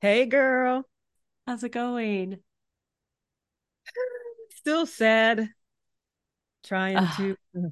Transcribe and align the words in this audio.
Hey, 0.00 0.24
girl. 0.24 0.84
How's 1.46 1.62
it 1.62 1.72
going? 1.72 2.38
Still 4.56 4.86
sad. 4.86 5.50
Trying 6.64 6.96
Ugh. 6.96 7.16
to 7.18 7.36
uh, 7.58 7.68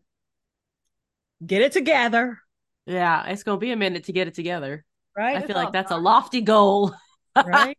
get 1.46 1.62
it 1.62 1.72
together. 1.72 2.38
Yeah, 2.84 3.26
it's 3.28 3.44
gonna 3.44 3.58
be 3.58 3.70
a 3.70 3.76
minute 3.76 4.04
to 4.04 4.12
get 4.12 4.28
it 4.28 4.34
together. 4.34 4.84
Right? 5.16 5.38
I 5.38 5.46
feel 5.46 5.56
all 5.56 5.64
like 5.64 5.72
that's 5.72 5.90
a 5.90 5.96
lofty 5.96 6.42
goal. 6.42 6.94
right. 7.36 7.78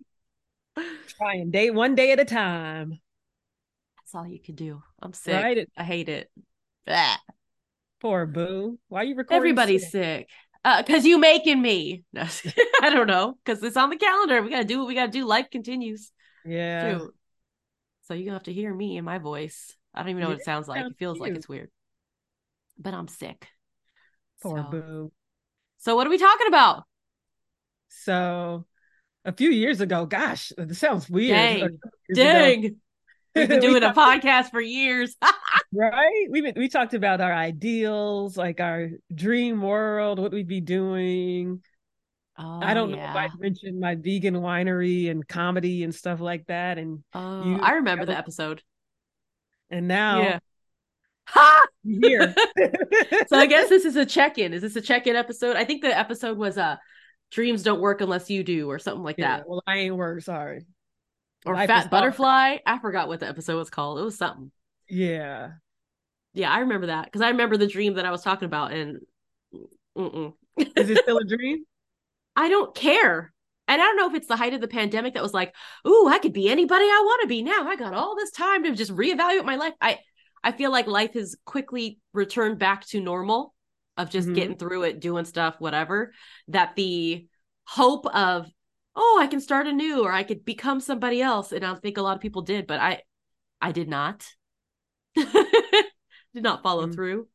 Trying 1.08 1.52
day 1.52 1.70
one 1.70 1.94
day 1.94 2.12
at 2.12 2.20
a 2.20 2.26
time. 2.26 3.00
That's 3.98 4.16
all 4.16 4.26
you 4.26 4.40
can 4.40 4.56
do. 4.56 4.82
I'm 5.00 5.14
sick. 5.14 5.44
Right? 5.44 5.70
I 5.78 5.84
hate 5.84 6.10
it. 6.10 6.32
Blah. 6.88 7.18
Poor 8.02 8.26
boo. 8.26 8.80
Why 8.88 9.02
are 9.02 9.04
you 9.04 9.16
recording? 9.16 9.38
Everybody's 9.38 9.92
sick? 9.92 9.92
sick. 9.92 10.30
Uh, 10.66 10.84
cause 10.84 11.06
you 11.06 11.18
making 11.18 11.62
me. 11.62 12.04
No, 12.14 12.26
I 12.82 12.90
don't 12.90 13.08
know. 13.08 13.38
Cause 13.46 13.64
it's 13.64 13.78
on 13.78 13.90
the 13.90 13.96
calendar. 13.96 14.42
We 14.42 14.50
gotta 14.50 14.66
do 14.66 14.80
what 14.80 14.88
we 14.88 14.96
gotta 14.96 15.12
do. 15.12 15.26
Life 15.26 15.50
continues. 15.52 16.12
Yeah. 16.46 17.00
So 18.04 18.14
you're 18.14 18.26
gonna 18.26 18.36
have 18.38 18.44
to 18.44 18.54
hear 18.54 18.74
me 18.74 18.98
in 18.98 19.06
my 19.06 19.20
voice. 19.20 19.76
I 19.94 20.00
don't 20.02 20.10
even 20.10 20.22
know 20.24 20.30
what 20.30 20.40
it 20.40 20.46
sounds 20.46 20.68
like. 20.68 20.86
It 20.86 20.98
feels 20.98 21.20
like 21.20 21.36
it's 21.36 21.48
weird. 21.48 21.70
But 22.78 22.94
I'm 22.94 23.08
sick. 23.08 23.48
Poor 24.42 24.58
so, 24.58 24.64
boo. 24.70 25.12
so 25.80 25.96
what 25.96 26.08
are 26.08 26.10
we 26.10 26.18
talking 26.18 26.48
about? 26.48 26.84
So 27.90 28.66
a 29.26 29.34
few 29.34 29.50
years 29.50 29.82
ago, 29.82 30.06
gosh, 30.06 30.52
this 30.58 30.80
sounds 30.80 31.10
weird. 31.10 31.72
Dang. 32.14 32.16
A 32.16 32.16
years 32.16 32.70
ago, 32.70 32.76
We've 33.36 33.48
been 33.48 33.60
we 33.62 33.68
doing 33.68 33.84
a 33.84 33.94
talked- 33.94 34.24
podcast 34.24 34.50
for 34.52 34.62
years. 34.62 35.16
Right? 35.74 36.26
We 36.30 36.52
we 36.56 36.68
talked 36.70 36.94
about 36.94 37.22
our 37.22 37.34
ideals, 37.34 38.38
like 38.38 38.60
our 38.60 38.90
dream 39.14 39.62
world, 39.62 40.20
what 40.20 40.32
we'd 40.32 40.48
be 40.48 40.62
doing. 40.62 41.62
Oh, 42.38 42.60
I 42.64 42.74
don't 42.74 42.92
know 42.92 42.98
if. 42.98 43.16
I 43.16 43.28
mentioned 43.38 43.80
my 43.80 43.96
vegan 43.96 44.36
winery 44.36 45.12
and 45.12 45.28
comedy 45.28 45.84
and 45.84 45.94
stuff 45.94 46.22
like 46.22 46.46
that. 46.48 46.78
And 46.78 47.04
Oh, 47.14 47.44
You- 47.44 47.60
I 47.60 47.74
remember 47.74 48.06
the 48.06 48.18
episode. 48.18 48.64
and 49.70 49.88
now 49.88 50.22
Yeah. 50.22 50.40
Ha! 51.28 51.66
here. 51.84 52.34
so 53.28 53.38
I 53.38 53.46
guess 53.46 53.70
this 53.70 53.86
is 53.86 53.96
a 53.96 54.06
check-in. 54.06 54.52
Is 54.54 54.64
this 54.64 54.76
a 54.76 54.82
check-in 54.82 55.16
episode? 55.16 55.56
I 55.58 55.64
think 55.64 55.84
the 55.84 55.96
episode 55.96 56.38
was 56.40 56.58
uh 56.58 56.78
dreams 57.30 57.62
don't 57.62 57.82
work 57.82 58.02
unless 58.02 58.30
you 58.32 58.44
do 58.44 58.68
or 58.68 58.80
something 58.80 59.04
like 59.04 59.18
Yeah, 59.20 59.38
that. 59.38 59.48
well, 59.50 59.62
I 59.68 59.78
ain't 59.78 59.96
work, 59.96 60.22
sorry. 60.24 60.66
Or 61.46 61.54
life 61.54 61.68
fat 61.68 61.78
hard. 61.82 61.92
butterfly. 61.92 62.58
I 62.66 62.80
forgot 62.80 63.10
what 63.10 63.20
the 63.20 63.28
episode 63.28 63.58
was 63.58 63.70
called. 63.70 64.00
It 64.00 64.04
was 64.04 64.18
something. 64.18 64.52
Yeah. 64.90 65.52
Yeah, 66.34 66.52
I 66.52 66.60
remember 66.60 66.88
that 66.88 67.06
because 67.06 67.22
I 67.22 67.30
remember 67.30 67.58
the 67.58 67.68
dream 67.68 67.96
that 67.96 68.06
I 68.06 68.12
was 68.12 68.22
talking 68.22 68.46
about 68.46 68.72
and 68.72 69.00
mm-mm. 69.98 70.34
Is 70.76 70.90
it 70.90 71.00
still 71.00 71.18
a 71.18 71.26
dream? 71.28 71.66
I 72.36 72.50
don't 72.50 72.76
care. 72.76 73.34
And 73.68 73.82
I 73.82 73.86
don't 73.86 73.98
know 73.98 74.08
if 74.10 74.16
it's 74.16 74.28
the 74.28 74.36
height 74.38 74.54
of 74.54 74.62
the 74.62 74.68
pandemic 74.68 75.14
that 75.14 75.24
was 75.24 75.34
like, 75.34 75.54
ooh, 75.88 76.08
I 76.08 76.20
could 76.20 76.34
be 76.34 76.50
anybody 76.50 76.86
I 76.86 77.04
want 77.06 77.22
to 77.22 77.28
be 77.28 77.44
now. 77.44 77.68
I 77.68 77.76
got 77.76 77.94
all 77.94 78.16
this 78.16 78.32
time 78.32 78.64
to 78.64 78.76
just 78.76 78.92
reevaluate 78.96 79.46
my 79.46 79.56
life. 79.58 79.74
I 79.82 80.00
I 80.44 80.54
feel 80.54 80.72
like 80.72 80.88
life 80.88 81.14
has 81.14 81.36
quickly 81.46 82.00
returned 82.14 82.60
back 82.60 82.86
to 82.88 83.02
normal 83.02 83.54
of 83.98 84.10
just 84.10 84.30
Mhm. 84.30 84.34
getting 84.34 84.58
through 84.58 84.84
it, 84.84 85.00
doing 85.02 85.26
stuff, 85.26 85.60
whatever. 85.60 86.14
That 86.48 86.76
the 86.76 87.28
hope 87.66 88.06
of, 88.08 88.48
oh, 88.96 89.20
I 89.22 89.28
can 89.28 89.42
start 89.42 89.68
anew 89.68 90.04
or 90.04 90.12
I 90.12 90.24
could 90.24 90.46
become 90.46 90.80
somebody 90.80 91.22
else. 91.22 91.52
And 91.52 91.66
I 91.66 91.76
think 91.76 91.98
a 91.98 92.02
lot 92.02 92.16
of 92.16 92.22
people 92.22 92.42
did, 92.42 92.68
but 92.68 92.80
I 92.80 93.04
I 93.62 93.72
did 93.72 93.90
not. 93.90 94.26
did 96.34 96.44
not 96.44 96.64
follow 96.64 96.88
Mm. 96.88 96.94
through. 96.96 97.28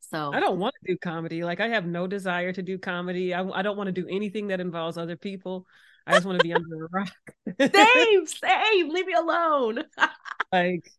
So 0.00 0.32
I 0.32 0.40
don't 0.40 0.58
want 0.58 0.74
to 0.84 0.92
do 0.92 0.98
comedy. 0.98 1.44
Like 1.44 1.60
I 1.60 1.68
have 1.68 1.84
no 1.84 2.06
desire 2.06 2.52
to 2.52 2.62
do 2.62 2.78
comedy. 2.78 3.34
I, 3.34 3.46
I 3.46 3.62
don't 3.62 3.76
want 3.76 3.88
to 3.88 3.92
do 3.92 4.06
anything 4.08 4.48
that 4.48 4.60
involves 4.60 4.96
other 4.96 5.16
people. 5.16 5.66
I 6.06 6.12
just 6.14 6.24
want 6.24 6.38
to 6.38 6.42
be 6.42 6.54
under 6.54 6.86
a 6.86 6.88
rock. 6.90 7.12
same, 7.60 8.26
same, 8.26 8.88
leave 8.88 9.06
me 9.06 9.12
alone. 9.12 9.84
like 10.52 10.90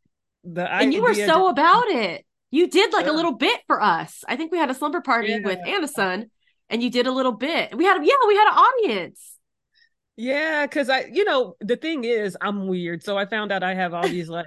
the 0.43 0.71
and 0.71 0.93
you 0.93 1.01
were 1.01 1.15
so 1.15 1.47
about 1.47 1.87
it. 1.87 2.25
You 2.51 2.67
did 2.67 2.93
like 2.93 3.07
a 3.07 3.11
little 3.11 3.33
bit 3.35 3.61
for 3.67 3.81
us. 3.81 4.23
I 4.27 4.35
think 4.35 4.51
we 4.51 4.59
had 4.59 4.69
a 4.69 4.75
slumber 4.75 5.01
party 5.01 5.39
with 5.39 5.59
Yeah. 5.65 5.73
Anderson, 5.75 6.29
and 6.69 6.83
you 6.83 6.91
did 6.91 7.07
a 7.07 7.11
little 7.11 7.31
bit. 7.31 7.75
We 7.75 7.85
had, 7.85 8.03
yeah, 8.05 8.13
we 8.27 8.35
had 8.35 8.47
an 8.51 8.57
audience. 8.57 9.35
Yeah, 10.17 10.65
because 10.65 10.89
I, 10.89 11.05
you 11.11 11.23
know, 11.23 11.55
the 11.61 11.77
thing 11.77 12.03
is, 12.03 12.35
I'm 12.41 12.67
weird. 12.67 13.03
So 13.03 13.17
I 13.17 13.25
found 13.25 13.51
out 13.51 13.63
I 13.63 13.73
have 13.73 13.93
all 13.93 14.07
these 14.07 14.29
like 14.29 14.45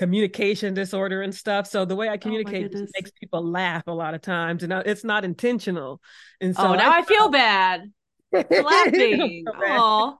communication 0.00 0.72
disorder 0.72 1.20
and 1.20 1.34
stuff. 1.34 1.66
So 1.66 1.84
the 1.84 1.94
way 1.94 2.08
I 2.08 2.16
communicate 2.16 2.62
just 2.62 2.72
goodness. 2.72 2.90
makes 2.98 3.10
people 3.10 3.44
laugh 3.44 3.82
a 3.86 3.92
lot 3.92 4.14
of 4.14 4.22
times, 4.22 4.62
and 4.62 4.72
I- 4.72 4.80
it's 4.80 5.04
not 5.04 5.26
intentional. 5.26 6.00
And 6.40 6.56
so 6.56 6.68
oh, 6.68 6.74
now 6.74 6.90
I, 6.90 7.02
feel 7.02 7.28
bad 7.28 7.92
laughing. 8.32 9.44
Aw. 9.46 10.16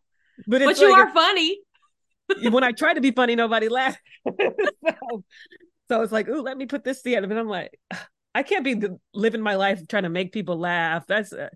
but 0.46 0.60
it's 0.60 0.78
but 0.78 0.86
you 0.86 0.92
like, 0.92 1.06
are 1.06 1.12
funny. 1.14 1.60
when 2.50 2.62
I 2.62 2.72
try 2.72 2.92
to 2.92 3.00
be 3.00 3.10
funny, 3.10 3.36
nobody 3.36 3.70
laughs. 3.70 3.96
so, 4.26 4.52
so 5.88 6.02
it's 6.02 6.12
like, 6.12 6.28
ooh, 6.28 6.42
let 6.42 6.58
me 6.58 6.66
put 6.66 6.84
this 6.84 7.00
together. 7.00 7.26
and 7.30 7.38
I'm 7.38 7.48
like, 7.48 7.80
I 8.34 8.42
can't 8.42 8.64
be 8.64 8.82
living 9.14 9.40
my 9.40 9.54
life 9.54 9.88
trying 9.88 10.02
to 10.02 10.10
make 10.10 10.30
people 10.30 10.58
laugh. 10.58 11.06
That's 11.06 11.32
uh, 11.32 11.48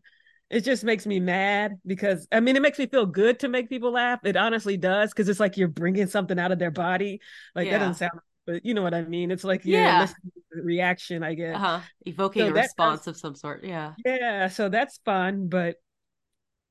it. 0.51 0.61
Just 0.61 0.85
makes 0.85 1.07
me 1.07 1.21
mad 1.21 1.77
because 1.87 2.27
I 2.33 2.41
mean, 2.41 2.57
it 2.57 2.63
makes 2.63 2.79
me 2.79 2.87
feel 2.87 3.07
good 3.07 3.41
to 3.41 3.49
make 3.49 3.69
people 3.69 3.93
laugh. 3.93 4.21
It 4.25 4.37
honestly 4.37 4.77
does 4.77 5.11
because 5.11 5.29
it's 5.29 5.41
like 5.41 5.57
you're 5.57 5.69
bringing 5.69 6.07
something 6.07 6.39
out 6.39 6.53
of 6.53 6.59
their 6.59 6.71
body. 6.71 7.21
Like 7.55 7.67
Yeah. 7.67 7.73
that 7.73 7.79
doesn't 7.81 7.95
sound, 7.95 8.21
but 8.47 8.65
you 8.65 8.75
know 8.75 8.83
what 8.83 8.95
I 8.95 9.03
mean. 9.03 9.31
It's 9.31 9.45
like 9.45 9.65
you're 9.65 9.81
Yeah. 9.81 10.01
listening 10.03 10.33
to 10.35 10.57
the 10.59 10.63
reaction, 10.63 11.23
I 11.23 11.35
guess. 11.35 11.57
Uh-huh. 11.57 11.81
Evoking 12.07 12.43
So 12.43 12.47
a 12.49 12.53
does- 12.53 12.63
response 12.65 13.07
of 13.07 13.17
some 13.17 13.35
sort. 13.35 13.65
Yeah. 13.65 13.95
Yeah, 14.05 14.49
so 14.49 14.69
that's 14.69 14.99
fun, 15.05 15.49
but 15.49 15.77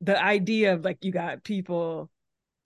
the 0.02 0.22
idea 0.22 0.74
of 0.74 0.84
like 0.84 1.04
you 1.06 1.12
got 1.12 1.44
people 1.44 2.10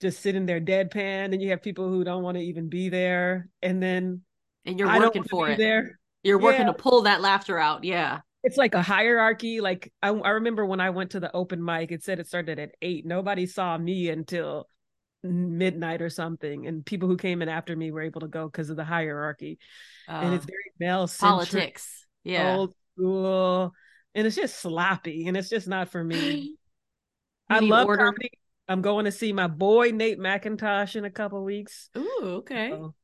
just 0.00 0.20
sitting 0.20 0.46
there 0.46 0.60
deadpan, 0.60 1.32
and 1.32 1.42
you 1.42 1.50
have 1.50 1.60
people 1.62 1.88
who 1.88 2.04
don't 2.04 2.22
want 2.22 2.36
to 2.36 2.42
even 2.42 2.68
be 2.68 2.88
there, 2.88 3.48
and 3.62 3.82
then 3.82 4.22
And 4.64 4.78
you're 4.78 4.88
I 4.88 4.98
working 4.98 5.24
for 5.24 5.48
it. 5.48 5.56
There, 5.58 5.98
You're 6.22 6.38
working 6.38 6.66
Yeah. 6.66 6.72
to 6.72 6.74
pull 6.74 7.02
that 7.02 7.20
laughter 7.20 7.58
out. 7.58 7.82
Yeah. 7.84 8.20
It's 8.42 8.56
like 8.56 8.74
a 8.74 8.82
hierarchy. 8.82 9.60
Like 9.60 9.92
I, 10.02 10.08
I 10.08 10.30
remember 10.30 10.64
when 10.64 10.80
I 10.80 10.90
went 10.90 11.10
to 11.12 11.20
the 11.20 11.34
open 11.34 11.64
mic, 11.64 11.92
it 11.92 12.02
said 12.02 12.18
it 12.18 12.26
started 12.26 12.58
at 12.58 12.72
eight. 12.82 13.04
Nobody 13.04 13.46
saw 13.46 13.76
me 13.76 14.08
until 14.08 14.68
midnight 15.22 16.02
or 16.02 16.10
something, 16.10 16.66
and 16.66 16.84
people 16.84 17.08
who 17.08 17.16
came 17.16 17.42
in 17.42 17.48
after 17.48 17.74
me 17.74 17.90
were 17.90 18.02
able 18.02 18.20
to 18.20 18.28
go 18.28 18.46
because 18.46 18.70
of 18.70 18.76
the 18.76 18.84
hierarchy. 18.84 19.58
and 20.06 20.32
Uh, 20.32 20.36
it's 20.36 20.44
very 20.44 20.72
male 20.78 21.08
politics. 21.08 22.06
Yeah. 22.24 22.56
old 22.56 22.74
school, 22.94 23.72
and 24.14 24.26
it's 24.26 24.36
just 24.36 24.60
sloppy, 24.60 25.26
and 25.26 25.36
it's 25.36 25.48
just 25.48 25.66
not 25.68 25.90
for 25.90 26.02
me. 26.02 26.56
I 27.50 27.60
love 27.60 27.86
order. 27.86 28.04
comedy. 28.04 28.30
I'm 28.68 28.82
going 28.82 29.06
to 29.06 29.12
see 29.12 29.32
my 29.32 29.46
boy 29.46 29.92
Nate 29.92 30.18
McIntosh 30.18 30.94
in 30.94 31.06
a 31.06 31.10
couple 31.10 31.42
weeks. 31.42 31.88
Ooh, 31.96 32.20
okay. 32.40 32.68
So 32.70 32.94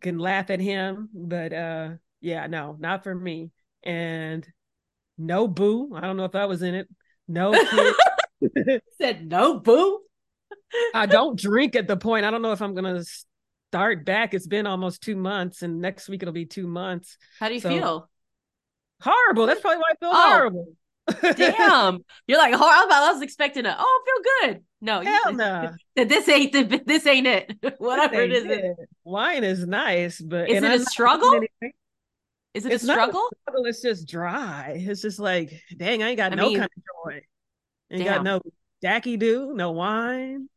can 0.00 0.18
laugh 0.18 0.50
at 0.50 0.60
him, 0.60 1.08
but 1.12 1.52
uh 1.52 1.90
yeah, 2.20 2.46
no, 2.46 2.76
not 2.78 3.02
for 3.04 3.14
me. 3.14 3.50
And 3.82 4.46
no 5.18 5.48
boo. 5.48 5.92
I 5.94 6.00
don't 6.00 6.16
know 6.16 6.24
if 6.24 6.34
I 6.34 6.46
was 6.46 6.62
in 6.62 6.74
it. 6.74 6.88
No. 7.28 7.54
Said 9.00 9.28
no 9.30 9.58
boo. 9.58 10.00
I 10.94 11.06
don't 11.06 11.38
drink 11.38 11.76
at 11.76 11.86
the 11.88 11.96
point. 11.96 12.24
I 12.24 12.30
don't 12.30 12.42
know 12.42 12.52
if 12.52 12.60
I'm 12.62 12.74
gonna 12.74 13.04
start 13.70 14.04
back. 14.04 14.34
It's 14.34 14.46
been 14.46 14.66
almost 14.66 15.02
two 15.02 15.16
months, 15.16 15.62
and 15.62 15.80
next 15.80 16.08
week 16.08 16.22
it'll 16.22 16.34
be 16.34 16.46
two 16.46 16.66
months. 16.66 17.16
How 17.38 17.48
do 17.48 17.54
you 17.54 17.60
So- 17.60 17.68
feel? 17.68 18.10
Horrible. 19.02 19.46
That's 19.46 19.60
probably 19.60 19.78
why 19.78 19.90
I 19.90 19.94
feel 20.00 20.10
Oh. 20.12 20.30
horrible. 20.30 20.66
Damn. 21.36 22.04
You're 22.26 22.38
like, 22.38 22.54
oh, 22.56 22.88
I 22.90 23.12
was 23.12 23.20
expecting 23.22 23.66
a, 23.66 23.76
oh, 23.78 23.82
I 23.82 24.04
feel 24.06 24.52
good. 24.54 24.64
No, 24.80 25.00
Hell 25.02 25.34
no. 25.34 25.70
that 25.96 26.08
this 26.08 26.28
ain't 26.28 26.52
the, 26.52 26.82
this 26.86 27.06
ain't 27.06 27.26
it. 27.26 27.52
Whatever 27.78 28.22
it 28.22 28.32
is. 28.32 28.44
Ain't 28.44 28.52
it. 28.52 28.76
Wine 29.04 29.44
is 29.44 29.66
nice, 29.66 30.20
but 30.20 30.48
Is 30.48 30.56
it 30.58 30.62
a 30.62 30.66
I'm 30.66 30.70
not 30.70 30.76
doing 30.76 30.86
struggle? 30.86 31.40
Is 32.54 32.64
it 32.66 32.72
It's 32.72 32.84
a 32.84 32.86
not 32.86 33.02
a 33.10 33.12
struggle? 33.12 33.28
struggle, 33.42 33.66
It's 33.66 33.82
just 33.82 34.08
dry. 34.08 34.74
It's 34.78 35.02
just 35.02 35.18
like, 35.18 35.60
dang, 35.76 36.02
I 36.02 36.08
ain't 36.10 36.16
got 36.16 36.32
I 36.32 36.34
no 36.34 36.50
mean, 36.50 36.58
kind 36.58 36.70
of 36.76 36.82
joy. 37.12 37.20
Ain't 37.90 38.04
damn. 38.04 38.06
got 38.06 38.22
no 38.22 38.40
Jackie 38.82 39.16
do, 39.16 39.52
no 39.54 39.72
wine, 39.72 40.48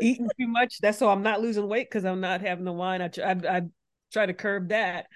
eating 0.00 0.28
too 0.38 0.48
much. 0.48 0.78
That's 0.80 0.98
so 0.98 1.08
I'm 1.08 1.22
not 1.22 1.40
losing 1.40 1.68
weight 1.68 1.88
because 1.90 2.04
I'm 2.04 2.20
not 2.20 2.40
having 2.40 2.64
the 2.64 2.72
wine. 2.72 3.02
I, 3.02 3.10
I 3.24 3.58
I 3.58 3.62
try 4.12 4.26
to 4.26 4.34
curb 4.34 4.68
that, 4.70 5.06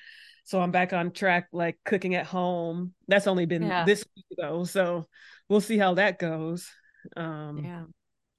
so 0.44 0.60
I'm 0.60 0.72
back 0.72 0.92
on 0.92 1.12
track, 1.12 1.48
like 1.52 1.78
cooking 1.84 2.14
at 2.14 2.26
home. 2.26 2.94
That's 3.08 3.26
only 3.26 3.46
been 3.46 3.62
Yeah. 3.62 3.84
this 3.84 4.04
week 4.16 4.26
though, 4.38 4.64
so 4.64 5.08
we'll 5.48 5.60
see 5.60 5.78
how 5.78 5.94
that 5.94 6.18
goes. 6.18 6.68
Um, 7.16 7.64
yeah. 7.64 7.84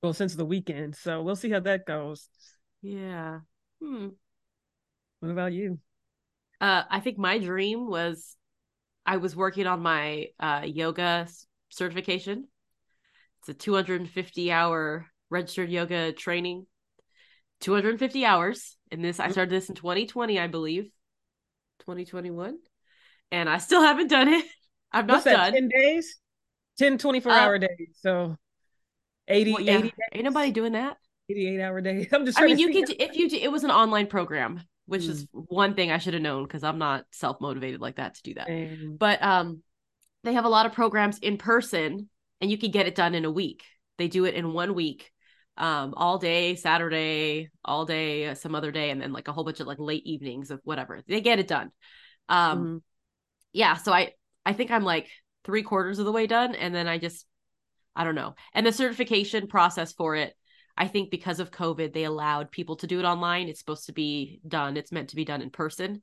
well, 0.03 0.13
since 0.13 0.35
the 0.35 0.45
weekend, 0.45 0.95
so 0.95 1.21
we'll 1.23 1.35
see 1.37 1.49
how 1.49 1.61
that 1.61 1.85
goes. 1.85 2.29
Yeah. 2.81 3.41
Hmm. 3.81 4.09
What 5.19 5.31
about 5.31 5.53
you? 5.53 5.79
Uh, 6.59 6.83
I 6.89 6.99
think 6.99 7.17
my 7.17 7.37
dream 7.37 7.87
was 7.87 8.35
I 9.05 9.17
was 9.17 9.35
working 9.35 9.67
on 9.67 9.81
my 9.81 10.27
uh, 10.39 10.63
yoga 10.65 11.27
certification. 11.69 12.47
It's 13.39 13.49
a 13.49 13.53
250 13.53 14.51
hour 14.51 15.05
registered 15.29 15.69
yoga 15.69 16.11
training. 16.11 16.65
250 17.61 18.25
hours. 18.25 18.77
And 18.91 19.03
this, 19.03 19.19
I 19.19 19.27
Mm. 19.27 19.31
started 19.31 19.49
this 19.51 19.69
in 19.69 19.75
2020, 19.75 20.39
I 20.39 20.47
believe. 20.47 20.91
2021. 21.79 22.57
And 23.31 23.49
I 23.49 23.57
still 23.57 23.81
haven't 23.81 24.07
done 24.09 24.29
it. 24.29 24.45
I'm 24.91 25.07
not 25.07 25.23
that? 25.25 25.35
done. 25.35 25.53
10 25.53 25.69
days? 25.69 26.19
10 26.77 26.97
24 26.97 27.31
Uh, 27.31 27.35
hour 27.35 27.59
days. 27.59 27.97
So 28.01 28.37
80, 29.27 29.51
Well, 29.53 29.61
yeah, 29.61 29.77
80 29.79 29.93
ain't 30.13 30.23
nobody 30.23 30.51
doing 30.51 30.73
that. 30.73 30.97
88 31.29 31.61
hour 31.61 31.81
day. 31.81 32.07
I'm 32.13 32.25
just 32.25 32.39
I 32.39 32.45
mean, 32.45 32.57
you 32.57 32.69
could 32.69 32.89
if 32.89 33.15
you 33.17 33.29
do, 33.29 33.37
it 33.37 33.51
was 33.51 33.63
an 33.63 33.71
online 33.71 34.07
program, 34.07 34.61
which 34.87 35.03
is 35.03 35.25
Mm. 35.27 35.45
one 35.49 35.75
thing 35.75 35.91
I 35.91 35.99
should 35.99 36.13
have 36.15 36.23
known 36.23 36.43
because 36.43 36.63
I'm 36.63 36.79
not 36.79 37.05
self 37.11 37.39
motivated 37.39 37.79
like 37.81 37.97
that 37.97 38.15
to 38.15 38.23
do 38.23 38.33
that. 38.35 38.49
and- 38.49 38.97
But 38.97 39.21
um, 39.21 39.61
they 40.23 40.33
have 40.33 40.45
a 40.45 40.49
lot 40.49 40.65
of 40.65 40.71
programs 40.73 41.19
in 41.19 41.37
person, 41.37 42.09
and 42.41 42.49
you 42.49 42.57
can 42.57 42.71
get 42.71 42.87
it 42.87 42.95
done 42.95 43.13
in 43.13 43.25
a 43.25 43.31
week. 43.31 43.63
They 43.97 44.07
do 44.07 44.25
it 44.25 44.33
in 44.35 44.53
one 44.53 44.73
week, 44.73 45.11
um, 45.57 45.93
all 45.95 46.17
day 46.17 46.55
Saturday, 46.55 47.49
all 47.65 47.85
day 47.85 48.27
uh, 48.27 48.35
some 48.35 48.55
other 48.55 48.71
day, 48.71 48.89
and 48.89 49.01
then 49.01 49.11
like 49.11 49.27
a 49.27 49.33
whole 49.33 49.43
bunch 49.43 49.59
of 49.59 49.67
like 49.67 49.79
late 49.79 50.05
evenings 50.05 50.51
of 50.51 50.61
whatever. 50.63 51.01
They 51.07 51.21
get 51.21 51.39
it 51.39 51.47
done. 51.47 51.71
Um, 52.29 52.65
Mhm. 52.65 52.81
yeah. 53.53 53.75
So 53.75 53.91
I 53.91 54.13
I 54.45 54.53
think 54.53 54.71
I'm 54.71 54.83
like 54.83 55.09
three 55.43 55.63
quarters 55.63 55.99
of 55.99 56.05
the 56.05 56.11
way 56.11 56.27
done, 56.27 56.55
and 56.55 56.73
then 56.73 56.87
I 56.87 56.97
just 56.97 57.25
I 57.95 58.03
don't 58.03 58.15
know. 58.15 58.35
And 58.53 58.65
the 58.65 58.71
certification 58.71 59.47
process 59.47 59.91
for 59.93 60.15
it, 60.15 60.36
I 60.77 60.87
think 60.87 61.09
because 61.09 61.39
of 61.39 61.51
COVID, 61.51 61.93
they 61.93 62.03
allowed 62.03 62.51
people 62.51 62.75
to 62.77 62.87
do 62.87 62.99
it 62.99 63.05
online. 63.05 63.47
It's 63.47 63.59
supposed 63.59 63.87
to 63.87 63.93
be 63.93 64.39
done. 64.47 64.77
It's 64.77 64.91
meant 64.91 65.09
to 65.09 65.15
be 65.15 65.25
done 65.25 65.41
in 65.41 65.49
person. 65.49 66.01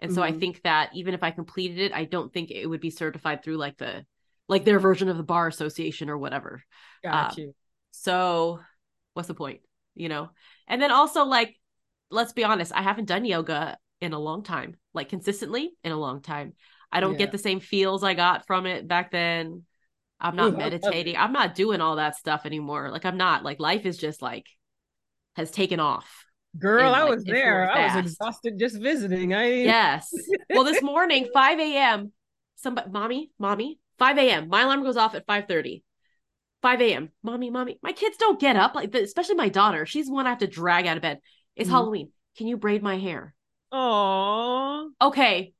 And 0.00 0.12
so 0.12 0.22
I 0.22 0.32
Mhm. 0.32 0.40
think 0.40 0.62
that 0.62 0.90
even 0.94 1.14
if 1.14 1.22
I 1.22 1.30
completed 1.30 1.78
it, 1.78 1.92
I 1.92 2.04
don't 2.04 2.32
think 2.32 2.50
it 2.50 2.66
would 2.66 2.80
be 2.80 2.90
certified 2.90 3.42
through 3.42 3.56
like 3.56 3.78
the 3.78 4.04
like 4.48 4.64
their 4.64 4.78
version 4.78 5.08
of 5.08 5.16
the 5.16 5.22
bar 5.22 5.48
association 5.48 6.08
or 6.10 6.18
whatever. 6.18 6.62
got 7.02 7.30
um, 7.30 7.36
you. 7.38 7.54
So 7.92 8.60
what's 9.14 9.28
the 9.28 9.34
point? 9.34 9.60
You 9.94 10.08
know? 10.08 10.30
And 10.66 10.80
then 10.80 10.90
also 10.92 11.24
like 11.24 11.56
let's 12.10 12.32
be 12.32 12.44
honest, 12.44 12.72
I 12.74 12.82
haven't 12.82 13.06
done 13.06 13.24
yoga 13.24 13.78
in 14.00 14.12
a 14.12 14.18
long 14.18 14.42
time, 14.42 14.76
like 14.94 15.08
consistently 15.08 15.72
in 15.82 15.92
a 15.92 15.96
long 15.96 16.20
time. 16.22 16.52
I 16.92 17.00
don't 17.00 17.12
Yeah. 17.12 17.18
get 17.18 17.32
the 17.32 17.38
same 17.38 17.60
feels 17.60 18.04
I 18.04 18.14
got 18.14 18.46
from 18.46 18.66
it 18.66 18.86
back 18.86 19.10
then. 19.10 19.64
I'm 20.20 20.36
not 20.36 20.52
love 20.52 20.58
meditating. 20.58 21.16
I'm 21.16 21.32
not 21.32 21.54
doing 21.54 21.80
all 21.80 21.96
that 21.96 22.16
stuff 22.16 22.46
anymore. 22.46 22.90
Like 22.90 23.04
I'm 23.04 23.16
not. 23.16 23.44
Like 23.44 23.60
life 23.60 23.84
is 23.86 23.98
just 23.98 24.22
like 24.22 24.46
has 25.34 25.50
taken 25.50 25.80
off. 25.80 26.24
Girl, 26.58 26.94
and, 26.94 26.96
I 26.96 27.04
was 27.04 27.24
there. 27.24 27.70
I 27.70 27.86
was 27.86 28.06
exhausted 28.06 28.58
just 28.58 28.80
visiting. 28.80 29.34
I 29.34 29.62
Yes. 29.62 30.10
Well, 30.50 30.64
this 30.64 30.82
morning, 30.82 31.28
5 31.32 31.60
a.m. 31.60 32.12
Somebody, 32.56 32.90
mommy, 32.90 33.30
mommy, 33.38 33.78
5 33.98 34.18
a.m. 34.18 34.48
My 34.48 34.62
alarm 34.62 34.82
goes 34.82 34.96
off 34.96 35.14
at 35.14 35.26
5:30. 35.26 35.82
5 36.62 36.80
a.m. 36.80 37.10
Mommy, 37.22 37.50
mommy. 37.50 37.78
My 37.82 37.92
kids 37.92 38.16
don't 38.16 38.40
get 38.40 38.56
up 38.56 38.74
like, 38.74 38.94
especially 38.94 39.34
my 39.34 39.50
daughter. 39.50 39.84
She's 39.84 40.06
the 40.06 40.12
one 40.12 40.26
I 40.26 40.30
have 40.30 40.38
to 40.38 40.46
drag 40.46 40.86
out 40.86 40.96
of 40.96 41.02
bed. 41.02 41.20
It's 41.54 41.68
Mhm. 41.68 41.72
Halloween. 41.72 42.12
Can 42.38 42.46
you 42.46 42.56
braid 42.56 42.82
my 42.82 42.98
hair? 42.98 43.34
Oh. 43.70 44.90
Okay, 45.00 45.52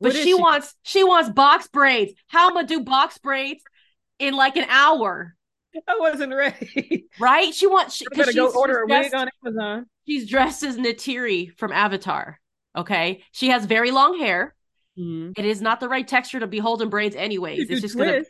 but 0.00 0.12
she, 0.12 0.22
she? 0.22 0.34
wants 0.34 0.74
she 0.82 1.02
wants 1.02 1.30
box 1.30 1.66
braids. 1.68 2.12
How 2.28 2.50
am 2.50 2.56
I 2.56 2.62
do 2.62 2.80
box 2.80 3.18
braids 3.18 3.64
in 4.18 4.34
like 4.34 4.56
an 4.56 4.66
hour? 4.68 5.34
I 5.88 5.96
wasn't 5.98 6.34
ready. 6.34 7.06
Right? 7.18 7.52
She 7.54 7.66
wants 7.66 8.00
I 8.00 8.04
because 8.04 8.18
better 8.18 8.32
she's, 8.32 8.52
go 8.52 8.58
order 8.60 8.82
a 8.82 8.86
she's 8.88 8.90
wig 8.90 9.10
dressed- 9.10 9.14
on 9.14 9.28
Amazon. 9.46 9.86
she's 10.06 10.28
dressed 10.28 10.62
as 10.62 10.76
Neytiri 10.76 11.56
from 11.58 11.72
Avatar. 11.72 12.40
Okay, 12.76 13.22
she 13.32 13.48
has 13.50 13.64
very 13.66 13.90
long 13.90 14.18
hair. 14.18 14.54
Mhm. 14.98 15.36
It 15.38 15.44
is 15.44 15.60
not 15.60 15.80
the 15.80 15.88
right 15.88 16.06
texture 16.06 16.40
to 16.40 16.46
be 16.46 16.58
holding 16.58 16.90
braids, 16.90 17.16
anyways. 17.16 17.68
It's 17.70 17.80
just 17.80 17.96
gonna. 17.96 18.22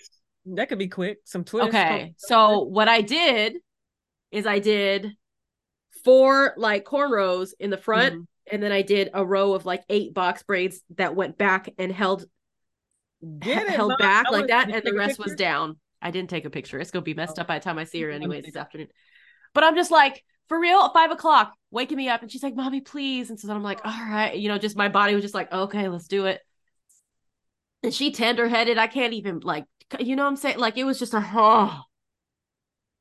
That 0.47 0.69
could 0.69 0.79
be 0.79 0.89
quick. 0.89 1.19
Some 1.25 1.45
twist. 1.45 1.69
Okay. 1.69 2.15
So 2.19 2.61
what 2.65 2.89
I 2.89 3.01
did 3.01 3.55
is 4.31 4.47
I 4.47 4.59
did 4.59 5.13
four 6.05 6.55
like 6.57 6.85
cornrows 6.85 7.51
in 7.59 7.71
the 7.71 7.79
front, 7.79 8.15
Mhm. 8.15 8.27
and 8.53 8.63
then 8.63 8.73
I 8.73 8.83
did 8.83 9.11
a 9.15 9.25
row 9.25 9.55
of 9.55 9.65
like 9.67 9.83
eight 9.89 10.13
box 10.15 10.43
braids 10.43 10.83
that 10.97 11.15
went 11.17 11.39
back 11.39 11.71
and 11.79 11.91
held 11.93 12.27
it, 13.43 13.69
held 13.69 13.97
Mom. 13.99 13.99
back 13.99 14.27
I 14.27 14.31
like 14.31 14.49
that, 14.49 14.71
and 14.71 14.83
the 14.85 14.95
rest 14.95 15.19
was 15.19 15.35
down. 15.35 15.79
I 16.03 16.11
didn't 16.11 16.31
take 16.31 16.45
a 16.45 16.51
picture. 16.51 16.79
It's 16.79 16.91
gonna 16.91 17.03
be 17.03 17.15
messed 17.15 17.39
Oh. 17.39 17.43
up 17.43 17.47
by 17.49 17.59
the 17.59 17.65
time 17.65 17.79
I 17.79 17.85
see 17.85 18.01
her 18.03 18.11
anyways 18.11 18.47
this 18.47 18.57
afternoon. 18.57 18.89
But 19.55 19.65
I'm 19.65 19.77
just 19.77 19.91
like, 19.91 20.25
for 20.49 20.59
real, 20.61 20.89
five 20.91 21.11
o'clock, 21.11 21.55
waking 21.71 21.97
me 21.97 22.09
up, 22.09 22.23
and 22.23 22.31
she's 22.31 22.43
like, 22.43 22.55
"Mommy, 22.57 22.81
please." 22.81 23.31
And 23.31 23.39
so 23.41 23.47
then 23.49 23.57
I'm 23.57 23.63
like, 23.63 23.81
oh. 23.85 23.89
"All 23.91 24.11
right," 24.11 24.37
you 24.37 24.49
know, 24.49 24.59
just 24.59 24.77
my 24.77 24.89
body 24.89 25.15
was 25.15 25.23
just 25.25 25.35
like, 25.35 25.53
"Okay, 25.53 25.89
let's 25.89 26.09
do 26.09 26.27
it." 26.27 26.41
And 27.83 27.93
she 27.95 28.13
tender 28.13 28.49
headed. 28.49 28.79
I 28.79 28.87
can't 28.87 29.13
even 29.13 29.41
like, 29.41 29.65
you 29.99 30.17
know, 30.17 30.25
what 30.25 30.31
I'm 30.31 30.37
saying, 30.37 30.59
like, 30.59 30.79
it 30.79 30.85
was 30.85 30.99
just 30.99 31.13
a, 31.15 31.23
oh, 31.35 31.81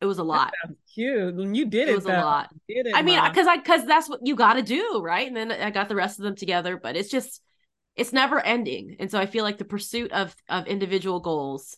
it 0.01 0.05
was 0.05 0.17
a 0.19 0.23
lot. 0.23 0.53
Cute. 0.93 1.35
When 1.35 1.55
you 1.55 1.65
did 1.65 1.87
It 1.87 1.91
it, 1.91 1.95
was 1.95 2.05
a 2.05 2.09
lot. 2.09 2.49
Did 2.67 2.87
it, 2.87 2.95
I 2.95 3.01
mean, 3.01 3.21
because 3.23 3.47
I 3.47 3.57
because 3.57 3.85
that's 3.85 4.09
what 4.09 4.19
you 4.23 4.35
got 4.35 4.53
to 4.55 4.61
do, 4.61 5.01
right? 5.01 5.25
And 5.27 5.35
then 5.35 5.51
I 5.51 5.69
got 5.71 5.87
the 5.89 5.95
rest 5.95 6.19
of 6.19 6.23
them 6.25 6.35
together, 6.35 6.77
but 6.77 6.95
it's 6.97 7.09
just 7.09 7.41
it's 7.95 8.13
never 8.13 8.39
ending, 8.39 8.95
and 8.99 9.09
so 9.11 9.19
I 9.19 9.25
feel 9.25 9.43
like 9.43 9.57
the 9.57 9.65
pursuit 9.65 10.11
of 10.11 10.35
of 10.49 10.67
individual 10.67 11.19
goals, 11.19 11.77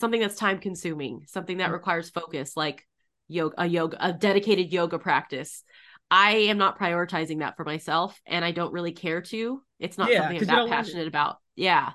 something 0.00 0.20
that's 0.20 0.36
time 0.36 0.58
consuming, 0.58 1.24
something 1.26 1.58
that 1.58 1.70
Mhm. 1.70 1.74
requires 1.74 2.10
focus, 2.10 2.56
like 2.56 2.86
yoga, 3.28 3.54
a 3.62 3.66
yoga, 3.66 3.96
a 4.00 4.12
dedicated 4.12 4.72
yoga 4.72 4.98
practice. 4.98 5.62
I 6.10 6.32
am 6.32 6.58
not 6.58 6.78
prioritizing 6.78 7.38
that 7.40 7.56
for 7.56 7.64
myself, 7.64 8.20
and 8.26 8.44
I 8.44 8.52
don't 8.52 8.72
really 8.72 8.92
care 8.92 9.22
to. 9.22 9.62
It's 9.78 9.98
not 9.98 10.10
Yeah, 10.10 10.20
something 10.20 10.38
i'm 10.38 10.46
that 10.46 10.56
don't 10.56 10.68
want 10.70 10.72
it. 10.72 10.86
passionate 10.86 11.08
about. 11.08 11.38
Yeah. 11.56 11.92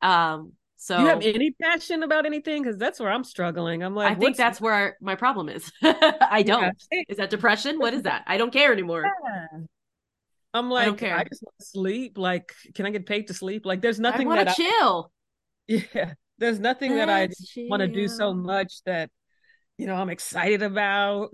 Um. 0.00 0.52
So 0.76 0.98
you 0.98 1.06
have 1.06 1.22
any 1.22 1.52
passion 1.52 2.02
about 2.02 2.26
anything? 2.26 2.62
Because 2.62 2.76
that's 2.76 2.98
where 2.98 3.10
I'm 3.10 3.22
struggling. 3.22 3.84
I'm 3.84 3.94
like, 3.94 4.10
I 4.10 4.14
think 4.16 4.36
that's 4.36 4.60
where 4.60 4.96
my 5.00 5.14
problem 5.14 5.48
is. 5.48 5.70
I 5.82 6.42
don't. 6.42 6.74
Yeah. 6.90 7.02
Is 7.08 7.18
that 7.18 7.30
depression? 7.30 7.78
What 7.78 7.94
is 7.94 8.02
that? 8.02 8.24
I 8.26 8.36
don't 8.36 8.52
care 8.52 8.72
anymore. 8.72 9.04
Yeah. 9.04 9.58
I'm 10.54 10.70
like, 10.70 10.98
don't 10.98 11.12
I, 11.12 11.24
just 11.24 11.42
want 11.42 11.54
to 11.60 11.66
sleep. 11.66 12.18
Like, 12.18 12.52
can 12.74 12.86
I 12.86 12.90
get 12.90 13.06
paid 13.06 13.28
to 13.28 13.34
sleep? 13.34 13.64
Like, 13.64 13.80
there's 13.80 13.98
I 13.98 14.02
nothing 14.02 14.28
want 14.28 14.44
that 14.44 14.54
to 14.56 14.62
I, 14.62 14.68
chill. 14.68 15.12
yeah, 15.66 16.14
there's 16.38 16.58
nothing 16.58 16.94
that 16.96 17.08
I 17.08 17.22
Let's 17.22 17.54
want 17.56 17.80
to 17.80 17.88
do 17.88 18.08
so 18.08 18.34
much 18.34 18.82
that, 18.84 19.10
you 19.78 19.86
know, 19.86 19.94
I'm 19.94 20.10
excited 20.10 20.62
about. 20.62 21.30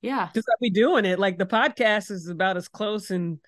Yeah. 0.00 0.28
Just 0.34 0.48
like 0.48 0.60
we 0.60 0.70
doing 0.70 1.04
it. 1.04 1.18
Like 1.18 1.38
the 1.38 1.46
podcast 1.46 2.10
is 2.10 2.28
about 2.28 2.56
as 2.56 2.68
close, 2.68 3.10
and 3.10 3.38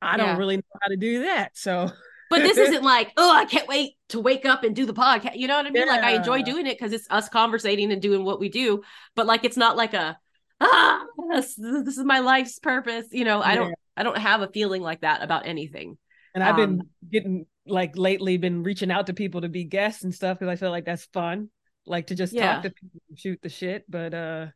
I 0.00 0.16
Yeah. 0.16 0.26
don't 0.26 0.38
really 0.38 0.56
know 0.56 0.62
how 0.82 0.88
to 0.88 0.96
do 0.96 1.24
that. 1.24 1.56
So 1.56 1.90
But 2.30 2.40
this 2.40 2.56
isn't 2.68 2.82
like, 2.82 3.12
oh, 3.16 3.30
I 3.32 3.44
can't 3.44 3.68
wait 3.68 3.92
to 4.08 4.18
wake 4.20 4.46
up 4.46 4.64
and 4.64 4.74
do 4.74 4.86
the 4.86 4.94
podcast. 4.94 5.36
You 5.36 5.46
know 5.46 5.56
what 5.56 5.66
I 5.66 5.70
mean? 5.70 5.86
Like 5.86 6.02
I 6.02 6.12
enjoy 6.12 6.42
doing 6.42 6.66
it 6.66 6.78
because 6.78 6.92
it's 6.92 7.06
us 7.10 7.28
conversating 7.28 7.92
and 7.92 8.00
doing 8.02 8.24
what 8.24 8.40
we 8.40 8.48
do. 8.48 8.82
But 9.14 9.26
like 9.26 9.44
it's 9.44 9.56
not 9.56 9.76
like 9.76 9.94
a 9.94 10.18
ah 10.60 11.04
this, 11.30 11.54
this 11.54 11.98
is 11.98 12.04
my 12.04 12.20
life's 12.20 12.58
purpose. 12.58 13.06
You 13.12 13.24
know, 13.24 13.42
I 13.42 13.54
don't 13.54 13.68
Yeah. 13.68 13.74
I 13.96 14.02
don't 14.02 14.18
have 14.18 14.42
a 14.42 14.48
feeling 14.48 14.82
like 14.82 15.00
that 15.02 15.22
about 15.22 15.46
anything. 15.46 15.98
And 16.34 16.42
I've 16.42 16.56
been 16.56 16.80
Um, 16.80 16.90
getting 17.10 17.46
like 17.66 17.96
lately 17.96 18.36
been 18.36 18.62
reaching 18.62 18.90
out 18.90 19.06
to 19.06 19.14
people 19.14 19.40
to 19.42 19.48
be 19.48 19.64
guests 19.64 20.02
and 20.04 20.14
stuff 20.14 20.38
because 20.38 20.52
I 20.52 20.56
feel 20.56 20.70
like 20.70 20.84
that's 20.84 21.06
fun. 21.06 21.50
Like 21.86 22.08
to 22.08 22.14
just 22.14 22.32
Yeah. 22.32 22.54
talk 22.54 22.62
to 22.64 22.70
people 22.70 23.00
and 23.08 23.18
shoot 23.18 23.40
the 23.42 23.48
shit. 23.48 23.84
But 23.88 24.14
uh 24.14 24.46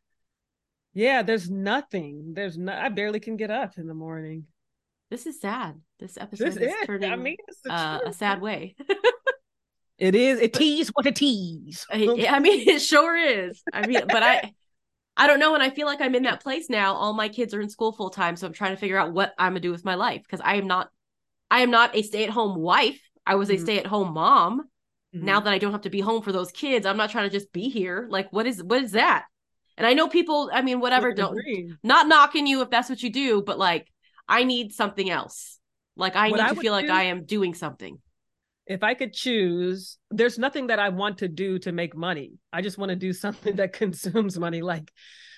yeah, 0.93 1.21
there's 1.23 1.49
nothing. 1.49 2.33
There's 2.33 2.57
no 2.57 2.73
I 2.73 2.89
barely 2.89 3.19
can 3.19 3.37
get 3.37 3.51
up 3.51 3.77
in 3.77 3.87
the 3.87 3.93
morning. 3.93 4.45
This 5.09 5.25
is 5.25 5.39
sad. 5.39 5.79
This 5.99 6.17
episode 6.17 6.45
This 6.45 6.55
is, 6.57 6.61
is 6.63 6.75
turning 6.85 7.11
I 7.11 7.15
mean 7.15 7.37
uh, 7.69 7.99
a 8.05 8.13
sad 8.13 8.41
way. 8.41 8.75
It 9.97 10.15
is. 10.15 10.39
It 10.39 10.53
tease 10.53 10.89
what 10.89 11.05
a 11.07 11.11
tease. 11.11 11.85
I, 11.91 12.27
I 12.29 12.39
mean, 12.39 12.67
it 12.69 12.79
sure 12.81 13.17
is. 13.17 13.61
I 13.73 13.85
mean, 13.85 14.01
but 14.07 14.23
I, 14.23 14.53
I 15.19 15.27
don't 15.27 15.39
know, 15.39 15.53
and 15.53 15.61
I 15.61 15.69
feel 15.69 15.85
like 15.85 16.01
I'm 16.01 16.15
in 16.15 16.23
that 16.23 16.41
place 16.41 16.69
now. 16.69 16.93
All 16.95 17.13
my 17.13 17.29
kids 17.29 17.53
are 17.53 17.61
in 17.61 17.69
school 17.69 17.91
full 17.91 18.09
time, 18.09 18.35
so 18.35 18.47
I'm 18.47 18.53
trying 18.53 18.71
to 18.73 18.77
figure 18.79 18.97
out 18.97 19.13
what 19.13 19.33
I'm 19.37 19.51
gonna 19.51 19.59
do 19.59 19.71
with 19.71 19.85
my 19.85 19.95
life 19.95 20.21
because 20.23 20.41
I 20.43 20.55
am 20.55 20.65
not, 20.65 20.89
I 21.51 21.61
am 21.61 21.69
not 21.71 21.95
a 21.95 22.01
stay 22.01 22.23
at 22.23 22.29
home 22.29 22.57
wife. 22.59 22.99
I 23.25 23.35
was 23.35 23.49
a 23.49 23.55
Mhm. 23.57 23.61
stay 23.61 23.77
at 23.79 23.85
home 23.85 24.13
mom. 24.13 24.61
Mhm. 25.13 25.23
Now 25.23 25.39
that 25.41 25.51
I 25.53 25.57
don't 25.57 25.73
have 25.73 25.81
to 25.81 25.89
be 25.89 25.99
home 25.99 26.21
for 26.21 26.31
those 26.31 26.51
kids, 26.51 26.85
I'm 26.85 26.97
not 26.97 27.09
trying 27.09 27.29
to 27.29 27.37
just 27.37 27.51
be 27.51 27.69
here. 27.69 28.07
Like, 28.09 28.31
what 28.31 28.47
is 28.47 28.63
what 28.63 28.81
is 28.81 28.93
that? 28.93 29.25
And 29.77 29.85
I 29.85 29.93
know 29.93 30.07
people. 30.07 30.49
I 30.53 30.61
mean, 30.61 30.79
whatever. 30.79 31.13
Don't 31.13 31.37
not 31.83 32.07
knocking 32.07 32.47
you 32.47 32.61
if 32.61 32.69
that's 32.69 32.89
what 32.89 33.03
you 33.03 33.09
do, 33.09 33.41
but 33.41 33.59
like, 33.59 33.91
I 34.27 34.43
need 34.45 34.73
something 34.73 35.09
else. 35.09 35.59
Like, 35.95 36.15
I 36.15 36.29
What 36.29 36.37
need 36.37 36.43
I 36.43 36.53
to 36.53 36.61
feel 36.61 36.71
like 36.71 36.87
do- 36.87 36.93
I 36.93 37.03
am 37.03 37.25
doing 37.25 37.53
something. 37.53 37.99
If 38.69 38.83
I 38.83 38.93
could 38.93 39.13
choose, 39.13 39.97
there's 40.11 40.37
nothing 40.37 40.67
that 40.67 40.79
I 40.79 40.89
want 40.89 41.17
to 41.17 41.27
do 41.27 41.57
to 41.59 41.71
make 41.71 41.95
money. 41.95 42.33
I 42.53 42.61
just 42.61 42.77
want 42.77 42.91
to 42.91 42.95
do 42.95 43.11
something 43.25 43.57
that 43.57 43.73
consumes 43.73 44.39
money. 44.39 44.61
Like 44.61 44.91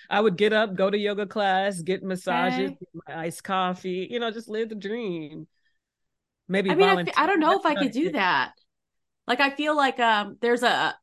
I 0.09 0.19
would 0.19 0.37
get 0.37 0.53
up, 0.53 0.75
go 0.75 0.89
to 0.89 0.97
yoga 0.97 1.25
class, 1.25 1.81
get 1.81 2.03
massages, 2.03 2.71
Okay. 2.71 2.77
get 2.79 2.89
my 3.07 3.21
iced 3.21 3.43
coffee, 3.43 4.07
you 4.11 4.19
know, 4.19 4.29
just 4.31 4.49
live 4.49 4.69
the 4.69 4.75
dream. 4.75 5.47
Maybe 6.49 6.69
I 6.69 6.75
mean, 6.75 6.89
I, 6.89 6.91
volunteer. 6.91 7.13
I 7.15 7.25
don't 7.27 7.39
know 7.39 7.57
if 7.57 7.65
I 7.65 7.75
could 7.75 7.91
do 7.91 8.11
that. 8.11 8.51
Like, 9.27 9.39
I 9.39 9.51
feel 9.51 9.75
like 9.75 9.99
um, 9.99 10.37
there's 10.41 10.63
a, 10.63 10.95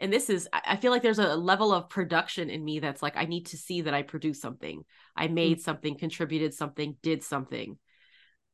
and 0.00 0.12
this 0.12 0.30
is, 0.30 0.48
I 0.52 0.76
feel 0.76 0.90
like 0.90 1.02
there's 1.02 1.20
a 1.20 1.36
level 1.36 1.72
of 1.72 1.88
production 1.88 2.50
in 2.50 2.64
me 2.64 2.80
that's 2.80 3.02
like, 3.02 3.16
I 3.16 3.24
need 3.26 3.46
to 3.46 3.56
see 3.56 3.82
that 3.82 3.94
I 3.94 4.02
produced 4.02 4.42
something, 4.42 4.84
I 5.16 5.28
Mm. 5.28 5.34
made 5.34 5.60
something, 5.60 5.96
contributed 5.96 6.54
something, 6.54 6.96
did 7.02 7.22
something. 7.22 7.78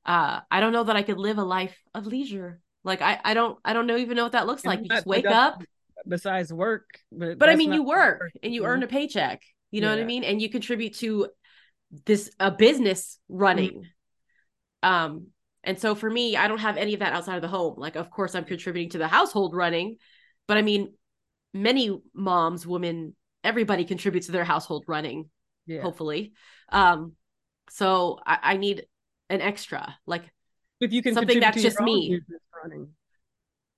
Uh, 0.05 0.41
I 0.51 0.61
don't 0.61 0.73
know 0.73 0.85
that 0.85 0.97
I 0.97 1.03
could 1.03 1.19
live 1.19 1.39
a 1.39 1.45
life 1.45 1.77
of 1.95 2.07
leisure. 2.07 2.61
Like, 2.85 3.03
I, 3.03 3.19
I 3.25 3.35
don't, 3.35 3.59
I 3.65 3.73
don't 3.73 3.87
know 3.87 3.97
even 3.97 4.17
know 4.17 4.25
what 4.25 4.33
that 4.33 4.47
looks 4.47 4.63
And 4.63 4.69
like. 4.71 4.81
You 4.83 4.89
just 4.89 5.07
wake 5.07 5.27
up, 5.27 5.63
besides 6.07 6.53
work. 6.53 6.87
But, 7.11 7.39
but 7.39 7.49
I 7.49 7.57
mean, 7.57 7.73
you 7.73 7.83
work 7.83 8.21
work, 8.21 8.33
and 8.43 8.53
you 8.55 8.65
earn 8.65 8.83
a 8.83 8.87
paycheck. 8.87 9.43
You 9.71 9.81
know 9.81 9.91
what 9.91 9.99
I 9.99 10.05
mean? 10.05 10.23
And 10.23 10.41
you 10.41 10.49
contribute 10.49 10.95
to 10.99 11.29
this 12.07 12.31
a 12.39 12.51
business 12.51 13.19
running. 13.29 13.85
Um, 14.83 15.29
and 15.65 15.81
so 15.81 15.95
for 15.95 16.09
me, 16.09 16.37
I 16.37 16.47
don't 16.47 16.59
have 16.59 16.77
any 16.77 16.95
of 16.95 17.01
that 17.01 17.13
outside 17.13 17.37
of 17.37 17.43
the 17.43 17.49
home. 17.49 17.75
Like, 17.79 17.97
of 17.97 18.11
course, 18.11 18.35
I'm 18.35 18.45
contributing 18.45 18.91
to 18.91 18.99
the 18.99 19.09
household 19.09 19.55
running, 19.55 19.97
but 20.47 20.59
I 20.59 20.63
mean, 20.63 20.93
many 21.53 22.01
moms, 22.15 22.67
women, 22.67 23.17
everybody 23.43 23.85
contributes 23.85 24.27
to 24.27 24.33
their 24.33 24.45
household 24.45 24.85
running. 24.87 25.31
Yeah. 25.67 25.81
hopefully. 25.81 26.35
Um, 26.69 27.13
so 27.71 28.19
I, 28.27 28.39
I 28.43 28.57
need 28.59 28.85
an 29.31 29.41
extra. 29.41 29.97
Like, 30.07 30.25
If 30.81 30.93
you 30.93 31.03
can 31.03 31.15
Something 31.15 31.41
that's 31.41 31.63
just 31.63 31.81
me. 31.81 32.11
business 32.11 32.43
running, 32.65 32.89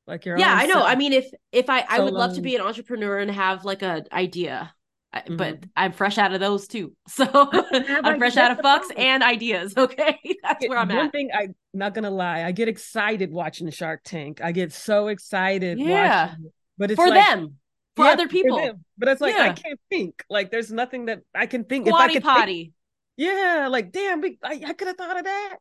like 0.06 0.24
your 0.24 0.38
yeah, 0.38 0.54
I 0.54 0.66
know. 0.66 0.82
I 0.82 0.94
mean, 0.96 1.12
if 1.12 1.28
if 1.52 1.68
I 1.68 1.84
I 1.88 2.00
would 2.00 2.14
love 2.14 2.34
to 2.34 2.40
be 2.40 2.54
an 2.56 2.62
entrepreneur 2.62 3.18
and 3.18 3.30
have 3.30 3.64
like 3.64 3.82
a 3.82 4.04
idea, 4.12 4.72
I- 5.12 5.20
mm-hmm. 5.20 5.36
but. 5.36 5.58
I'm 5.76 5.92
fresh 5.92 6.16
out 6.18 6.32
of 6.32 6.40
those 6.40 6.66
too. 6.68 6.94
So 7.08 7.24
I'm 7.32 8.18
fresh 8.18 8.36
out 8.36 8.50
of 8.52 8.58
fucks 8.58 8.86
problem. 8.88 8.98
and 8.98 9.22
ideas. 9.22 9.74
Okay, 9.78 10.18
that's 10.42 10.66
where 10.68 10.78
I'm 10.78 10.88
One 10.88 11.06
at. 11.06 11.12
thing 11.12 11.30
I'm 11.34 11.54
not 11.74 11.94
gonna 11.94 12.10
lie, 12.10 12.44
I 12.44 12.52
get 12.52 12.68
excited 12.68 13.30
watching 13.32 13.68
Shark 13.70 14.00
Tank. 14.04 14.40
I 14.42 14.52
get 14.52 14.72
so 14.72 15.08
excited 15.08 15.78
Yeah. 15.78 16.26
watching 16.28 16.44
it. 16.46 16.52
But 16.78 16.90
it's 16.90 17.00
For 17.00 17.08
like, 17.08 17.24
them, 17.26 17.54
for 17.96 18.04
yeah, 18.04 18.10
other 18.12 18.28
people. 18.28 18.56
them. 18.58 18.84
But 18.98 19.08
it's 19.08 19.20
like 19.20 19.34
I 19.34 19.52
can't 19.52 19.80
think. 19.90 20.24
Like 20.30 20.50
there's 20.50 20.70
nothing 20.70 21.06
that 21.06 21.20
I 21.34 21.46
can 21.46 21.64
think. 21.64 21.86
if 21.86 21.94
I 21.94 22.06
could 22.06 22.12
think- 22.14 22.24
potty. 22.24 22.72
yeah, 23.16 23.68
like 23.70 23.92
damn, 23.92 24.20
we, 24.20 24.38
I, 24.42 24.60
I 24.66 24.72
could 24.74 24.88
have 24.88 24.96
thought 24.96 25.18
of 25.18 25.24
that. 25.24 25.56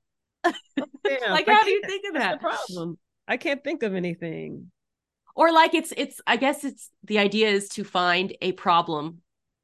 Damn, 0.45 1.31
like, 1.31 1.47
how 1.47 1.63
do 1.63 1.71
you 1.71 1.81
think 1.87 2.05
of 2.07 2.13
that's 2.13 2.23
that? 2.25 2.31
the 2.33 2.47
problem. 2.47 2.97
I 3.27 3.37
can't 3.37 3.63
think 3.63 3.83
of 3.83 3.95
anything. 3.95 4.71
or 5.35 5.51
like 5.51 5.73
it's 5.73 5.91
it's 5.97 6.21
i 6.27 6.37
guess 6.37 6.63
it's 6.63 6.89
the 7.03 7.19
idea 7.19 7.49
is 7.49 7.67
to 7.69 7.83
find 7.83 8.35
a 8.41 8.51
problem 8.53 9.21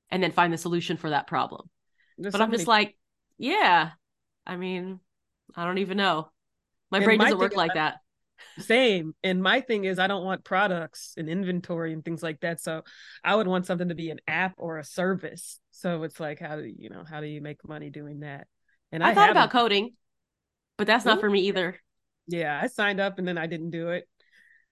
and 0.10 0.22
then 0.22 0.32
find 0.32 0.52
the 0.52 0.58
solution 0.58 0.98
for 0.98 1.10
that 1.12 1.28
problem 1.28 1.70
There's 2.18 2.34
but 2.34 2.40
so 2.40 2.44
i'm 2.44 2.52
just 2.52 2.68
many- 2.68 2.78
like 2.80 2.98
yeah 3.38 3.92
i 4.46 4.58
mean 4.58 5.00
i 5.56 5.64
don't 5.66 5.78
even 5.78 5.96
know 5.98 6.30
my 6.92 6.98
And 6.98 7.06
brain 7.06 7.18
my 7.20 7.26
doesn't 7.26 7.40
work 7.40 7.56
like 7.56 7.72
I- 7.72 7.76
that 7.76 7.96
same. 8.58 9.14
And 9.24 9.42
my 9.44 9.62
thing 9.62 9.84
is, 9.86 10.00
I 10.00 10.08
don't 10.08 10.26
want 10.26 10.44
products 10.44 11.14
and 11.16 11.30
inventory 11.30 11.94
and 11.94 12.04
things 12.04 12.24
like 12.24 12.40
that. 12.40 12.60
So 12.60 12.82
I 13.24 13.36
would 13.36 13.46
want 13.48 13.68
something 13.68 13.90
to 13.90 13.94
be 13.96 14.10
an 14.10 14.20
app 14.28 14.56
or 14.58 14.80
a 14.80 14.84
service. 14.84 15.60
So 15.70 16.02
it's 16.02 16.20
like, 16.20 16.40
how 16.40 16.56
do 16.56 16.64
you, 16.66 16.90
know, 16.90 17.04
how 17.08 17.22
do 17.22 17.28
you 17.28 17.40
make 17.40 17.60
money 17.68 17.92
doing 17.92 18.22
that? 18.22 18.48
And 18.92 19.04
i, 19.04 19.14
thought 19.14 19.28
haven't- 19.28 19.38
about 19.38 19.52
coding 19.52 19.94
but 20.76 20.88
that's 20.88 21.06
not 21.06 21.20
Ooh. 21.20 21.22
for 21.22 21.30
me 21.30 21.42
either 21.50 21.80
yeah 22.32 22.60
i 22.62 22.68
signed 22.68 23.00
up 23.00 23.20
and 23.20 23.28
then 23.28 23.38
i 23.38 23.46
didn't 23.48 23.70
do 23.72 23.90
it. 23.90 24.08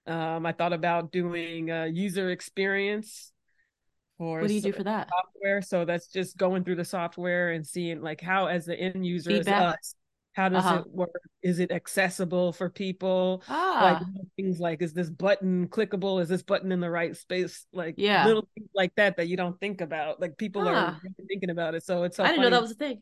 Um 0.07 0.45
i 0.45 0.51
thought 0.51 0.73
about 0.73 1.11
doing 1.11 1.69
uh 1.71 1.83
user 1.85 2.29
experience 2.31 3.31
for 4.17 4.41
what 4.41 4.47
do 4.47 4.53
you 4.53 4.61
do 4.61 4.71
for 4.73 4.83
that? 4.83 5.07
software. 5.09 5.61
So 5.61 5.85
that's 5.85 6.07
just 6.07 6.37
going 6.37 6.63
through 6.63 6.75
the 6.75 6.85
software 6.85 7.51
and 7.51 7.65
seeing 7.65 8.01
like 8.01 8.21
how 8.21 8.47
as 8.47 8.65
the 8.65 8.77
end 8.77 9.05
user 9.05 9.29
Feedback. 9.31 9.61
us 9.61 9.95
how 10.33 10.47
does 10.49 10.65
Uh-huh. 10.65 10.79
it 10.79 10.87
work? 10.89 11.21
Is 11.41 11.59
it 11.59 11.71
accessible 11.71 12.53
for 12.53 12.69
people? 12.69 13.43
Ah. 13.49 13.79
like 13.81 13.97
things 14.35 14.59
like 14.59 14.81
is 14.81 14.93
this 14.93 15.09
button 15.09 15.67
clickable? 15.67 16.21
Is 16.21 16.29
this 16.29 16.43
button 16.43 16.71
in 16.71 16.79
the 16.79 16.89
right 16.89 17.15
space? 17.15 17.65
Like 17.73 17.95
Yeah. 17.97 18.25
little 18.25 18.47
things 18.55 18.69
like 18.73 18.93
that 18.95 19.17
that 19.17 19.27
you 19.27 19.37
don't 19.37 19.59
think 19.59 19.81
about. 19.81 20.19
Like 20.21 20.37
people 20.37 20.61
Huh. 20.63 20.69
are 20.69 20.99
thinking 21.27 21.49
about 21.49 21.75
it. 21.75 21.83
So 21.83 22.03
it's 22.03 22.17
so 22.17 22.23
i 22.23 22.27
didn't 22.27 22.41
know 22.43 22.49
that 22.51 22.61
was 22.61 22.71
a 22.71 22.75
thing 22.75 23.01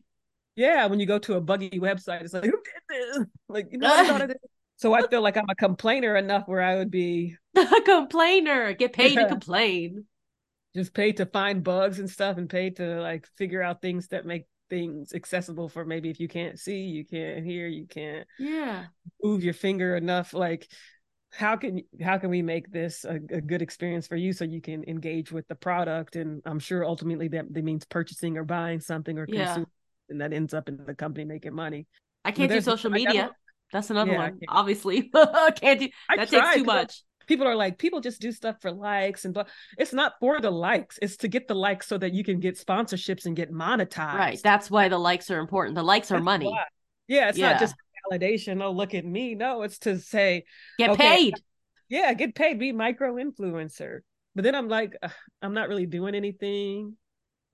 Yeah, 0.58 0.86
when 0.86 0.98
you 0.98 1.06
go 1.06 1.20
to 1.20 1.34
a 1.36 1.40
buggy 1.40 1.70
website, 1.70 2.22
it's 2.22 2.34
like, 2.34 2.42
who 2.42 2.50
did 2.50 2.82
this? 2.88 3.26
Like, 3.48 3.68
you 3.70 3.78
know, 3.78 3.92
I 3.92 4.02
thought 4.02 4.22
of 4.22 4.28
this. 4.28 4.38
So 4.76 4.92
I 4.92 5.02
feel 5.02 5.22
like 5.22 5.36
I'm 5.36 5.48
a 5.48 5.56
complainer 5.56 6.14
enough 6.14 6.46
where 6.46 6.62
I 6.62 6.76
would 6.76 6.90
be 6.90 7.36
a 7.56 7.80
complainer 7.84 8.72
get 8.72 8.92
paid 8.92 9.16
to 9.16 9.24
complain 9.24 10.06
just 10.74 10.94
paid 10.94 11.16
to 11.16 11.26
find 11.26 11.64
bugs 11.64 11.98
and 11.98 12.08
stuff 12.10 12.36
and 12.36 12.48
paid 12.48 12.76
to 12.76 13.00
like 13.00 13.26
figure 13.36 13.62
out 13.62 13.80
things 13.82 14.08
that 14.08 14.26
make 14.26 14.44
things 14.70 15.12
accessible 15.14 15.68
for 15.68 15.84
maybe 15.84 16.10
if 16.10 16.20
you 16.20 16.28
can't 16.28 16.58
see, 16.58 16.82
you 16.82 17.04
can't 17.04 17.44
hear, 17.44 17.66
you 17.66 17.86
can't 17.86 18.26
yeah 18.38 18.86
move 19.22 19.42
your 19.42 19.54
finger 19.54 19.96
enough. 19.96 20.34
Like, 20.34 20.68
how 21.30 21.56
can 21.56 21.82
how 22.02 22.18
can 22.18 22.30
we 22.30 22.42
make 22.42 22.70
this 22.70 23.04
a, 23.04 23.16
a 23.16 23.40
good 23.40 23.62
experience 23.62 24.06
for 24.06 24.16
you 24.16 24.32
so 24.32 24.44
you 24.44 24.60
can 24.60 24.84
engage 24.84 25.32
with 25.32 25.48
the 25.48 25.54
product? 25.54 26.16
And 26.16 26.42
I'm 26.44 26.58
sure 26.58 26.84
ultimately 26.84 27.28
that, 27.28 27.52
that 27.52 27.64
means 27.64 27.84
purchasing 27.84 28.36
or 28.38 28.44
buying 28.44 28.80
something 28.80 29.18
or 29.18 29.26
Yeah. 29.26 29.34
consuming, 29.34 29.68
and 30.10 30.20
that 30.20 30.32
ends 30.32 30.54
up 30.54 30.68
in 30.68 30.76
the 30.86 30.94
company 30.94 31.24
making 31.24 31.54
money. 31.54 31.86
i 32.24 32.30
can't 32.32 32.50
do 32.50 32.60
social 32.60 32.90
media. 32.90 33.30
that's 33.72 33.90
another 33.90 34.12
Yeah, 34.12 34.18
one 34.18 34.40
obviously. 34.48 35.02
Can't 35.60 35.80
do 35.80 35.88
I 36.08 36.16
that 36.16 36.28
tried, 36.30 36.40
takes 36.42 36.56
too 36.56 36.64
much. 36.64 37.02
people 37.26 37.46
are 37.46 37.54
like 37.56 37.78
people 37.78 38.00
just 38.00 38.20
do 38.20 38.32
stuff 38.32 38.56
for 38.62 38.72
likes 38.72 39.24
and 39.26 39.34
but 39.34 39.48
it's 39.76 39.92
not 39.92 40.14
for 40.20 40.40
the 40.40 40.50
likes. 40.50 40.98
It's 41.02 41.16
to 41.18 41.28
get 41.28 41.48
the 41.48 41.54
likes 41.54 41.86
so 41.86 41.98
that 41.98 42.14
you 42.14 42.24
can 42.24 42.40
get 42.40 42.56
sponsorships 42.58 43.26
and 43.26 43.36
get 43.36 43.52
monetized. 43.52 44.14
Right 44.14 44.40
that's 44.42 44.70
why 44.70 44.88
the 44.88 44.98
likes 44.98 45.30
are 45.30 45.38
important. 45.38 45.74
The 45.74 45.82
likes 45.82 46.10
are 46.10 46.20
money. 46.20 46.46
why. 46.46 46.64
yeah 47.08 47.28
it's 47.28 47.38
Yeah. 47.38 47.52
not 47.52 47.60
just 47.60 47.74
validation 48.10 48.62
oh 48.62 48.70
look 48.72 48.94
at 48.94 49.04
me. 49.04 49.34
No 49.34 49.62
it's 49.62 49.78
to 49.80 49.98
say 49.98 50.44
get 50.78 50.90
Okay. 50.90 51.08
paid. 51.32 51.34
yeah 51.90 52.14
get 52.14 52.34
paid. 52.34 52.58
Be 52.58 52.72
micro 52.72 53.16
influencer 53.16 54.00
but 54.34 54.44
then 54.44 54.54
i'm 54.54 54.68
like 54.68 54.96
i'm 55.42 55.52
not 55.52 55.68
really 55.68 55.84
doing 55.86 56.14
anything 56.14 56.96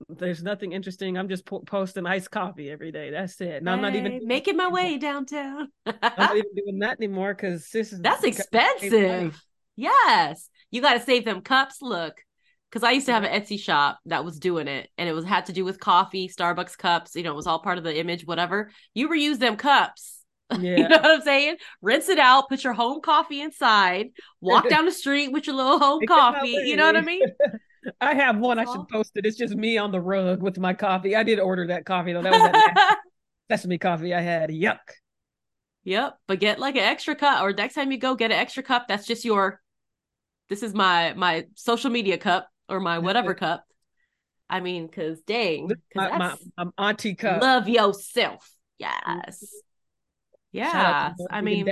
there's 0.09 0.43
nothing 0.43 0.73
interesting 0.73 1.17
i'm 1.17 1.29
just 1.29 1.45
po- 1.45 1.61
posting 1.61 2.05
iced 2.05 2.29
coffee 2.29 2.69
every 2.69 2.91
day 2.91 3.11
that's 3.11 3.39
it 3.39 3.55
and 3.55 3.69
i'm 3.69 3.81
not 3.81 3.95
even 3.95 4.19
making 4.25 4.57
my 4.57 4.67
way 4.67 4.97
downtown. 4.97 5.69
i'm 5.85 5.95
not 6.17 6.35
even 6.35 6.53
doing 6.55 6.79
that 6.79 6.97
anymore 6.99 7.33
because 7.33 7.69
this 7.69 7.93
is 7.93 7.99
That's 8.01 8.21
because 8.21 8.47
I 8.53 8.77
save 8.79 8.91
money. 8.91 9.05
expensive. 9.27 9.41
Yes, 9.77 10.49
you 10.71 10.81
got 10.81 10.93
to 10.93 10.99
save 11.01 11.25
them 11.25 11.41
cups. 11.41 11.81
Look, 11.81 12.13
because 12.69 12.83
I 12.83 12.91
used 12.91 13.07
to 13.07 13.13
have 13.13 13.23
an 13.23 13.41
Etsy 13.41 13.59
shop 13.59 13.99
that 14.05 14.23
was 14.23 14.39
doing 14.39 14.67
it, 14.67 14.89
and 14.97 15.09
it 15.09 15.13
was 15.13 15.25
had 15.25 15.47
to 15.47 15.53
do 15.53 15.65
with 15.65 15.79
coffee, 15.79 16.29
Starbucks 16.29 16.77
cups. 16.77 17.15
You 17.15 17.23
know, 17.23 17.31
it 17.31 17.35
was 17.35 17.47
all 17.47 17.59
part 17.59 17.77
of 17.77 17.83
the 17.83 17.97
image, 17.97 18.25
whatever. 18.25 18.71
You 18.93 19.09
reuse 19.09 19.39
them 19.39 19.57
cups. 19.57 20.21
yeah 20.59 20.77
You 20.77 20.87
know 20.87 20.97
what 20.97 21.05
I'm 21.05 21.21
saying? 21.21 21.57
Rinse 21.81 22.07
it 22.07 22.19
out, 22.19 22.47
put 22.49 22.63
your 22.63 22.73
home 22.73 23.01
coffee 23.01 23.41
inside, 23.41 24.07
walk 24.41 24.69
down 24.69 24.85
the 24.85 24.91
street 24.91 25.31
with 25.31 25.47
your 25.47 25.55
little 25.55 25.79
home 25.79 25.99
Make 25.99 26.09
it 26.09 26.13
my 26.13 26.19
coffee. 26.19 26.61
You 26.63 26.75
know 26.77 26.85
what 26.85 26.97
I 26.97 27.01
mean? 27.01 27.21
I 28.01 28.13
have 28.15 28.37
one. 28.37 28.59
I 28.59 28.65
should 28.65 28.87
post 28.87 29.11
it. 29.15 29.25
It's 29.25 29.37
just 29.37 29.55
me 29.55 29.77
on 29.77 29.91
the 29.91 30.01
rug 30.01 30.41
with 30.41 30.57
my 30.57 30.73
coffee. 30.73 31.15
I 31.15 31.23
did 31.23 31.39
order 31.39 31.67
that 31.67 31.85
coffee 31.85 32.13
though. 32.13 32.21
That 32.21 32.31
was 32.31 32.41
that 32.41 32.97
sesame 33.51 33.77
coffee 33.77 34.13
I 34.13 34.21
had. 34.21 34.49
Yuck. 34.49 34.79
Yep, 35.83 36.17
but 36.27 36.39
get 36.39 36.59
like 36.59 36.75
an 36.75 36.81
extra 36.83 37.15
cup, 37.15 37.43
or 37.43 37.53
next 37.53 37.75
time 37.75 37.91
you 37.91 37.97
go, 37.97 38.15
get 38.15 38.31
an 38.31 38.37
extra 38.37 38.63
cup. 38.63 38.87
That's 38.87 39.05
just 39.05 39.23
your. 39.25 39.61
This 40.49 40.63
is 40.63 40.73
my 40.73 41.13
my 41.13 41.47
social 41.55 41.89
media 41.91 42.17
cup 42.17 42.49
or 42.69 42.79
my 42.79 42.99
whatever 42.99 43.33
cup. 43.33 43.65
I 44.49 44.59
mean, 44.59 44.87
cause 44.89 45.21
dang, 45.25 45.67
'cause 45.69 45.77
My, 45.95 46.09
my, 46.09 46.17
my 46.17 46.35
um, 46.57 46.73
auntie 46.77 47.15
cup. 47.15 47.41
love 47.41 47.67
yourself. 47.67 48.51
Mm-hmm. 48.81 49.19
Yes. 49.25 49.43
Out 50.73 51.13
Yes. 51.17 51.27
I 51.31 51.41
mean. 51.41 51.67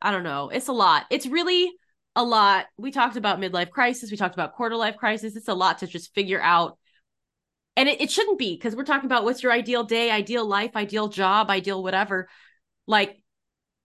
I 0.00 0.10
don't 0.10 0.24
know. 0.24 0.48
It's 0.48 0.68
a 0.68 0.72
lot. 0.72 1.06
It's 1.10 1.26
really 1.26 1.70
a 2.14 2.24
lot. 2.24 2.66
We 2.76 2.90
talked 2.90 3.16
about 3.16 3.40
midlife 3.40 3.70
crisis. 3.70 4.10
We 4.10 4.16
talked 4.16 4.34
about 4.34 4.54
quarter 4.54 4.76
life 4.76 4.96
crisis. 4.96 5.36
It's 5.36 5.48
a 5.48 5.54
lot 5.54 5.78
to 5.78 5.86
just 5.86 6.14
figure 6.14 6.40
out. 6.40 6.78
And 7.76 7.88
it, 7.88 8.00
it 8.00 8.10
shouldn't 8.10 8.38
be 8.38 8.54
because 8.54 8.76
we're 8.76 8.84
talking 8.84 9.06
about 9.06 9.24
what's 9.24 9.42
your 9.42 9.52
ideal 9.52 9.84
day, 9.84 10.10
ideal 10.10 10.44
life, 10.44 10.76
ideal 10.76 11.08
job, 11.08 11.48
ideal 11.50 11.82
whatever. 11.82 12.28
Like, 12.86 13.22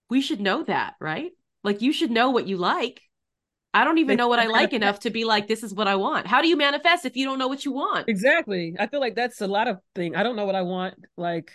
we 0.09 0.21
should 0.21 0.41
know 0.41 0.63
that, 0.63 0.95
right? 0.99 1.31
Like, 1.63 1.81
you 1.81 1.93
should 1.93 2.11
know 2.11 2.31
what 2.31 2.47
you 2.47 2.57
like. 2.57 3.01
I 3.73 3.83
don't 3.83 3.99
even 3.99 4.17
know 4.17 4.27
what 4.27 4.39
I 4.39 4.47
like 4.47 4.73
enough 4.73 5.01
to 5.01 5.11
be 5.11 5.23
like, 5.23 5.47
this 5.47 5.61
is 5.61 5.73
what 5.73 5.87
I 5.87 5.97
want. 5.97 6.25
How 6.25 6.41
do 6.41 6.47
you 6.47 6.57
manifest 6.57 7.05
if 7.05 7.15
you 7.15 7.25
don't 7.25 7.37
know 7.37 7.47
what 7.47 7.63
you 7.63 7.71
want? 7.71 8.09
Exactly. 8.09 8.75
I 8.79 8.87
feel 8.87 8.99
like 8.99 9.15
that's 9.15 9.39
a 9.41 9.47
lot 9.47 9.67
of 9.67 9.79
thing. 9.93 10.15
I 10.15 10.23
don't 10.23 10.35
know 10.35 10.45
what 10.45 10.55
I 10.55 10.63
want. 10.63 10.95
Like 11.15 11.51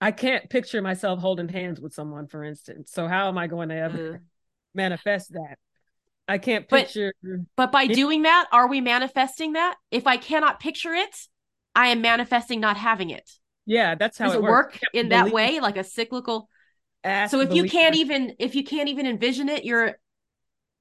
I 0.00 0.12
can't 0.12 0.48
picture 0.48 0.80
myself 0.82 1.18
holding 1.18 1.48
hands 1.48 1.80
with 1.80 1.92
someone, 1.92 2.28
for 2.28 2.44
instance. 2.44 2.92
So 2.92 3.08
how 3.08 3.28
am 3.28 3.38
I 3.38 3.46
going 3.48 3.70
to 3.70 3.76
ever 3.76 4.14
Uh, 4.14 4.18
manifest 4.74 5.32
that? 5.32 5.56
I 6.26 6.38
can't 6.38 6.68
picture. 6.68 7.12
But 7.56 7.70
by 7.72 7.84
It- 7.84 7.94
doing 7.94 8.22
that, 8.22 8.46
are 8.52 8.66
we 8.68 8.80
manifesting 8.80 9.52
that? 9.52 9.76
If 9.90 10.06
I 10.06 10.16
cannot 10.16 10.60
picture 10.60 10.92
it, 10.94 11.14
I 11.74 11.88
am 11.88 12.00
manifesting 12.00 12.60
not 12.60 12.76
having 12.76 13.10
it. 13.10 13.30
Yeah, 13.66 13.94
that's 13.94 14.18
how 14.18 14.26
Does 14.26 14.34
it 14.34 14.38
it 14.38 14.42
works. 14.42 14.74
work 14.74 14.80
in 14.92 15.08
that 15.10 15.30
way, 15.32 15.60
like 15.60 15.76
a 15.76 15.84
cyclical? 15.84 16.48
ask, 17.02 17.32
So 17.32 17.40
if 17.40 17.54
you 17.54 17.64
can't 17.64 17.94
even 17.94 18.34
if 18.38 18.54
you 18.54 18.64
can't 18.64 18.88
even 18.88 19.06
envision 19.06 19.48
it, 19.48 19.64
you're 19.64 19.98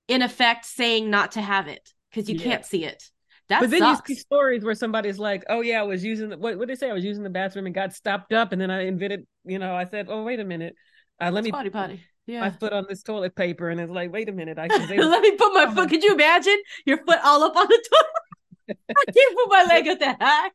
in 0.08 0.22
effect 0.22 0.66
saying 0.66 1.10
not 1.10 1.34
to 1.34 1.42
have 1.42 1.68
it 1.68 1.94
because 2.10 2.30
you 2.30 2.36
Yeah. 2.38 2.44
can't 2.44 2.66
see 2.66 2.86
it. 2.86 3.04
That 3.50 3.62
but 3.62 3.70
then 3.72 3.80
sucks. 3.80 4.10
you 4.10 4.16
see 4.16 4.20
stories 4.22 4.64
where 4.64 4.76
somebody's 4.76 5.20
like, 5.20 5.44
"Oh 5.50 5.62
yeah, 5.62 5.80
I 5.82 5.84
was 5.84 6.04
using 6.04 6.30
the, 6.30 6.38
what? 6.38 6.58
What 6.58 6.68
did 6.68 6.76
they 6.78 6.80
say? 6.80 6.90
I 6.90 6.94
was 6.94 7.04
using 7.04 7.24
the 7.24 7.30
bathroom 7.30 7.66
and 7.66 7.76
got 7.76 7.94
stopped 7.94 8.34
up, 8.34 8.52
and 8.54 8.62
then 8.62 8.72
I 8.72 8.86
invented. 8.86 9.28
You 9.44 9.60
know, 9.60 9.76
I 9.76 9.86
said, 9.86 10.08
"Oh 10.10 10.24
wait 10.24 10.40
a 10.40 10.46
minute, 10.46 10.76
uh, 11.20 11.30
let 11.32 11.44
me 11.44 11.52
Squatty 11.52 11.70
put 11.70 12.00
potty. 12.27 12.39
my 12.39 12.51
foot 12.51 12.74
on 12.74 12.86
this 12.89 13.03
toilet 13.03 13.36
paper," 13.36 13.70
and 13.70 13.80
it's 13.80 13.92
like, 13.92 14.12
"Wait 14.12 14.30
a 14.30 14.32
minute, 14.32 14.58
I 14.60 14.68
can." 14.68 14.88
Let 14.88 15.22
me 15.22 15.32
put 15.36 15.53
my 15.53 15.65
foot. 15.68 15.80
Um, 15.84 15.89
could 15.89 16.03
you 16.03 16.13
imagine 16.13 16.58
your 16.86 16.98
foot 17.06 17.20
all 17.24 17.44
up 17.44 17.56
on 17.56 17.68
the 17.68 17.84
toilet? 17.92 18.77
I 18.89 19.12
can't 19.12 19.36
put 19.36 19.50
my 19.50 19.65
leg 19.70 19.88
at 19.88 20.00
the 20.00 20.13
heck. 20.24 20.53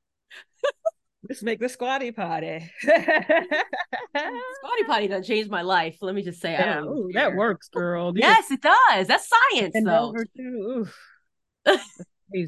Let's 1.28 1.42
make 1.42 1.60
the 1.60 1.68
squatty 1.68 2.10
potty. 2.12 2.70
Squatty 2.82 4.84
potty 4.86 5.08
done 5.08 5.22
changed 5.22 5.50
my 5.50 5.62
life. 5.62 5.98
Let 6.00 6.14
me 6.14 6.22
just 6.22 6.40
say, 6.40 6.56
I 6.56 6.60
yeah, 6.60 6.80
ooh, 6.82 7.10
that 7.12 7.34
works, 7.34 7.68
girl. 7.68 8.12
You 8.14 8.20
Yes, 8.22 8.50
it 8.50 8.62
does. 8.62 9.08
That's 9.08 9.28
science, 9.28 9.72
bend 9.74 9.86
though. 9.86 10.14
too. 10.36 10.88
That's. 11.64 12.00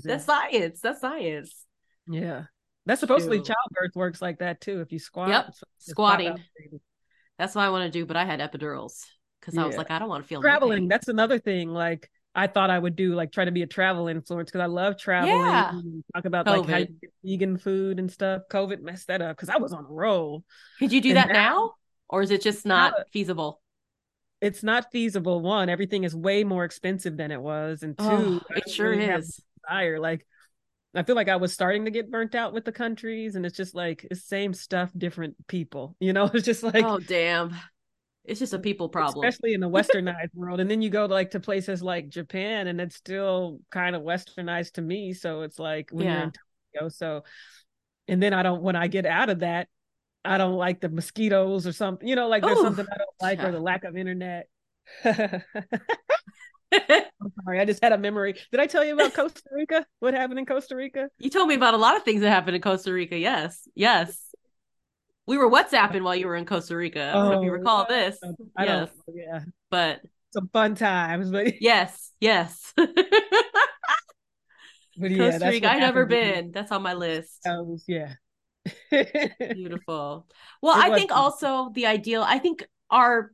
That's 0.04 0.24
science. 0.24 0.80
That's 0.80 1.00
science. 1.00 1.66
yeah, 2.06 2.44
that's 2.86 3.00
supposedly 3.00 3.38
Shoot. 3.38 3.46
childbirth 3.46 3.96
works 3.96 4.22
like 4.22 4.38
that 4.38 4.60
too. 4.60 4.80
If 4.80 4.92
you 4.92 4.98
squat, 4.98 5.28
Yep, 5.30 5.44
so 5.46 5.50
just 5.52 5.62
pop 5.62 5.68
squatting. 5.90 6.36
baby. 6.58 6.80
That's 7.40 7.54
what 7.54 7.64
I 7.64 7.70
want 7.70 7.90
to 7.90 7.98
do, 7.98 8.04
but 8.04 8.16
I 8.18 8.24
had 8.26 8.40
epidurals 8.40 9.02
because 9.40 9.56
I 9.56 9.64
was 9.66 9.76
like, 9.76 9.90
I 9.90 9.98
don't 9.98 10.10
want 10.10 10.22
to 10.22 10.28
feel 10.28 10.42
traveling 10.42 10.86
that's 10.88 11.08
another 11.08 11.38
thing 11.38 11.70
like 11.70 12.10
I 12.34 12.46
thought 12.46 12.68
I 12.68 12.78
would 12.78 12.94
do 12.96 13.14
like 13.14 13.32
try 13.32 13.46
to 13.46 13.50
be 13.50 13.62
a 13.62 13.66
travel 13.66 14.04
influencer 14.04 14.44
because 14.44 14.60
I 14.60 14.66
love 14.66 14.98
traveling. 14.98 15.36
Yeah. 15.40 15.72
Talk 16.14 16.26
about 16.26 16.46
like 16.46 16.68
how 16.68 16.76
you 16.76 16.86
get 17.00 17.10
vegan 17.24 17.56
food 17.56 17.98
and 17.98 18.12
stuff. 18.12 18.42
COVID 18.52 18.82
messed 18.82 19.08
that 19.08 19.22
up 19.22 19.36
because 19.36 19.48
I 19.48 19.56
was 19.56 19.72
on 19.72 19.84
a 19.86 19.88
roll. 19.88 20.44
Could 20.78 20.92
you 20.92 21.00
do 21.00 21.08
And 21.08 21.16
that 21.16 21.28
now-? 21.32 21.72
Or 22.10 22.20
is 22.22 22.30
it 22.30 22.42
just 22.42 22.66
not 22.66 22.92
Now- 22.98 23.04
feasible? 23.12 23.62
It's 24.42 24.62
not 24.62 24.92
feasible. 24.92 25.40
One, 25.40 25.68
everything 25.68 26.04
is 26.04 26.14
way 26.14 26.44
more 26.44 26.64
expensive 26.64 27.16
than 27.16 27.30
it 27.30 27.40
was, 27.40 27.82
and 27.82 27.96
two, 27.98 28.04
Oh, 28.04 28.40
it 28.56 28.68
sure 28.70 28.90
really 28.90 29.04
is. 29.04 29.40
desire. 29.66 29.98
Like, 29.98 30.26
I 30.94 31.02
feel 31.04 31.14
like 31.14 31.28
I 31.28 31.36
was 31.36 31.52
starting 31.52 31.84
to 31.84 31.90
get 31.90 32.10
burnt 32.10 32.34
out 32.34 32.52
with 32.52 32.64
the 32.64 32.72
countries, 32.72 33.36
and 33.36 33.46
it's 33.46 33.56
just 33.56 33.74
like 33.74 34.06
it's 34.10 34.24
same 34.24 34.52
stuff, 34.54 34.90
different 34.96 35.36
people. 35.46 35.96
You 36.00 36.12
know, 36.12 36.24
it's 36.34 36.44
just 36.44 36.62
like 36.62 36.84
oh 36.84 36.98
damn. 36.98 37.54
It's 38.24 38.38
just 38.38 38.52
a 38.52 38.58
people 38.58 38.88
problem. 38.88 39.26
especially 39.26 39.54
in 39.54 39.60
the 39.60 39.68
westernized 39.68 40.34
world. 40.34 40.60
And 40.60 40.70
then 40.70 40.82
you 40.82 40.90
go 40.90 41.06
like 41.06 41.30
to 41.30 41.40
places 41.40 41.82
like 41.82 42.08
Japan, 42.10 42.66
and 42.66 42.80
it's 42.80 42.94
still 42.96 43.60
kind 43.70 43.96
of 43.96 44.02
westernized 44.02 44.72
to 44.72 44.82
me. 44.82 45.14
So 45.14 45.42
it's 45.42 45.58
like 45.58 45.90
when 45.90 46.06
you're 46.06 46.22
in 46.24 46.32
Tokyo. 46.74 46.88
So, 46.90 47.24
and 48.08 48.22
then 48.22 48.34
I 48.34 48.42
don't 48.42 48.62
when 48.62 48.76
I 48.76 48.88
get 48.88 49.06
out 49.06 49.30
of 49.30 49.40
that, 49.40 49.68
I 50.24 50.38
don't 50.38 50.56
like 50.56 50.80
the 50.80 50.90
mosquitoes 50.90 51.66
or 51.66 51.72
something. 51.72 52.06
You 52.06 52.14
know, 52.14 52.28
like 52.28 52.42
there's 52.42 52.58
Ooh. 52.58 52.62
something 52.62 52.86
I 52.92 52.98
don't 52.98 53.10
like 53.22 53.38
Yeah. 53.38 53.48
or 53.48 53.52
the 53.52 53.60
lack 53.60 53.84
of 53.84 53.96
internet. 53.96 54.48
I'm 56.72 57.32
sorry, 57.44 57.60
I 57.60 57.64
just 57.64 57.82
had 57.82 57.92
a 57.92 57.98
memory. 57.98 58.34
Did 58.50 58.60
I 58.60 58.66
tell 58.66 58.84
you 58.84 58.94
about 58.94 59.14
Costa 59.14 59.42
Rica? 59.52 59.86
What 59.98 60.14
happened 60.14 60.38
in 60.38 60.46
Costa 60.46 60.76
Rica? 60.76 61.08
you 61.18 61.30
told 61.30 61.48
me 61.48 61.54
about 61.54 61.74
a 61.74 61.78
lot 61.78 61.96
of 61.96 62.02
things 62.04 62.20
that 62.22 62.30
happened 62.30 62.56
in 62.56 62.62
Costa 62.62 62.92
Rica. 62.92 63.16
Yes. 63.18 63.68
Yes. 63.74 64.18
We 65.26 65.36
were 65.38 65.50
WhatsApping 65.50 66.02
while 66.02 66.14
you 66.16 66.26
were 66.26 66.36
in 66.36 66.46
Costa 66.46 66.76
Rica. 66.76 67.10
I 67.10 67.12
don't 67.12 67.30
know 67.30 67.38
if 67.40 67.44
you 67.44 67.50
Oh, 67.50 67.54
recall 67.54 67.86
this. 67.88 68.18
I 68.56 68.64
yes. 68.64 68.88
Yeah, 69.12 69.40
But 69.70 70.00
some 70.32 70.48
fun 70.52 70.74
times, 70.74 71.30
but 71.30 71.60
yes, 71.60 72.12
yes. 72.20 72.72
but 72.76 72.88
yeah, 75.10 75.30
Costa 75.30 75.48
Rica. 75.48 75.70
I've 75.70 75.80
never 75.80 76.06
me. 76.06 76.14
been. 76.14 76.50
That's 76.52 76.72
on 76.72 76.82
my 76.82 76.94
list. 76.94 77.46
Um, 77.46 77.76
yeah. 77.86 78.14
Beautiful. 78.90 80.26
Well, 80.62 80.78
It 80.78 80.92
I 80.92 80.94
think 80.96 81.12
also 81.12 81.70
the 81.74 81.86
ideal, 81.86 82.22
I 82.22 82.38
think 82.38 82.66
our 82.90 83.32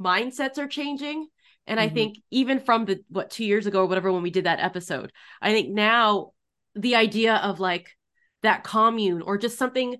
mindsets 0.00 0.58
are 0.58 0.68
changing. 0.68 1.28
And 1.68 1.78
I 1.78 1.88
Mhm. 1.88 1.94
think 1.94 2.18
even 2.30 2.60
from 2.60 2.86
the 2.86 3.04
what 3.08 3.30
two 3.30 3.44
years 3.44 3.66
ago 3.66 3.82
or 3.82 3.86
whatever 3.86 4.12
when 4.12 4.22
we 4.22 4.30
did 4.30 4.44
that 4.46 4.60
episode, 4.60 5.12
I 5.40 5.52
think 5.52 5.70
now 5.70 6.32
the 6.74 6.96
idea 6.96 7.36
of 7.36 7.60
like 7.60 7.96
that 8.42 8.64
commune 8.64 9.22
or 9.22 9.38
just 9.38 9.58
something 9.58 9.98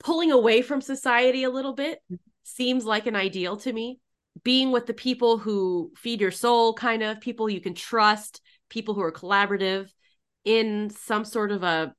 pulling 0.00 0.30
away 0.30 0.62
from 0.62 0.80
society 0.80 1.44
a 1.44 1.50
little 1.50 1.72
bit 1.74 2.00
seems 2.44 2.84
like 2.84 3.06
an 3.06 3.16
ideal 3.16 3.56
to 3.58 3.72
me. 3.72 3.98
Being 4.44 4.70
with 4.70 4.86
the 4.86 4.94
people 4.94 5.38
who 5.38 5.92
feed 5.96 6.20
your 6.20 6.30
soul, 6.30 6.72
kind 6.72 7.02
of 7.02 7.20
people 7.20 7.50
you 7.50 7.60
can 7.60 7.74
trust, 7.74 8.40
people 8.68 8.94
who 8.94 9.02
are 9.02 9.12
collaborative 9.12 9.88
in 10.44 10.90
some 10.90 11.24
sort 11.24 11.50
of 11.50 11.62
a 11.62 11.92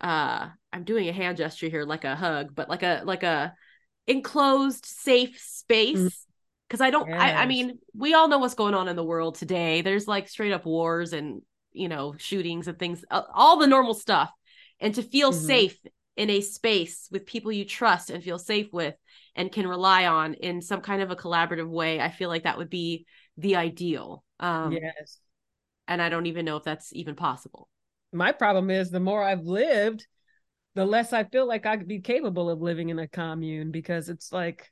uh 0.00 0.48
I'm 0.72 0.84
doing 0.84 1.08
a 1.08 1.12
hand 1.12 1.36
gesture 1.36 1.68
here 1.68 1.84
like 1.84 2.04
a 2.04 2.16
hug, 2.16 2.54
but 2.54 2.68
like 2.68 2.82
a 2.82 3.02
like 3.04 3.22
a 3.22 3.54
enclosed 4.06 4.86
safe 4.86 5.38
space 5.40 6.26
because 6.70 6.82
I 6.82 6.90
don't 6.90 7.10
I, 7.18 7.32
I 7.32 7.46
mean 7.46 7.80
we 7.94 8.14
all 8.14 8.28
know 8.28 8.38
what's 8.38 8.54
going 8.54 8.74
on 8.74 8.88
in 8.88 8.96
the 8.96 9.04
world 9.04 9.34
today. 9.36 9.82
There's 9.82 10.08
like 10.08 10.28
straight 10.28 10.52
up 10.52 10.64
wars 10.66 11.12
and 11.12 11.42
you 11.72 11.88
know 11.88 12.14
shootings 12.18 12.68
and 12.68 12.78
things 12.78 13.04
all 13.10 13.58
the 13.58 13.66
normal 13.66 13.94
stuff. 13.94 14.30
And 14.80 14.94
to 14.94 15.02
feel 15.02 15.32
Mhm. 15.32 15.34
safe 15.34 15.78
in 16.16 16.30
a 16.30 16.40
space 16.40 17.08
with 17.10 17.26
people 17.26 17.52
you 17.52 17.64
trust 17.64 18.10
and 18.10 18.22
feel 18.24 18.38
safe 18.38 18.72
with 18.72 18.94
and 19.36 19.52
can 19.52 19.66
rely 19.66 20.06
on 20.06 20.34
in 20.34 20.62
some 20.62 20.80
kind 20.80 21.02
of 21.02 21.10
a 21.10 21.16
collaborative 21.16 21.68
way, 21.68 22.00
I 22.00 22.10
feel 22.10 22.28
like 22.28 22.44
that 22.44 22.58
would 22.58 22.70
be 22.70 23.06
the 23.36 23.56
ideal. 23.56 24.24
Um 24.38 24.72
yes. 24.72 25.20
and 25.88 26.00
I 26.00 26.08
don't 26.08 26.26
even 26.26 26.44
know 26.44 26.56
if 26.56 26.64
that's 26.64 26.92
even 26.92 27.16
possible. 27.16 27.68
My 28.12 28.32
problem 28.32 28.70
is 28.70 28.90
the 28.90 29.00
more 29.00 29.22
I've 29.22 29.44
lived, 29.46 30.06
the 30.74 30.84
less 30.84 31.12
I 31.12 31.24
feel 31.24 31.46
like 31.46 31.66
I 31.66 31.76
could 31.76 31.88
be 31.88 32.00
capable 32.00 32.50
of 32.50 32.60
living 32.60 32.88
in 32.90 32.98
a 32.98 33.08
commune 33.08 33.70
because 33.70 34.08
it's 34.08 34.32
like 34.32 34.70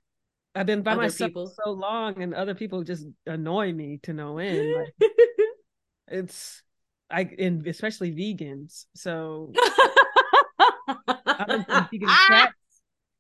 I've 0.59 0.67
been 0.67 0.83
by 0.83 0.95
myself 0.95 1.29
people. 1.29 1.55
so 1.65 1.71
long 1.71 2.21
and 2.21 2.35
other 2.35 2.55
people 2.55 2.83
just 2.83 3.07
annoy 3.27 3.73
me 3.73 4.01
to 4.03 4.13
no 4.13 4.39
end. 4.39 4.75
Like 4.75 5.11
it's 6.09 6.63
I 7.09 7.31
and 7.39 7.65
especially 7.67 8.11
vegans. 8.13 8.87
So 8.97 9.53
some 11.47 11.87
vegan 11.93 12.09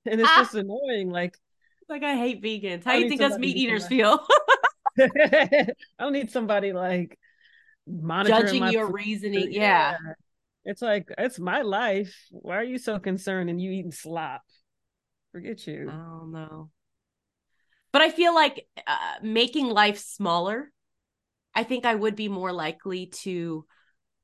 and 0.06 0.20
it's 0.20 0.34
just 0.36 0.56
ah. 0.56 0.58
annoying. 0.58 1.10
Like 1.10 1.38
like 1.88 2.02
I 2.02 2.16
hate 2.16 2.42
vegans. 2.42 2.84
How 2.84 2.94
do 2.94 3.02
you 3.02 3.08
think 3.08 3.20
us 3.22 3.38
meat 3.38 3.56
eaters 3.56 3.82
come 3.82 3.88
feel? 3.88 4.26
I 5.00 5.68
don't 6.00 6.12
need 6.12 6.32
somebody 6.32 6.72
like 6.72 7.18
Judging 7.86 8.60
my 8.60 8.70
your 8.70 8.86
food. 8.86 8.94
reasoning. 8.96 9.52
Yeah. 9.52 9.96
It's 10.64 10.82
like 10.82 11.08
it's 11.16 11.38
my 11.38 11.62
life. 11.62 12.14
Why 12.30 12.56
are 12.56 12.64
you 12.64 12.78
so 12.78 12.98
concerned 12.98 13.48
and 13.48 13.60
you 13.60 13.70
eating 13.70 13.92
slop? 13.92 14.42
Forget 15.30 15.66
you. 15.66 15.88
I 15.88 15.92
don't 15.92 16.32
know. 16.32 16.70
But 17.92 18.02
I 18.02 18.10
feel 18.10 18.34
like 18.34 18.66
uh, 18.86 19.14
making 19.22 19.68
life 19.68 19.98
smaller, 19.98 20.70
I 21.54 21.64
think 21.64 21.86
I 21.86 21.94
would 21.94 22.16
be 22.16 22.28
more 22.28 22.52
likely 22.52 23.06
to 23.22 23.64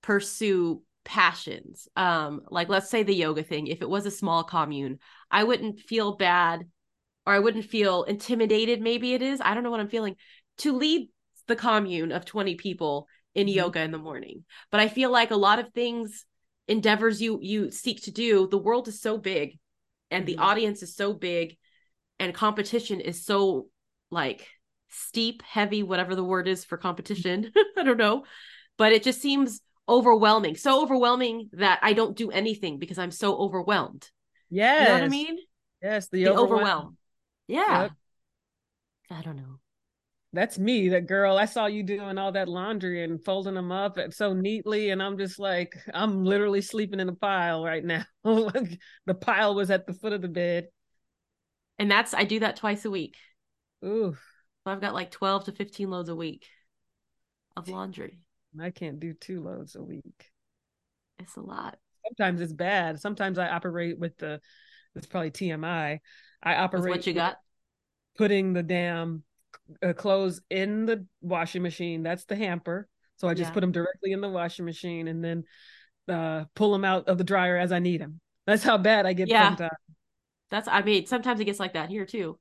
pursue 0.02 0.82
passions. 1.04 1.88
Um, 1.96 2.42
like 2.50 2.68
let's 2.68 2.90
say 2.90 3.02
the 3.02 3.14
yoga 3.14 3.42
thing, 3.42 3.66
if 3.66 3.82
it 3.82 3.88
was 3.88 4.06
a 4.06 4.10
small 4.10 4.44
commune, 4.44 4.98
I 5.30 5.44
wouldn't 5.44 5.80
feel 5.80 6.16
bad 6.16 6.66
or 7.26 7.32
I 7.32 7.38
wouldn't 7.38 7.64
feel 7.64 8.04
intimidated, 8.04 8.80
maybe 8.80 9.14
it 9.14 9.22
is. 9.22 9.40
I 9.40 9.54
don't 9.54 9.62
know 9.62 9.70
what 9.70 9.80
I'm 9.80 9.88
feeling 9.88 10.16
to 10.58 10.76
lead 10.76 11.08
the 11.46 11.56
commune 11.56 12.12
of 12.12 12.24
20 12.24 12.54
people 12.54 13.08
in 13.34 13.46
Mhm. 13.46 13.54
yoga 13.54 13.80
in 13.82 13.90
the 13.90 13.98
morning. 13.98 14.44
But 14.70 14.80
I 14.80 14.88
feel 14.88 15.10
like 15.10 15.30
a 15.30 15.36
lot 15.36 15.58
of 15.58 15.72
things, 15.72 16.26
endeavors 16.68 17.20
you 17.20 17.38
you 17.42 17.70
seek 17.70 18.02
to 18.04 18.10
do, 18.10 18.46
the 18.48 18.58
world 18.58 18.88
is 18.88 19.00
so 19.00 19.18
big 19.18 19.58
and 20.10 20.26
the 20.26 20.36
Mhm. 20.36 20.42
audience 20.42 20.82
is 20.82 20.94
so 20.94 21.12
big 21.12 21.56
and 22.18 22.34
competition 22.34 23.00
is 23.00 23.24
so 23.24 23.68
like 24.10 24.48
steep, 24.88 25.42
heavy, 25.42 25.82
whatever 25.82 26.14
the 26.14 26.24
word 26.24 26.48
is 26.48 26.64
for 26.64 26.76
competition. 26.76 27.50
I 27.76 27.82
don't 27.82 27.98
know. 27.98 28.24
But 28.76 28.92
it 28.92 29.02
just 29.02 29.20
seems 29.20 29.60
overwhelming. 29.88 30.56
So 30.56 30.82
overwhelming 30.82 31.50
that 31.52 31.80
I 31.82 31.92
don't 31.92 32.16
do 32.16 32.30
anything 32.30 32.78
because 32.78 32.98
I'm 32.98 33.10
so 33.10 33.36
overwhelmed. 33.36 34.08
Yes. 34.50 34.82
You 34.82 34.88
know 34.88 34.94
what 34.94 35.04
I 35.04 35.08
mean? 35.08 35.38
Yes, 35.82 36.08
the, 36.08 36.24
The 36.24 36.30
overwhelm. 36.30 36.54
overwhelm. 36.54 36.96
Yeah. 37.46 37.82
Yep. 37.82 37.90
I 39.10 39.22
don't 39.22 39.36
know. 39.36 39.58
That's 40.32 40.58
me, 40.58 40.88
that 40.88 41.06
girl. 41.06 41.38
I 41.38 41.44
saw 41.44 41.66
you 41.66 41.84
doing 41.84 42.18
all 42.18 42.32
that 42.32 42.48
laundry 42.48 43.04
and 43.04 43.24
folding 43.24 43.54
them 43.54 43.70
up 43.70 43.98
uh, 43.98 44.10
so 44.10 44.32
neatly, 44.32 44.90
and 44.90 45.00
I'm 45.00 45.16
just 45.16 45.38
like, 45.38 45.76
I'm 45.92 46.24
literally 46.24 46.60
sleeping 46.60 46.98
in 46.98 47.08
a 47.08 47.14
pile 47.14 47.62
right 47.62 47.84
now. 47.84 48.04
the 48.24 49.14
pile 49.20 49.54
was 49.54 49.70
at 49.70 49.86
the 49.86 49.92
foot 49.92 50.12
of 50.12 50.22
the 50.22 50.28
bed. 50.28 50.66
And 51.78 51.90
that's 51.90 52.14
I 52.14 52.24
do 52.24 52.40
that 52.40 52.56
twice 52.56 52.84
a 52.84 52.90
week. 52.90 53.16
Ooh, 53.84 54.16
So 54.64 54.72
I've 54.72 54.80
got 54.80 54.94
like 54.94 55.10
12 55.10 55.44
to 55.44 55.52
15 55.52 55.90
loads 55.90 56.08
a 56.08 56.16
week 56.16 56.46
of 57.56 57.68
laundry. 57.68 58.18
I 58.60 58.70
can't 58.70 59.00
do 59.00 59.12
two 59.12 59.42
loads 59.42 59.74
a 59.74 59.82
week. 59.82 60.30
It's 61.18 61.36
a 61.36 61.40
lot. 61.40 61.78
Sometimes 62.06 62.40
it's 62.40 62.52
bad. 62.52 63.00
Sometimes 63.00 63.38
I 63.38 63.48
operate 63.48 63.98
with 63.98 64.16
the. 64.18 64.40
It's 64.94 65.06
probably 65.06 65.30
TMI. 65.30 66.00
I 66.42 66.54
With 66.54 66.62
operate 66.64 66.96
what 66.96 67.06
you 67.06 67.14
got? 67.14 67.38
putting 68.16 68.52
the 68.52 68.62
damn 68.62 69.24
uh, 69.82 69.92
clothes 69.92 70.40
in 70.50 70.86
the 70.86 71.06
washing 71.20 71.62
machine. 71.62 72.02
That's 72.02 72.24
the 72.26 72.36
hamper. 72.36 72.88
So 73.16 73.28
I 73.28 73.34
just 73.34 73.48
Yeah. 73.48 73.54
put 73.54 73.60
them 73.60 73.72
directly 73.72 74.12
in 74.12 74.20
the 74.20 74.28
washing 74.28 74.64
machine 74.64 75.08
and 75.08 75.24
then 75.24 75.44
uh, 76.08 76.44
pull 76.54 76.72
them 76.72 76.84
out 76.84 77.08
of 77.08 77.18
the 77.18 77.24
dryer 77.24 77.56
as 77.56 77.72
I 77.72 77.78
need 77.78 78.00
them. 78.00 78.20
That's 78.46 78.62
how 78.62 78.78
bad 78.78 79.06
I 79.06 79.14
get 79.14 79.30
Yeah. 79.30 79.48
sometimes. 79.48 79.70
That's 80.54 80.68
I 80.68 80.82
mean, 80.82 81.04
sometimes 81.06 81.40
it 81.40 81.46
gets 81.46 81.58
like 81.58 81.72
that 81.72 81.88
here 81.88 82.06
too. 82.06 82.38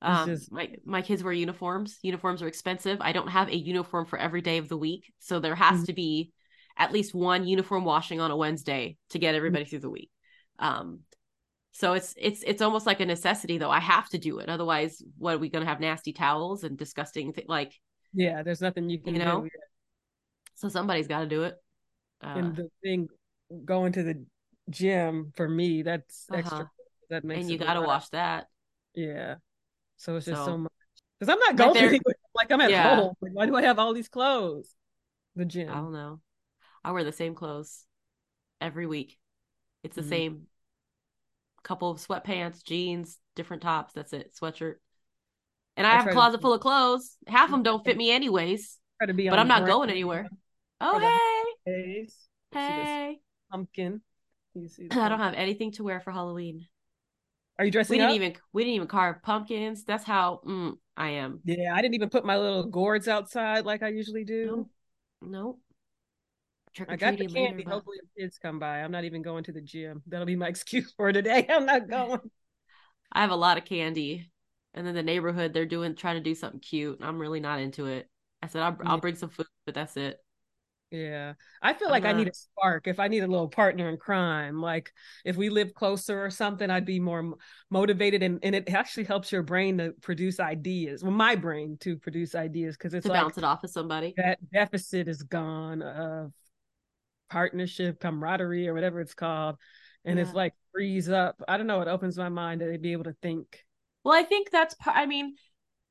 Um, 0.00 0.28
just- 0.28 0.52
my 0.52 0.76
my 0.84 1.02
kids 1.02 1.24
wear 1.24 1.32
uniforms. 1.32 1.98
Uniforms 2.02 2.40
are 2.40 2.46
expensive. 2.46 2.98
I 3.00 3.10
don't 3.10 3.26
have 3.26 3.48
a 3.48 3.56
uniform 3.56 4.06
for 4.06 4.16
every 4.16 4.42
day 4.42 4.58
of 4.58 4.68
the 4.68 4.76
week, 4.76 5.12
so 5.18 5.40
there 5.40 5.56
has 5.56 5.80
Mhm. 5.80 5.86
to 5.86 5.92
be 5.92 6.32
at 6.76 6.92
least 6.92 7.16
one 7.16 7.48
uniform 7.48 7.84
washing 7.84 8.20
on 8.20 8.30
a 8.30 8.36
Wednesday 8.36 8.96
to 9.10 9.18
get 9.18 9.34
everybody 9.34 9.64
through 9.64 9.80
the 9.80 9.90
week. 9.90 10.08
Um, 10.60 11.00
so 11.72 11.94
it's 11.94 12.14
it's 12.16 12.44
it's 12.44 12.62
almost 12.62 12.86
like 12.86 13.00
a 13.00 13.06
necessity 13.06 13.58
though. 13.58 13.72
I 13.72 13.80
have 13.80 14.08
to 14.10 14.18
do 14.18 14.38
it, 14.38 14.48
otherwise, 14.48 15.02
what 15.18 15.34
are 15.34 15.38
we 15.38 15.48
going 15.50 15.64
to 15.64 15.68
have 15.68 15.80
nasty 15.80 16.12
towels 16.12 16.62
and 16.62 16.78
disgusting 16.78 17.32
th- 17.32 17.48
like? 17.48 17.72
Yeah, 18.12 18.44
there's 18.44 18.60
nothing 18.60 18.88
you 18.88 19.00
can 19.00 19.14
You 19.14 19.24
know? 19.24 19.40
do. 19.42 19.48
So 20.54 20.68
somebody's 20.68 21.08
got 21.08 21.22
to 21.22 21.26
do 21.26 21.42
it. 21.42 21.56
Uh, 22.22 22.38
And 22.38 22.54
the 22.54 22.70
thing 22.84 23.08
going 23.64 23.90
to 23.94 24.04
the 24.04 24.24
gym 24.70 25.32
for 25.34 25.48
me, 25.48 25.82
that's 25.82 26.26
Uh-huh. 26.30 26.38
extra. 26.38 26.70
That 27.10 27.24
makes 27.24 27.40
and 27.42 27.50
you 27.50 27.58
got 27.58 27.74
to 27.74 27.82
wash 27.82 28.08
that. 28.10 28.46
Yeah. 28.94 29.36
So 29.96 30.16
it's 30.16 30.26
just 30.26 30.40
so, 30.40 30.46
So- 30.46 30.58
much. 30.58 30.72
Because 31.18 31.32
I'm 31.32 31.40
not 31.40 31.56
going 31.56 31.76
anywhere. 31.76 32.14
Like 32.34 32.52
I'm 32.52 32.60
at 32.60 32.70
Yeah. 32.70 32.94
home. 32.94 33.14
Like, 33.20 33.32
why 33.32 33.46
do 33.46 33.56
I 33.56 33.62
have 33.62 33.80
all 33.80 33.92
these 33.92 34.08
clothes? 34.08 34.72
The 35.34 35.44
gym. 35.44 35.68
I 35.70 35.74
don't 35.74 35.92
know. 35.92 36.20
I 36.84 36.92
wear 36.92 37.02
the 37.02 37.10
same 37.10 37.34
clothes 37.34 37.84
every 38.60 38.86
week. 38.86 39.18
It's 39.82 39.96
the 39.96 40.02
Mhm. 40.02 40.08
same 40.08 40.46
couple 41.64 41.90
of 41.90 41.98
sweatpants, 41.98 42.62
jeans, 42.62 43.18
different 43.34 43.62
tops. 43.62 43.92
That's 43.92 44.12
it. 44.12 44.32
Sweatshirt. 44.40 44.76
And 45.76 45.84
I, 45.86 45.90
I 45.90 45.92
have 45.94 46.00
a 46.02 46.04
try 46.04 46.12
to- 46.12 46.14
closet 46.16 46.42
full 46.42 46.54
of 46.54 46.60
clothes. 46.60 47.16
Half 47.26 47.46
of 47.46 47.50
them 47.52 47.62
don't 47.64 47.84
fit 47.84 47.96
me 47.96 48.12
anyways. 48.12 48.78
To 49.04 49.12
be 49.14 49.28
but 49.28 49.38
I'm 49.40 49.48
not 49.48 49.66
going 49.66 49.90
anywhere. 49.90 50.28
Oh 50.80 51.00
hey, 51.64 51.72
Days. 51.72 52.12
See 52.52 52.58
this 52.58 52.62
hey! 52.62 53.20
pumpkin. 53.50 54.00
You 54.54 54.68
see 54.68 54.86
I 54.92 55.08
don't 55.08 55.18
have 55.18 55.34
anything 55.34 55.72
to 55.72 55.82
wear 55.82 55.98
for 55.98 56.12
Halloween. 56.12 56.68
Are 57.58 57.64
you 57.64 57.70
dressing 57.70 57.94
We 57.94 57.98
didn't 57.98 58.10
up? 58.10 58.16
even 58.16 58.36
we 58.52 58.62
didn't 58.64 58.74
even 58.74 58.88
carve 58.88 59.22
pumpkins. 59.22 59.84
That's 59.84 60.04
how 60.04 60.40
mm, 60.46 60.74
I 60.96 61.10
am. 61.10 61.40
Yeah, 61.44 61.74
I 61.74 61.82
didn't 61.82 61.94
even 61.94 62.08
put 62.08 62.24
my 62.24 62.38
little 62.38 62.64
gourds 62.64 63.08
outside 63.08 63.64
like 63.64 63.82
I 63.82 63.88
usually 63.88 64.24
do. 64.24 64.46
Nope. 64.46 64.70
Nope. 65.20 65.60
I 66.88 66.96
got 66.96 67.18
the 67.18 67.26
candy. 67.26 67.58
later. 67.58 67.70
Hopefully, 67.70 67.96
if 68.00 68.08
kids 68.16 68.38
come 68.38 68.60
by. 68.60 68.82
I'm 68.82 68.92
not 68.92 69.04
even 69.04 69.22
going 69.22 69.42
to 69.44 69.52
the 69.52 69.60
gym. 69.60 70.02
That'll 70.06 70.26
be 70.26 70.36
my 70.36 70.48
excuse 70.48 70.92
for 70.96 71.12
today. 71.12 71.46
I'm 71.48 71.66
not 71.66 71.88
going. 71.90 72.20
I 73.10 73.22
have 73.22 73.30
a 73.30 73.36
lot 73.36 73.58
of 73.58 73.64
candy, 73.64 74.30
and 74.74 74.86
then 74.86 74.94
the 74.94 75.02
neighborhood 75.02 75.52
they're 75.52 75.66
doing 75.66 75.96
trying 75.96 76.16
to 76.16 76.22
do 76.22 76.34
something 76.34 76.60
cute. 76.60 77.00
I'm 77.02 77.18
really 77.18 77.40
not 77.40 77.60
into 77.60 77.86
it. 77.86 78.08
I 78.42 78.46
said 78.46 78.62
I'll 78.62 78.78
I'll 78.84 78.98
bring 78.98 79.16
some 79.16 79.30
food, 79.30 79.46
but 79.66 79.74
that's 79.74 79.96
it. 79.96 80.18
Yeah, 80.90 81.34
I 81.60 81.74
feel 81.74 81.90
like 81.90 82.06
I 82.06 82.12
need 82.12 82.28
a 82.28 82.34
spark. 82.34 82.86
If 82.86 82.98
I 82.98 83.08
need 83.08 83.22
a 83.22 83.26
little 83.26 83.48
partner 83.48 83.90
in 83.90 83.98
crime, 83.98 84.60
like 84.60 84.90
if 85.22 85.36
we 85.36 85.50
live 85.50 85.74
closer 85.74 86.24
or 86.24 86.30
something, 86.30 86.70
I'd 86.70 86.86
be 86.86 86.98
more 86.98 87.34
motivated. 87.70 88.22
And, 88.22 88.38
and 88.42 88.54
it 88.54 88.72
actually 88.72 89.04
helps 89.04 89.30
your 89.30 89.42
brain 89.42 89.78
to 89.78 89.92
produce 90.00 90.40
ideas. 90.40 91.02
Well, 91.02 91.12
my 91.12 91.36
brain 91.36 91.76
to 91.80 91.98
produce 91.98 92.34
ideas 92.34 92.76
because 92.76 92.94
it's 92.94 93.04
to 93.04 93.12
like 93.12 93.20
bounce 93.20 93.36
it 93.36 93.44
off 93.44 93.64
of 93.64 93.70
somebody. 93.70 94.14
that 94.16 94.38
deficit 94.50 95.08
is 95.08 95.22
gone 95.22 95.82
of 95.82 96.32
partnership, 97.28 98.00
camaraderie, 98.00 98.66
or 98.68 98.72
whatever 98.72 99.00
it's 99.00 99.14
called. 99.14 99.56
And 100.06 100.18
it's 100.18 100.32
like 100.32 100.54
frees 100.72 101.10
up. 101.10 101.42
I 101.46 101.58
don't 101.58 101.66
know. 101.66 101.82
It 101.82 101.88
opens 101.88 102.16
my 102.16 102.30
mind 102.30 102.60
to 102.60 102.78
be 102.78 102.92
able 102.92 103.04
to 103.04 103.16
think. 103.20 103.62
Well, 104.04 104.18
I 104.18 104.22
think 104.22 104.50
that's 104.50 104.74
part. 104.74 104.96
I 104.96 105.04
mean, 105.04 105.36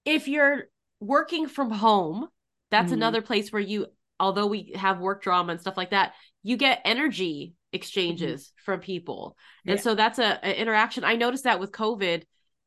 if 0.06 0.28
you're 0.28 0.70
working 1.00 1.48
from 1.48 1.70
home, 1.70 2.28
that's 2.72 2.90
Mhm. 2.90 2.96
another 2.96 3.22
place 3.22 3.52
where 3.52 3.62
you, 3.62 3.88
although 4.20 4.48
we 4.48 4.74
have 4.76 5.00
work 5.00 5.22
drama 5.24 5.52
and 5.52 5.62
stuff 5.62 5.78
like 5.78 5.92
that, 5.92 6.14
you 6.44 6.58
get 6.58 6.82
energy 6.86 7.54
exchanges 7.74 8.52
from 8.64 8.80
people, 8.80 9.36
and 9.68 9.80
so 9.80 9.96
that's 9.96 10.20
a, 10.20 10.40
a 10.44 10.60
interaction. 10.60 11.04
I 11.04 11.16
noticed 11.16 11.44
that 11.46 11.60
with 11.60 11.72
COVID, 11.72 12.24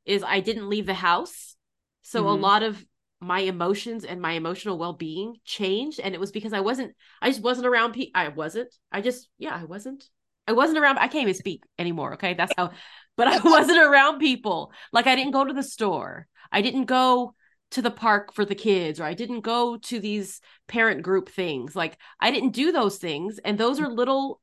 is 0.07 0.23
I 0.23 0.41
didn't 0.41 0.69
leave 0.69 0.87
the 0.87 0.95
house, 0.95 1.57
so 2.03 2.29
a 2.29 2.33
Mhm. 2.33 2.41
lot 2.41 2.63
of 2.63 2.85
my 3.21 3.41
emotions 3.41 4.05
and 4.05 4.21
my 4.21 4.33
emotional 4.33 4.79
well-being 4.79 5.37
changed. 5.45 6.01
And 6.01 6.15
it 6.15 6.21
was 6.21 6.33
because 6.33 6.55
i 6.55 6.61
wasn't 6.61 6.95
i 7.21 7.29
just 7.29 7.43
wasn't 7.43 7.67
around 7.67 7.93
people 7.93 8.13
i 8.19 8.29
wasn't 8.29 8.75
i 8.91 9.03
just 9.03 9.29
yeah 9.39 9.55
i 9.55 9.65
wasn't 9.65 10.09
i 10.49 10.53
wasn't 10.53 10.79
around 10.79 10.97
i 10.99 11.07
can't 11.07 11.23
even 11.25 11.35
speak 11.35 11.63
anymore 11.79 12.15
okay? 12.15 12.33
That's 12.35 12.53
how 12.57 12.71
but 13.17 13.29
i 13.29 13.39
wasn't 13.45 13.79
around 13.79 14.19
people. 14.21 14.73
Like 14.93 15.07
i 15.07 15.17
didn't 15.17 15.33
go 15.33 15.45
to 15.45 15.53
the 15.53 15.63
store. 15.63 16.27
I 16.53 16.63
didn't 16.63 16.87
go 16.87 17.35
to 17.71 17.83
the 17.83 17.91
park 17.91 18.33
for 18.33 18.45
the 18.45 18.55
kids 18.55 18.99
or 19.01 19.05
i 19.05 19.15
didn't 19.15 19.41
go 19.43 19.77
to 19.77 20.01
these 20.01 20.41
parent 20.67 21.03
group 21.03 21.29
things. 21.29 21.77
Like 21.77 21.97
i 22.21 22.31
didn't 22.31 22.51
do 22.51 22.73
those 22.73 22.99
things 22.99 23.39
and 23.45 23.57
those 23.59 23.81
are 23.81 23.89
little 23.89 24.41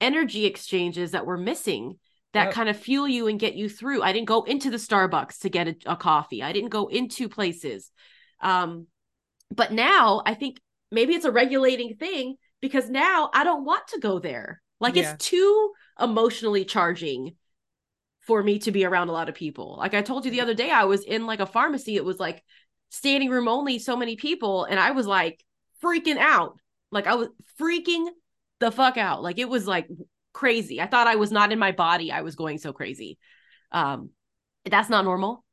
energy 0.00 0.44
exchanges 0.44 1.12
that 1.12 1.26
we're 1.26 1.36
missing 1.36 1.98
that 2.32 2.46
Yep. 2.46 2.54
kind 2.54 2.68
of 2.68 2.76
fuel 2.76 3.06
you 3.06 3.28
and 3.28 3.38
get 3.38 3.54
you 3.54 3.68
through. 3.68 4.02
I 4.02 4.12
didn't 4.12 4.26
go 4.26 4.42
into 4.42 4.68
the 4.70 4.76
starbucks 4.76 5.38
to 5.40 5.48
get 5.48 5.68
a, 5.68 5.76
a 5.86 5.96
coffee. 5.96 6.42
I 6.42 6.52
didn't 6.52 6.70
go 6.70 6.88
into 6.88 7.28
places. 7.28 7.90
Um 8.40 8.88
but 9.50 9.72
now 9.72 10.22
i 10.26 10.34
think 10.34 10.60
maybe 10.90 11.14
it's 11.14 11.24
a 11.24 11.30
regulating 11.30 11.94
thing 11.96 12.36
because 12.60 12.88
now 12.90 13.30
i 13.34 13.44
don't 13.44 13.64
want 13.64 13.86
to 13.88 14.00
go 14.00 14.18
there. 14.18 14.60
Like 14.80 14.96
Yeah. 14.96 15.12
it's 15.14 15.24
too 15.28 15.72
emotionally 16.00 16.64
charging 16.64 17.36
for 18.26 18.42
me 18.42 18.58
to 18.60 18.72
be 18.72 18.84
around 18.84 19.08
a 19.08 19.12
lot 19.12 19.28
of 19.28 19.34
people. 19.34 19.76
Like 19.78 19.94
i 19.94 20.02
told 20.02 20.24
you 20.24 20.30
the 20.30 20.40
other 20.40 20.54
day 20.54 20.70
i 20.70 20.84
was 20.84 21.04
in 21.04 21.26
like 21.26 21.40
a 21.40 21.46
pharmacy. 21.46 21.96
It 21.96 22.04
was 22.04 22.18
like 22.18 22.42
standing 22.94 23.30
room 23.30 23.48
only 23.48 23.78
so 23.78 23.96
many 23.96 24.16
people 24.16 24.64
and 24.64 24.78
i 24.78 24.92
was 24.92 25.06
like 25.06 25.42
freaking 25.82 26.18
out 26.18 26.58
like 26.90 27.06
i 27.06 27.14
was 27.14 27.28
freaking 27.60 28.06
the 28.60 28.70
fuck 28.70 28.96
out 28.96 29.22
like 29.22 29.38
it 29.38 29.48
was 29.48 29.66
like 29.66 29.88
crazy 30.32 30.80
i 30.80 30.86
thought 30.86 31.06
i 31.06 31.16
was 31.16 31.30
not 31.30 31.52
in 31.52 31.58
my 31.58 31.72
body 31.72 32.10
i 32.10 32.22
was 32.22 32.34
going 32.34 32.58
so 32.58 32.72
crazy 32.72 33.18
um 33.72 34.10
that's 34.64 34.88
not 34.88 35.04
normal 35.04 35.44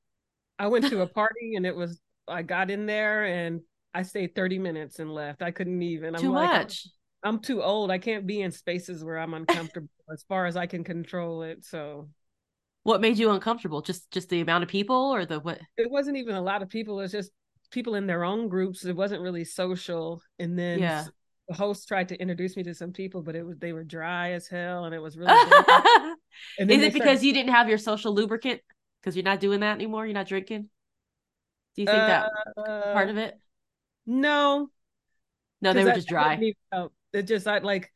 I 0.61 0.67
went 0.67 0.87
to 0.89 1.01
a 1.01 1.07
party 1.07 1.55
and 1.55 1.65
it 1.65 1.75
was, 1.75 1.99
I 2.27 2.43
got 2.43 2.69
in 2.69 2.85
there 2.85 3.25
and 3.25 3.61
I 3.95 4.03
stayed 4.03 4.35
30 4.35 4.59
minutes 4.59 4.99
and 4.99 5.11
left. 5.11 5.41
I 5.41 5.49
couldn't 5.49 5.81
even. 5.81 6.15
I'm 6.15 6.21
too 6.21 6.31
like, 6.33 6.49
I'm- 6.49 6.59
much 6.59 6.87
I'm 7.23 7.39
too 7.39 7.63
old. 7.63 7.89
I 7.89 7.97
can't 7.97 8.27
be 8.27 8.41
in 8.41 8.51
spaces 8.51 9.03
where 9.03 9.17
I'm 9.17 9.33
uncomfortable 9.33 9.89
as 10.13 10.23
far 10.29 10.45
as 10.45 10.55
I 10.55 10.67
can 10.67 10.83
control 10.83 11.41
it. 11.41 11.65
So 11.65 12.09
what 12.83 13.01
made 13.01 13.17
you 13.17 13.29
uncomfortable 13.31 13.81
just 13.81 14.09
just 14.11 14.29
the 14.29 14.41
amount 14.41 14.63
of 14.63 14.69
people 14.69 14.95
or 15.13 15.25
the 15.25 15.39
what 15.39 15.59
it 15.77 15.89
wasn't 15.89 16.17
even 16.17 16.35
a 16.35 16.41
lot 16.41 16.61
of 16.61 16.69
people. 16.69 16.99
It's 16.99 17.11
just 17.11 17.31
people 17.71 17.95
in 17.95 18.07
their 18.07 18.23
own 18.23 18.47
groups. 18.49 18.85
It 18.85 18.95
wasn't 18.95 19.21
really 19.21 19.45
social. 19.45 20.21
And 20.39 20.57
then 20.57 20.79
Yeah. 20.79 21.05
the 21.47 21.55
host 21.55 21.87
tried 21.87 22.09
to 22.09 22.19
introduce 22.19 22.57
me 22.57 22.63
to 22.63 22.73
some 22.73 22.91
people, 22.91 23.21
but 23.21 23.35
it 23.35 23.43
was 23.45 23.57
they 23.59 23.73
were 23.73 23.83
dry 23.83 24.31
as 24.31 24.47
hell 24.47 24.85
and 24.85 24.95
it 24.95 24.99
was 25.01 25.17
really 25.17 25.33
is 26.59 26.81
it 26.81 26.93
because 26.93 27.23
you 27.23 27.33
didn't 27.33 27.51
have 27.51 27.69
your 27.69 27.77
social 27.77 28.13
lubricant 28.13 28.61
because 29.01 29.15
you're 29.15 29.23
not 29.23 29.39
doing 29.39 29.59
that 29.61 29.73
anymore 29.73 30.05
you're 30.05 30.13
not 30.13 30.27
drinking 30.27 30.69
do 31.75 31.81
you 31.81 31.87
think 31.87 32.05
that 32.07 32.29
part 32.93 33.07
uh, 33.07 33.11
of 33.11 33.17
it 33.17 33.37
No, 34.05 34.69
no 35.61 35.73
they 35.73 35.83
were 35.83 35.91
I- 35.91 35.95
just 35.95 36.07
dry 36.07 36.35
know. 36.35 36.51
Oh, 36.71 36.91
it 37.13 37.23
just 37.23 37.47
I 37.47 37.59
like 37.59 37.91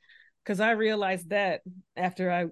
because 0.46 0.60
I 0.60 0.72
realized 0.72 1.32
that 1.32 1.62
after 1.98 2.32
I 2.32 2.46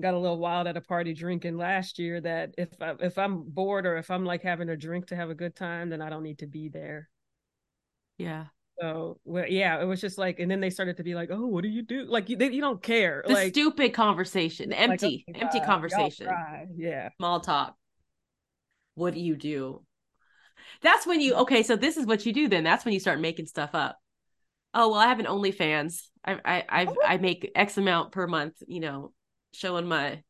got 0.00 0.14
a 0.14 0.18
little 0.18 0.38
wild 0.38 0.68
at 0.68 0.76
a 0.76 0.80
party 0.80 1.12
drinking 1.14 1.56
last 1.56 1.98
year 1.98 2.20
that 2.20 2.54
if 2.56 2.68
I, 2.80 2.94
if 3.00 3.18
I'm 3.18 3.42
bored 3.42 3.86
or 3.86 3.96
if 3.96 4.10
I'm 4.10 4.24
like 4.24 4.42
having 4.42 4.68
a 4.68 4.76
drink 4.76 5.08
to 5.08 5.16
have 5.16 5.30
a 5.30 5.34
good 5.34 5.56
time, 5.56 5.90
then 5.90 6.00
I 6.00 6.10
don't 6.10 6.22
need 6.22 6.38
to 6.38 6.46
be 6.46 6.68
there. 6.68 7.08
yeah 8.18 8.46
So 8.80 9.18
well, 9.24 9.46
yeah, 9.48 9.80
it 9.80 9.84
was 9.84 10.00
just 10.00 10.16
like, 10.16 10.38
and 10.38 10.50
then 10.50 10.60
they 10.60 10.70
started 10.70 10.96
to 10.98 11.02
be 11.02 11.14
like, 11.14 11.30
"Oh, 11.32 11.46
what 11.46 11.62
do 11.62 11.68
you 11.68 11.82
do?" 11.82 12.04
Like 12.04 12.28
you, 12.28 12.36
they, 12.36 12.50
you 12.50 12.60
don't 12.60 12.82
care. 12.82 13.24
the 13.26 13.32
like 13.32 13.48
stupid 13.48 13.92
conversation 13.92 14.70
like, 14.70 14.78
oh 14.78 14.82
empty 14.84 15.24
empty. 15.34 15.58
Y'all 15.58 15.66
conversation. 15.66 16.28
Yeah, 16.76 17.08
small 17.18 17.40
talk 17.40 17.76
what 18.94 19.14
do 19.14 19.20
you 19.20 19.34
do 19.34 19.82
that's 20.82 21.06
when 21.06 21.20
you 21.20 21.34
okay 21.34 21.62
so 21.62 21.76
this 21.76 21.96
is 21.96 22.06
what 22.06 22.26
you 22.26 22.32
do 22.32 22.48
then 22.48 22.64
that's 22.64 22.84
when 22.84 22.94
you 22.94 23.00
start 23.00 23.20
making 23.20 23.46
stuff 23.46 23.70
up 23.72 23.98
oh 24.74 24.90
well 24.90 25.00
i 25.00 25.06
have 25.06 25.20
an 25.20 25.26
onlyfans 25.26 26.09
i 26.24 26.38
i 26.44 26.64
I've, 26.68 26.88
i 27.06 27.16
make 27.18 27.50
x 27.54 27.78
amount 27.78 28.12
per 28.12 28.26
month 28.26 28.54
you 28.66 28.80
know 28.80 29.12
showing 29.52 29.86
my 29.86 30.22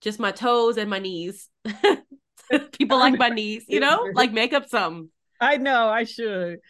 just 0.00 0.18
my 0.18 0.32
toes 0.32 0.76
and 0.76 0.90
my 0.90 0.98
knees 0.98 1.48
people 2.78 2.98
like 2.98 3.18
my 3.18 3.28
knees 3.28 3.64
you 3.68 3.80
know 3.80 4.10
like 4.14 4.32
make 4.32 4.52
up 4.52 4.68
some 4.68 5.10
I 5.40 5.56
know 5.56 5.88
I 5.88 6.04
should. 6.04 6.60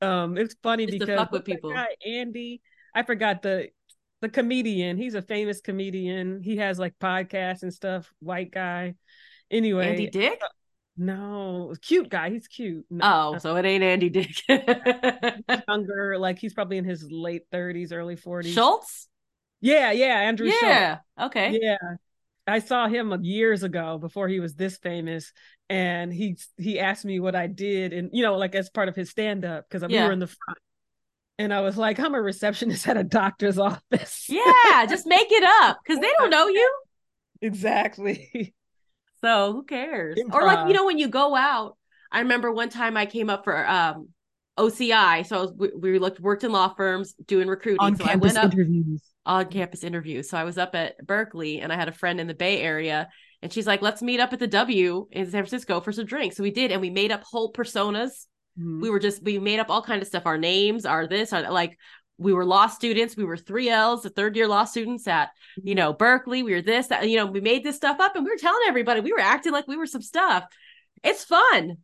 Um, 0.00 0.38
it's 0.38 0.54
funny 0.62 0.86
Just 0.86 1.00
because 1.00 1.18
fuck 1.18 1.32
with 1.32 1.44
people. 1.44 1.72
guy, 1.72 1.88
Andy, 2.06 2.62
I 2.94 3.02
forgot 3.02 3.42
the 3.42 3.68
the 4.20 4.28
comedian. 4.28 4.96
He's 4.96 5.14
a 5.14 5.22
famous 5.22 5.60
comedian. 5.60 6.42
He 6.42 6.56
has 6.56 6.78
like 6.78 6.94
podcasts 7.00 7.62
and 7.62 7.74
stuff. 7.74 8.10
White 8.20 8.52
guy. 8.52 8.94
Anyway, 9.50 9.88
andy 9.88 10.06
dick 10.08 10.40
no, 10.96 11.74
cute 11.80 12.08
guy. 12.08 12.30
He's 12.30 12.48
cute. 12.48 12.84
No, 12.90 13.02
oh 13.02 13.32
uh 13.32 13.38
so 13.38 13.56
it 13.56 13.64
ain't 13.64 13.82
andy 13.84 14.08
dick 14.10 14.30
younger, 15.68 16.18
like 16.18 16.38
he's 16.38 16.54
probably 16.54 16.78
in 16.78 16.84
his 16.84 17.06
late 17.10 17.42
thirties, 17.50 17.92
early 17.92 18.16
forties. 18.16 18.56
schulz 18.56 19.08
Yeah, 19.60 19.92
yeah, 19.92 20.18
Andrew 20.20 20.50
Schulz. 20.50 20.80
yeah 20.80 20.98
okay 21.20 21.58
Yeah. 21.58 21.76
I 22.46 22.58
saw 22.60 22.88
him 22.88 23.12
uh, 23.12 23.18
years 23.20 23.62
ago 23.62 23.98
before 23.98 24.28
he 24.28 24.40
was 24.40 24.54
this 24.56 24.78
famous, 24.78 25.32
and 25.70 26.12
he 26.12 26.36
he 26.58 26.80
asked 26.80 27.04
me 27.04 27.20
what 27.20 27.36
I 27.36 27.46
did, 27.46 27.92
and 27.92 28.10
you 28.12 28.22
know, 28.24 28.36
like 28.36 28.54
as 28.56 28.70
part 28.70 28.88
of 28.88 28.96
his 28.96 29.10
stand 29.10 29.44
up, 29.44 29.68
because 29.68 29.84
uh, 29.84 29.88
we 29.88 29.94
Yeah. 29.94 30.06
were 30.06 30.12
in 30.12 30.18
the 30.18 30.26
front, 30.26 30.58
and 31.38 31.54
I 31.54 31.60
was 31.60 31.76
like, 31.78 32.00
I'm 32.00 32.14
a 32.14 32.22
receptionist 32.22 32.88
at 32.88 32.96
a 32.96 33.04
doctor's 33.04 33.58
office. 33.60 34.28
yeah 34.28 34.86
just 34.86 35.06
make 35.06 35.30
it 35.30 35.44
up 35.62 35.78
because 35.84 36.00
they 36.00 36.12
don't 36.18 36.30
know 36.30 36.48
you 36.48 36.70
exactly. 37.40 38.54
So 39.22 39.52
who 39.52 39.62
cares? 39.64 40.18
Or 40.32 40.44
like 40.44 40.68
you 40.68 40.74
know 40.74 40.86
when 40.86 40.98
you 40.98 41.08
go 41.08 41.34
out. 41.34 41.76
I 42.10 42.20
remember 42.20 42.52
one 42.52 42.68
time 42.68 42.96
I 42.96 43.06
came 43.06 43.30
up 43.30 43.44
for 43.44 43.66
um 43.66 44.08
OCI, 44.58 45.26
so 45.26 45.38
I 45.38 45.40
was, 45.40 45.52
we, 45.56 45.70
we 45.92 45.98
looked 45.98 46.20
worked 46.20 46.44
in 46.44 46.52
law 46.52 46.74
firms 46.74 47.14
doing 47.26 47.48
recruiting. 47.48 47.96
so 47.96 48.04
I 48.04 48.16
went 48.16 48.36
up 48.36 48.52
interviews. 48.52 49.02
on 49.24 49.46
campus 49.46 49.82
interviews. 49.82 50.28
So 50.28 50.36
I 50.36 50.44
was 50.44 50.58
up 50.58 50.74
at 50.74 50.98
Berkeley, 51.06 51.60
and 51.60 51.72
I 51.72 51.76
had 51.76 51.88
a 51.88 51.92
friend 51.92 52.20
in 52.20 52.26
the 52.26 52.34
Bay 52.34 52.60
Area, 52.60 53.08
and 53.40 53.52
she's 53.52 53.66
like, 53.66 53.80
"Let's 53.80 54.02
meet 54.02 54.20
up 54.20 54.32
at 54.32 54.40
the 54.40 54.46
W 54.46 55.08
in 55.10 55.24
San 55.24 55.42
Francisco 55.42 55.80
for 55.80 55.92
some 55.92 56.04
drinks." 56.04 56.36
So 56.36 56.42
we 56.42 56.50
did, 56.50 56.70
and 56.70 56.80
we 56.82 56.90
made 56.90 57.12
up 57.12 57.22
whole 57.24 57.52
personas. 57.52 58.26
Mhm. 58.60 58.82
We 58.82 58.90
were 58.90 58.98
just 58.98 59.22
we 59.22 59.38
made 59.38 59.58
up 59.58 59.70
all 59.70 59.82
kind 59.82 60.02
of 60.02 60.08
stuff. 60.08 60.26
Our 60.26 60.38
names, 60.38 60.84
our 60.84 61.06
this, 61.06 61.32
our 61.32 61.50
like. 61.50 61.78
We 62.18 62.32
were 62.32 62.44
law 62.44 62.66
students. 62.66 63.16
We 63.16 63.24
were 63.24 63.36
three 63.36 63.68
L's, 63.68 64.02
the 64.02 64.10
third 64.10 64.36
year 64.36 64.46
law 64.46 64.64
students 64.64 65.06
at, 65.08 65.30
you 65.62 65.74
know, 65.74 65.92
Berkeley. 65.92 66.42
We 66.42 66.52
were 66.52 66.62
this, 66.62 66.88
that, 66.88 67.08
you 67.08 67.16
know, 67.16 67.26
we 67.26 67.40
made 67.40 67.64
this 67.64 67.76
stuff 67.76 68.00
up 68.00 68.14
and 68.14 68.24
we 68.24 68.30
were 68.30 68.36
telling 68.36 68.62
everybody 68.66 69.00
we 69.00 69.12
were 69.12 69.20
acting 69.20 69.52
like 69.52 69.66
we 69.66 69.76
were 69.76 69.86
some 69.86 70.02
stuff. 70.02 70.44
It's 71.02 71.24
fun. 71.24 71.78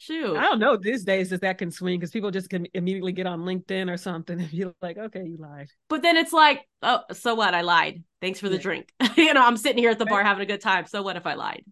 Shoot. 0.00 0.36
I 0.36 0.42
don't 0.42 0.60
know 0.60 0.76
these 0.76 1.02
days 1.02 1.32
if 1.32 1.40
that 1.40 1.58
can 1.58 1.72
swing 1.72 1.98
because 1.98 2.12
people 2.12 2.30
just 2.30 2.48
can 2.48 2.68
immediately 2.72 3.10
get 3.10 3.26
on 3.26 3.40
LinkedIn 3.40 3.92
or 3.92 3.96
something 3.96 4.40
and 4.40 4.50
be 4.50 4.66
like, 4.80 4.96
okay, 4.96 5.24
you 5.24 5.36
lied. 5.38 5.68
But 5.88 6.02
then 6.02 6.16
it's 6.16 6.32
like, 6.32 6.64
oh, 6.82 7.02
so 7.12 7.34
what? 7.34 7.54
I 7.54 7.62
lied. 7.62 8.04
Thanks 8.20 8.38
for 8.38 8.48
the 8.48 8.56
Yeah. 8.56 8.62
drink. 8.62 8.92
you 9.16 9.34
know, 9.34 9.44
I'm 9.44 9.56
sitting 9.56 9.78
here 9.78 9.90
at 9.90 9.98
the 9.98 10.06
bar 10.06 10.22
having 10.22 10.42
a 10.42 10.46
good 10.46 10.60
time. 10.60 10.86
So 10.86 11.02
what 11.02 11.16
if 11.16 11.26
I 11.26 11.34
lied? 11.34 11.64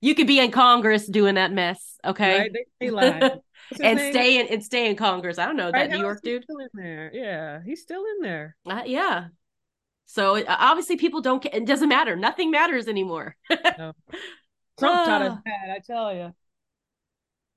You 0.00 0.14
could 0.14 0.26
be 0.26 0.38
in 0.40 0.50
Congress 0.50 1.06
doing 1.06 1.34
that 1.34 1.52
mess, 1.52 1.98
okay? 2.04 2.38
Right? 2.38 2.52
They, 2.52 2.86
they 2.86 2.90
lie. 2.90 3.18
What's 3.20 3.42
his 3.70 3.80
and 3.82 3.98
name? 3.98 4.12
stay 4.12 4.40
in 4.40 4.46
and 4.48 4.64
stay 4.64 4.90
in 4.90 4.96
Congress. 4.96 5.38
I 5.38 5.46
don't 5.46 5.56
know 5.56 5.70
Right 5.70 5.88
that 5.88 5.96
New 5.96 6.02
York 6.02 6.22
dude. 6.22 6.42
Still 6.44 6.58
in 6.58 6.68
there. 6.74 7.10
Yeah, 7.14 7.60
he's 7.64 7.82
still 7.82 8.02
in 8.16 8.22
there. 8.22 8.56
Uh, 8.66 8.82
yeah. 8.86 9.26
So 10.06 10.36
uh, 10.38 10.44
obviously 10.48 10.96
people 10.96 11.20
don't. 11.20 11.44
It 11.44 11.66
doesn't 11.66 11.88
matter. 11.88 12.16
Nothing 12.16 12.50
matters 12.50 12.88
anymore. 12.88 13.36
Trump 13.50 13.94
taught 14.78 15.22
us 15.22 15.32
Ah. 15.38 15.42
that. 15.44 15.70
I 15.76 15.78
tell 15.86 16.14
you. 16.14 16.34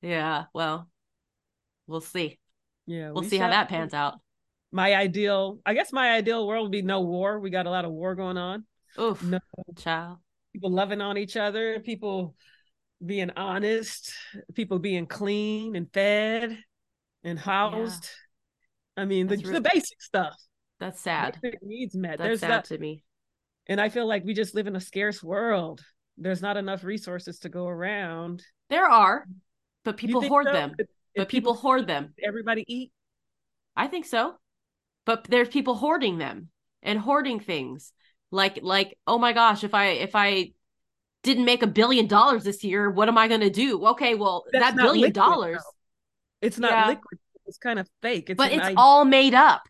yeah. 0.02 0.46
Well, 0.54 0.90
we'll 1.88 2.02
see. 2.02 2.38
Yeah, 2.86 3.12
We'll 3.12 3.24
we 3.24 3.30
see 3.30 3.38
how 3.38 3.50
that 3.50 3.70
pans 3.70 3.94
out. 3.94 4.20
My 4.72 4.94
ideal, 4.94 5.60
I 5.66 5.74
guess, 5.74 5.94
my 5.94 6.12
ideal 6.12 6.46
world 6.46 6.64
would 6.66 6.72
be 6.72 6.82
no 6.82 7.02
war. 7.02 7.40
We 7.40 7.50
got 7.50 7.66
a 7.66 7.70
lot 7.70 7.86
of 7.86 7.92
war 7.92 8.14
going 8.16 8.38
on. 8.38 8.66
Oof, 9.00 9.24
No 9.24 9.40
child. 9.78 10.18
People 10.54 10.72
loving 10.72 11.02
on 11.02 11.18
each 11.18 11.36
other. 11.36 11.80
People 11.80 12.36
being 13.06 13.32
honest. 13.36 14.14
People 14.54 14.80
being 14.80 15.06
clean 15.08 15.76
and 15.76 15.92
fed 15.92 16.58
and 17.24 17.38
housed. 17.40 18.10
I 18.96 19.06
mean, 19.06 19.28
the, 19.28 19.38
That's 19.38 19.50
the 19.50 19.62
basic 19.62 20.02
stuff. 20.02 20.36
That's 20.80 21.02
sad. 21.02 21.40
Basic 21.42 21.64
needs 21.64 21.96
met. 21.96 22.20
That's 22.20 22.28
There's 22.28 22.40
sad 22.42 22.50
not, 22.50 22.66
to 22.66 22.78
me. 22.78 23.04
and 23.68 23.82
I 23.82 23.90
feel 23.90 24.08
like 24.08 24.24
we 24.24 24.34
just 24.34 24.54
live 24.56 24.68
in 24.68 24.76
a 24.76 24.82
scarce 24.82 25.24
world. 25.24 25.84
There's 26.18 26.42
not 26.42 26.58
enough 26.58 26.84
resources 26.84 27.40
to 27.40 27.50
go 27.50 27.66
around. 27.68 28.44
There 28.70 28.86
are, 28.86 29.26
but 29.84 29.98
people 29.98 30.22
hoard 30.22 30.46
so? 30.48 30.54
them. 30.54 30.76
If- 30.78 30.88
if 31.16 31.22
But 31.22 31.30
people 31.30 31.54
hoard 31.54 31.86
them. 31.86 32.16
Everybody 32.24 32.66
eat. 32.68 32.92
I 33.76 33.86
think 33.88 34.06
so. 34.06 34.34
But 35.06 35.26
there's 35.26 35.48
people 35.48 35.76
hoarding 35.76 36.18
them 36.18 36.50
and 36.82 36.98
hoarding 36.98 37.40
things. 37.40 37.94
Like 38.34 38.60
like 38.64 38.98
oh 39.06 39.20
my 39.20 39.32
gosh, 39.32 39.64
if 39.64 39.74
I 39.76 39.86
if 39.90 40.16
I 40.16 40.54
didn't 41.22 41.46
make 41.46 41.62
a 41.64 41.68
billion 41.68 42.08
dollars 42.08 42.44
this 42.44 42.64
year, 42.64 42.90
what 42.90 43.08
am 43.08 43.18
I 43.18 43.28
going 43.28 43.42
to 43.42 43.50
do? 43.50 43.86
Okay, 43.90 44.16
well, 44.16 44.44
That's 44.52 44.66
that 44.66 44.76
billion 44.76 45.02
liquid, 45.04 45.14
dollars, 45.14 45.58
though. 45.64 46.48
It's 46.48 46.58
not 46.58 46.72
Yeah. 46.72 46.88
liquid. 46.88 47.20
It's 47.46 47.58
kind 47.60 47.78
of 47.80 47.88
fake. 48.02 48.30
It's 48.32 48.38
but 48.38 48.52
it's 48.52 48.64
idea. 48.64 48.76
all 48.78 49.06
made 49.06 49.34
up. 49.36 49.62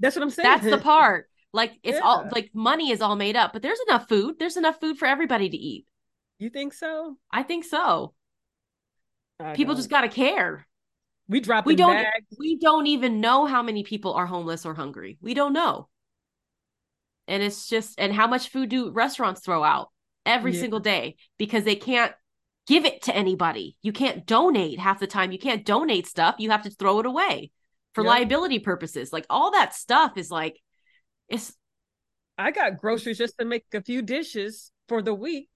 That's 0.00 0.16
what 0.16 0.22
I'm 0.22 0.30
saying. 0.30 0.44
That's 0.48 0.64
the 0.68 0.78
part. 0.92 1.28
Like 1.52 1.72
it's 1.84 2.00
all 2.02 2.28
like 2.32 2.50
money 2.52 2.90
is 2.90 3.00
all 3.00 3.14
made 3.16 3.36
up, 3.36 3.52
but 3.52 3.62
there's 3.62 3.78
enough 3.88 4.08
food. 4.08 4.38
There's 4.40 4.56
enough 4.56 4.80
food 4.80 4.98
for 4.98 5.06
everybody 5.06 5.48
to 5.48 5.56
eat. 5.56 5.86
You 6.40 6.50
think 6.50 6.72
so? 6.74 7.16
I 7.30 7.42
think 7.44 7.64
so. 7.64 8.14
I 9.38 9.52
People 9.54 9.74
don't. 9.74 9.78
just 9.78 9.90
got 9.90 10.00
to 10.02 10.08
care. 10.08 10.66
we 11.28 11.38
drop 11.40 11.64
we 11.66 11.76
don't- 11.76 11.92
bags. 11.94 12.26
We 12.38 12.56
don't 12.58 12.86
even 12.88 13.20
know 13.20 13.46
how 13.46 13.62
many 13.62 13.84
people 13.84 14.14
are 14.14 14.26
homeless 14.26 14.66
or 14.66 14.74
hungry. 14.74 15.16
We 15.20 15.34
don't 15.34 15.52
know. 15.52 15.88
And 17.30 17.42
it's 17.42 17.68
just 17.68 17.98
and 17.98 18.12
how 18.12 18.26
much 18.26 18.50
food 18.50 18.68
do 18.68 18.90
restaurants 18.90 19.40
throw 19.40 19.64
out 19.64 19.88
every 20.26 20.52
Yeah. 20.52 20.60
single 20.60 20.80
day 20.80 21.16
because 21.38 21.64
they 21.64 21.76
can't 21.76 22.12
give 22.66 22.84
it 22.84 23.02
to 23.04 23.16
anybody. 23.16 23.76
You 23.82 23.92
can't 23.92 24.26
donate 24.26 24.78
half 24.78 25.00
the 25.00 25.06
time. 25.06 25.32
You 25.32 25.38
can't 25.38 25.64
donate 25.64 26.06
stuff. 26.06 26.36
You 26.38 26.50
have 26.50 26.64
to 26.64 26.70
throw 26.70 26.98
it 27.00 27.06
away 27.06 27.52
for 27.94 28.04
Yep. 28.04 28.08
liability 28.10 28.58
purposes. 28.58 29.12
Like 29.12 29.26
all 29.30 29.52
that 29.52 29.74
stuff 29.74 30.18
is 30.18 30.30
like 30.30 30.60
it's 31.28 31.56
I 32.36 32.50
got 32.50 32.78
groceries 32.78 33.18
just 33.18 33.38
to 33.38 33.44
make 33.44 33.64
a 33.74 33.82
few 33.82 34.02
dishes 34.02 34.72
for 34.88 35.02
the 35.02 35.14
week, 35.14 35.50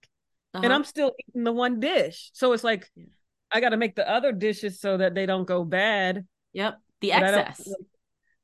and 0.63 0.67
uh-huh. 0.67 0.75
I'm 0.75 0.85
still 0.85 1.13
eating 1.29 1.45
the 1.45 1.53
one 1.53 1.81
dish. 1.81 2.31
So 2.35 2.53
it's 2.53 2.65
like 2.65 2.91
Yeah. 2.95 3.05
I 3.51 3.61
got 3.61 3.71
to 3.71 3.77
make 3.77 3.95
the 3.95 4.09
other 4.09 4.33
dishes 4.33 4.81
so 4.81 4.97
that 4.97 5.15
they 5.15 5.27
don't 5.27 5.45
go 5.47 5.65
bad. 5.65 6.27
yep, 6.53 6.81
the 7.01 7.11
but 7.11 7.35
excess. 7.35 7.69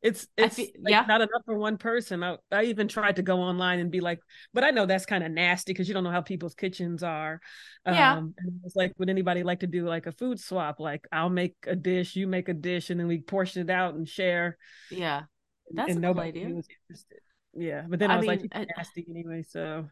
Like, 0.02 0.12
it's 0.12 0.26
it's 0.36 0.56
fe- 0.56 0.72
like, 0.82 0.96
yeah. 0.96 1.04
not 1.06 1.20
enough 1.20 1.42
for 1.44 1.56
one 1.58 1.76
person. 1.78 2.22
I, 2.22 2.36
I 2.50 2.64
even 2.64 2.88
tried 2.88 3.16
to 3.16 3.22
go 3.22 3.40
online 3.40 3.80
and 3.80 3.90
be 3.90 4.00
like, 4.00 4.20
but 4.54 4.64
I 4.64 4.70
know 4.70 4.86
that's 4.86 5.06
kind 5.06 5.22
of 5.24 5.30
nasty 5.30 5.72
because 5.72 5.88
you 5.88 5.94
don't 5.94 6.04
know 6.04 6.10
how 6.10 6.22
people's 6.22 6.54
kitchens 6.54 7.02
are. 7.02 7.40
Yeah. 7.86 8.18
Um, 8.18 8.34
it's 8.64 8.76
like, 8.76 8.92
would 8.98 9.10
anybody 9.10 9.42
like 9.42 9.60
to 9.60 9.66
do 9.66 9.86
like 9.86 10.06
a 10.06 10.12
food 10.12 10.40
swap? 10.40 10.80
Like, 10.80 11.06
I'll 11.12 11.30
make 11.30 11.54
a 11.66 11.76
dish, 11.76 12.16
you 12.16 12.26
make 12.26 12.48
a 12.48 12.54
dish, 12.54 12.90
and 12.90 12.98
then 12.98 13.08
we 13.08 13.20
portion 13.20 13.62
it 13.68 13.70
out 13.70 13.94
and 13.94 14.08
share. 14.08 14.56
Yeah. 14.90 15.22
That's 15.70 15.94
and 15.94 15.98
a 15.98 16.02
cool 16.02 16.14
nobody 16.14 16.42
idea. 16.42 16.48
was 16.54 16.66
interested. 16.88 17.18
Yeah, 17.54 17.84
but 17.88 17.98
then 17.98 18.10
I, 18.10 18.14
I 18.14 18.16
was 18.16 18.26
like, 18.26 18.40
mean, 18.42 18.50
"You're 18.54 18.62
I- 18.62 18.66
nasty 18.76 19.06
anyway. 19.08 19.42
So 19.42 19.88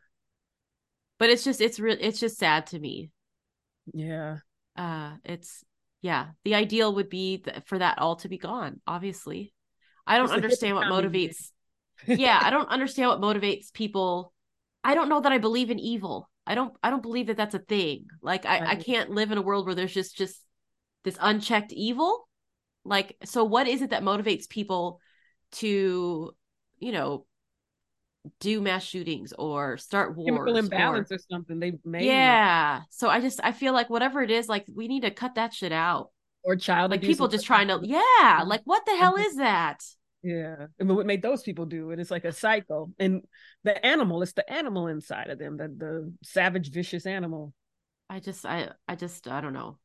But 1.19 1.31
it's 1.31 1.45
just 1.45 1.61
it's 1.61 1.79
real 1.79 1.97
it's 2.01 2.19
just 2.19 2.39
sad 2.39 2.67
to 2.69 2.79
me. 2.81 3.13
yeah, 3.93 4.39
uh 4.77 5.17
it's 5.25 5.65
yeah 6.03 6.29
the 6.45 6.55
ideal 6.55 6.95
would 6.95 7.09
be 7.09 7.39
th- 7.39 7.63
for 7.67 7.79
that 7.79 7.99
all 7.99 8.17
to 8.17 8.29
be 8.29 8.39
gone 8.39 8.81
obviously 8.87 9.53
i 10.09 10.19
don't 10.19 10.31
understand 10.31 10.75
what 10.75 10.87
motivates 10.87 11.51
yeah 12.07 12.41
i 12.43 12.51
don't 12.51 12.69
understand 12.69 13.09
what 13.11 13.21
motivates 13.21 13.73
people. 13.73 14.33
I 14.85 14.95
don't 14.95 15.09
know 15.09 15.21
that 15.21 15.33
i 15.33 15.39
believe 15.39 15.71
in 15.71 15.79
evil. 15.79 16.31
I 16.47 16.55
don't 16.55 16.73
i 16.83 16.91
don't 16.91 17.03
believe 17.03 17.27
that 17.27 17.37
that's 17.37 17.55
a 17.55 17.59
thing. 17.59 18.07
Like 18.23 18.47
i 18.47 18.71
i 18.71 18.75
can't 18.77 19.11
live 19.11 19.33
in 19.33 19.39
a 19.39 19.43
world 19.43 19.67
where 19.67 19.75
there's 19.75 19.93
just 19.93 20.17
just 20.17 20.41
this 21.05 21.19
unchecked 21.21 21.73
evil. 21.73 22.29
Like 22.85 23.17
so 23.25 23.45
what 23.45 23.69
is 23.69 23.83
it 23.83 23.91
that 23.91 24.03
motivates 24.03 24.49
people 24.49 25.01
to 25.53 26.35
you 26.79 26.93
know 26.93 27.27
do 28.41 28.61
mass 28.61 28.85
shootings 28.85 29.33
or 29.39 29.77
start 29.79 30.17
wars 30.17 30.27
chemical 30.27 30.57
or- 30.57 30.61
imbalance 30.61 31.11
or, 31.11 31.19
something. 31.31 31.59
They 31.59 31.73
made. 31.85 32.07
yeah. 32.07 32.83
So 32.91 33.09
i 33.09 33.21
just 33.21 33.41
i 33.43 33.53
feel 33.53 33.73
like 33.73 33.91
whatever 33.91 34.23
it 34.23 34.31
is 34.31 34.49
like 34.49 34.65
we 34.75 34.89
need 34.89 35.03
to 35.03 35.11
cut 35.11 35.35
that 35.35 35.53
shit 35.53 35.73
out. 35.73 36.11
Or 36.45 36.57
child 36.57 36.93
like 36.93 37.03
people 37.03 37.29
just 37.29 37.45
trying 37.45 37.69
to 37.69 37.81
yeah 37.83 38.45
like 38.47 38.63
what 38.65 38.87
the 38.87 38.97
hell 38.97 39.17
is 39.17 39.37
that 39.37 39.83
Yeah, 40.23 40.67
mean, 40.81 40.97
what 40.97 41.07
made 41.07 41.23
those 41.23 41.43
people 41.43 41.65
do 41.67 41.91
it? 41.93 42.01
It's 42.01 42.11
like 42.11 42.25
a 42.25 42.33
cycle, 42.33 42.93
and 42.99 43.23
the 43.63 43.85
animal, 43.87 44.23
it's 44.23 44.33
the 44.33 44.51
animal 44.51 44.89
inside 44.89 45.31
of 45.31 45.39
them, 45.39 45.57
the 45.57 45.69
the 45.69 46.13
savage, 46.23 46.71
vicious 46.73 47.07
animal. 47.07 47.55
i 48.11 48.21
just 48.21 48.45
i 48.45 48.71
i 48.87 48.95
just 48.95 49.29
i 49.29 49.41
don't 49.41 49.53
know 49.53 49.79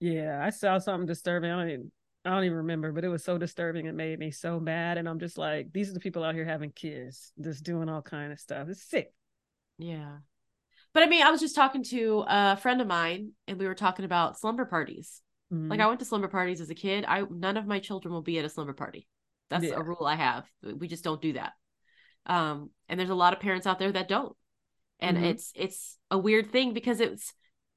Yeah, 0.00 0.40
I 0.44 0.50
saw 0.50 0.78
something 0.78 1.06
disturbing. 1.06 1.50
I 1.50 1.56
don't 1.60 1.70
even, 1.70 1.92
I 2.24 2.30
don't 2.30 2.44
even 2.44 2.56
remember, 2.58 2.92
but 2.92 3.04
it 3.04 3.08
was 3.08 3.24
so 3.24 3.38
disturbing. 3.38 3.86
It 3.86 3.94
made 3.94 4.18
me 4.18 4.30
so 4.30 4.60
mad, 4.60 4.98
and 4.98 5.08
I'm 5.08 5.18
just 5.18 5.38
like, 5.38 5.72
these 5.72 5.90
are 5.90 5.94
the 5.94 6.00
people 6.00 6.24
out 6.24 6.34
here 6.34 6.44
having 6.44 6.70
kids, 6.70 7.32
just 7.40 7.64
doing 7.64 7.88
all 7.88 8.02
kind 8.02 8.32
of 8.32 8.40
stuff. 8.40 8.68
It's 8.68 8.82
sick. 8.82 9.12
yeah 9.78 10.16
but 10.94 11.02
i 11.02 11.06
mean 11.06 11.22
i 11.22 11.30
was 11.30 11.40
just 11.40 11.54
talking 11.56 11.82
to 11.84 12.24
a 12.28 12.56
friend 12.56 12.80
of 12.80 12.86
mine 12.86 13.32
and 13.48 13.58
we 13.58 13.66
were 13.66 13.74
talking 13.74 14.04
about 14.04 14.38
slumber 14.38 14.64
parties 14.64 15.22
Mhm. 15.52 15.70
like 15.70 15.80
i 15.80 15.86
went 15.86 16.00
to 16.00 16.06
slumber 16.06 16.28
parties 16.28 16.60
as 16.60 16.70
a 16.70 16.74
kid 16.74 17.04
i 17.06 17.22
none 17.30 17.56
of 17.56 17.66
my 17.66 17.78
children 17.78 18.12
will 18.14 18.22
be 18.22 18.38
at 18.38 18.44
a 18.44 18.48
slumber 18.48 18.72
party 18.72 19.06
that's 19.50 19.64
Yeah. 19.64 19.76
a 19.76 19.82
rule 19.82 20.04
i 20.06 20.14
have 20.16 20.44
we 20.62 20.88
just 20.88 21.04
don't 21.04 21.22
do 21.22 21.32
that 21.34 21.52
um 22.26 22.70
and 22.88 22.98
there's 22.98 23.10
a 23.10 23.14
lot 23.14 23.32
of 23.32 23.40
parents 23.40 23.66
out 23.66 23.78
there 23.78 23.92
that 23.92 24.08
don't 24.08 24.36
and 25.00 25.16
Mhm. 25.16 25.24
it's 25.24 25.52
it's 25.54 25.98
a 26.10 26.18
weird 26.18 26.50
thing 26.50 26.72
because 26.72 27.00
it's 27.00 27.32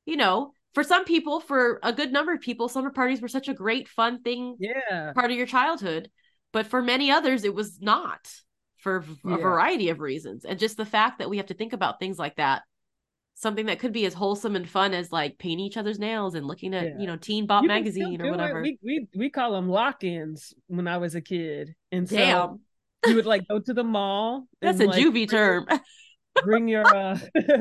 you 0.05 0.17
know 0.17 0.53
for 0.73 0.83
some 0.83 1.05
people 1.05 1.39
for 1.39 1.79
a 1.83 1.91
good 1.93 2.11
number 2.11 2.33
of 2.33 2.41
people 2.41 2.69
summer 2.69 2.91
parties 2.91 3.21
were 3.21 3.27
such 3.27 3.47
a 3.47 3.53
great 3.53 3.87
fun 3.87 4.21
thing 4.21 4.55
yeah, 4.59 5.11
part 5.13 5.31
of 5.31 5.37
your 5.37 5.47
childhood 5.47 6.09
but 6.51 6.65
for 6.67 6.81
many 6.81 7.11
others 7.11 7.43
it 7.43 7.53
was 7.53 7.79
not 7.81 8.31
for 8.77 8.97
a 9.25 9.29
Yeah. 9.29 9.37
variety 9.37 9.89
of 9.89 9.99
reasons 9.99 10.45
and 10.45 10.57
just 10.59 10.77
the 10.77 10.85
fact 10.85 11.19
that 11.19 11.29
we 11.29 11.37
have 11.37 11.47
to 11.47 11.53
think 11.53 11.73
about 11.73 11.99
things 11.99 12.17
like 12.17 12.35
that 12.37 12.63
something 13.41 13.67
that 13.67 13.79
could 13.79 13.93
be 13.93 14.05
as 14.05 14.13
wholesome 14.13 14.55
and 14.57 14.67
fun 14.69 14.93
as 14.93 15.11
like 15.13 15.37
painting 15.37 15.65
each 15.65 15.77
other's 15.77 15.97
nails 15.97 16.35
and 16.35 16.45
looking 16.45 16.73
at 16.73 16.83
Yeah. 16.83 16.99
you 16.99 17.07
know 17.07 17.15
teen 17.15 17.45
bop 17.47 17.63
You 17.63 17.69
magazine 17.69 18.21
or 18.21 18.29
whatever 18.31 18.61
We 18.61 18.77
we 18.83 19.07
we 19.15 19.29
call 19.29 19.53
them 19.53 19.69
lock-ins 19.69 20.53
when 20.67 20.87
I 20.87 20.97
was 20.97 21.15
a 21.15 21.21
kid, 21.21 21.73
and 21.91 22.07
so 22.09 22.15
damn 22.17 22.59
you 23.07 23.15
would 23.15 23.25
like 23.25 23.47
go 23.49 23.59
to 23.59 23.73
the 23.73 23.83
mall. 23.83 24.47
that's 24.61 24.79
a 24.81 24.85
like, 24.87 24.99
juvie 24.99 25.13
bring 25.13 25.27
term 25.27 25.67
Bring 26.43 26.67
your 26.69 26.85
uh, 26.85 27.17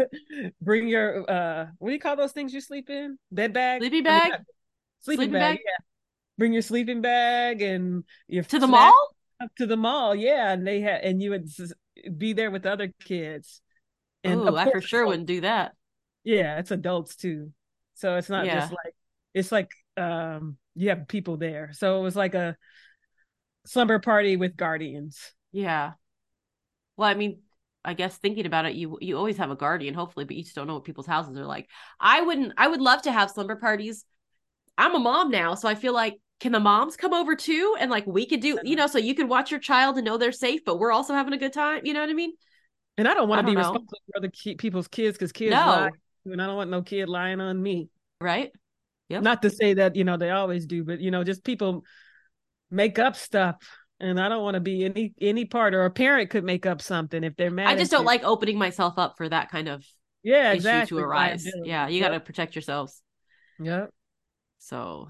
bring 0.63 0.89
your 0.89 1.29
uh, 1.29 1.67
what 1.79 1.89
do 1.89 1.95
you 1.95 2.01
call 2.01 2.17
those 2.17 2.33
things 2.33 2.53
you 2.55 2.61
sleep 2.61 2.91
in? 2.91 3.19
Bed 3.33 3.53
bag, 3.53 3.81
Sleeping 3.81 4.07
I 4.07 4.11
mean, 4.11 4.21
bag? 4.31 4.31
sleeping, 5.01 5.17
Sleeping 5.19 5.33
bag. 5.33 5.57
bag? 5.57 5.59
Yeah. 5.65 5.85
Bring 6.39 6.53
your 6.53 6.63
sleeping 6.63 7.01
bag 7.01 7.63
and 7.63 8.05
your 8.29 8.45
to 8.45 8.59
the 8.59 8.67
mall 8.69 8.93
up 9.43 9.51
to 9.57 9.67
the 9.67 9.77
mall. 9.77 10.15
Yeah, 10.15 10.53
and 10.53 10.65
they 10.67 10.81
had 10.81 11.01
and 11.03 11.21
you 11.23 11.31
would 11.31 11.49
be 12.17 12.33
there 12.35 12.51
with 12.53 12.67
other 12.67 12.93
kids. 13.05 13.61
And 14.25 14.41
oh 14.41 14.49
of 14.49 14.55
i 14.57 14.71
for 14.71 14.81
sure 14.81 15.07
wouldn't 15.07 15.27
do 15.27 15.41
that. 15.43 15.75
Yeah, 16.25 16.59
it's 16.59 16.71
adults 16.71 17.17
too. 17.17 17.53
So 17.95 18.17
it's 18.17 18.29
not 18.29 18.45
just 18.47 18.73
like 18.73 18.95
it's 19.35 19.53
like 19.53 19.71
um 19.97 20.57
you 20.75 20.91
have 20.91 21.09
people 21.09 21.37
there. 21.37 21.71
So 21.73 21.99
it 21.99 22.03
was 22.03 22.17
like 22.17 22.35
a 22.35 22.57
slumber 23.67 23.99
party 23.99 24.37
with 24.37 24.57
guardians. 24.57 25.33
yeah. 25.53 25.93
Well 26.97 27.09
i 27.09 27.15
mean 27.15 27.41
i 27.85 27.95
guess 27.95 28.17
thinking 28.17 28.45
about 28.45 28.67
it 28.67 28.75
you 28.75 28.99
you 29.01 29.17
always 29.17 29.37
have 29.37 29.51
a 29.51 29.57
guardian 29.57 29.95
hopefully 29.95 30.25
but 30.25 30.35
you 30.35 30.43
just 30.43 30.57
don't 30.57 30.67
know 30.67 30.75
what 30.75 30.85
people's 30.85 31.07
houses 31.07 31.37
are 31.37 31.47
like. 31.47 31.69
I 32.01 32.21
wouldn't 32.21 32.53
i 32.57 32.67
would 32.67 32.81
love 32.81 33.03
to 33.03 33.13
have 33.13 33.31
slumber 33.31 33.57
parties. 33.57 34.05
I'm 34.77 34.95
a 34.95 34.99
mom 34.99 35.31
now 35.31 35.55
so 35.55 35.69
i 35.69 35.75
feel 35.75 35.93
like 35.93 36.21
can 36.41 36.53
the 36.53 36.61
moms 36.61 36.97
come 36.97 37.13
over 37.13 37.35
too? 37.35 37.75
And 37.81 37.91
like 37.91 38.07
we 38.07 38.25
could 38.27 38.41
do 38.41 38.59
you 38.63 38.77
know 38.77 38.87
so 38.87 38.99
you 38.99 39.15
can 39.15 39.29
watch 39.29 39.51
your 39.51 39.61
child 39.61 39.97
and 39.97 40.05
know 40.05 40.19
they're 40.19 40.33
safe 40.33 40.65
but 40.65 40.79
we're 40.79 40.93
also 40.93 41.15
having 41.15 41.33
a 41.33 41.39
good 41.39 41.53
time 41.53 41.83
you 41.85 41.93
know 41.93 42.01
what 42.01 42.11
i 42.11 42.15
mean 42.15 42.33
And 42.99 43.09
I 43.09 43.15
don't 43.15 43.29
want 43.29 43.41
to 43.41 43.47
be 43.47 43.53
know. 43.55 43.61
responsible 43.61 43.99
for 44.07 44.19
other 44.19 44.29
ki- 44.29 44.57
people's 44.57 44.89
kids 44.89 45.17
because 45.17 45.33
kids 45.33 45.53
No. 45.53 45.57
lie. 45.67 45.91
And 46.27 46.43
I 46.43 46.47
don't 46.47 46.57
want 46.57 46.69
no 46.69 46.83
kid 46.83 47.09
lying 47.09 47.41
on 47.41 47.61
me. 47.63 47.89
right 48.21 48.51
Yep. 49.09 49.23
Not 49.23 49.41
to 49.43 49.49
say 49.51 49.73
that, 49.75 49.97
you 49.97 50.05
know, 50.05 50.19
they 50.19 50.29
always 50.31 50.67
do, 50.67 50.85
but 50.85 51.01
you 51.01 51.11
know, 51.11 51.25
just 51.25 51.43
people 51.43 51.83
make 52.71 52.99
up 52.99 53.17
stuff. 53.17 53.57
And 54.01 54.21
I 54.21 54.29
don't 54.29 54.43
want 54.43 54.55
to 54.57 54.61
be 54.61 54.85
any 54.85 55.15
any 55.21 55.47
part 55.47 55.75
or 55.75 55.87
a 55.87 55.91
parent 55.91 56.29
could 56.29 56.45
make 56.45 56.67
up 56.67 56.83
something 56.83 57.25
if 57.25 57.35
they're 57.37 57.51
mad. 57.51 57.69
i 57.69 57.75
just 57.77 57.91
don't 57.91 58.03
you. 58.03 58.07
like 58.07 58.23
opening 58.25 58.59
myself 58.59 58.95
up 58.99 59.15
for 59.17 59.27
that 59.29 59.51
kind 59.51 59.67
of 59.69 59.83
yeah, 60.23 60.51
issue 60.51 60.57
exactly. 60.57 60.99
to 60.99 61.05
arise. 61.05 61.47
Yeah, 61.65 61.89
you 61.89 62.01
Yep. 62.01 62.11
got 62.11 62.15
to 62.15 62.21
protect 62.21 62.55
yourselves. 62.55 63.01
Yep. 63.61 63.91
So, 64.59 65.09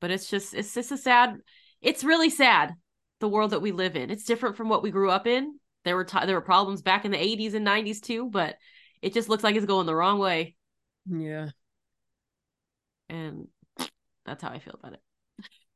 but 0.00 0.10
it's 0.10 0.28
just 0.28 0.52
it's 0.54 0.74
just 0.74 0.92
a 0.92 0.98
sad. 0.98 1.36
It's 1.80 2.04
really 2.04 2.30
sad 2.30 2.74
the 3.20 3.28
world 3.28 3.52
that 3.52 3.62
we 3.62 3.72
live 3.72 3.96
in. 3.96 4.10
It's 4.10 4.24
different 4.24 4.56
from 4.56 4.68
what 4.68 4.82
we 4.82 4.90
grew 4.90 5.10
up 5.10 5.26
in. 5.26 5.58
There 5.84 5.96
were 5.96 6.04
t- 6.04 6.26
there 6.26 6.34
were 6.34 6.40
problems 6.42 6.82
back 6.82 7.04
in 7.04 7.10
the 7.10 7.16
80s 7.18 7.54
and 7.54 7.66
90s 7.66 8.00
too, 8.00 8.28
but 8.28 8.56
it 9.02 9.14
just 9.14 9.28
looks 9.28 9.44
like 9.44 9.56
it's 9.56 9.66
going 9.66 9.86
the 9.86 9.94
wrong 9.94 10.18
way 10.18 10.56
Yeah. 11.08 11.50
and 13.08 13.48
that's 14.26 14.42
how 14.42 14.50
I 14.50 14.58
feel 14.58 14.74
about 14.82 14.94
it. 14.94 15.00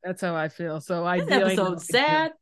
That's 0.04 0.20
how 0.20 0.34
I 0.34 0.48
feel. 0.48 0.80
So 0.80 1.06
I 1.06 1.20
This 1.20 1.30
episode's 1.30 1.86
sad. 1.86 2.32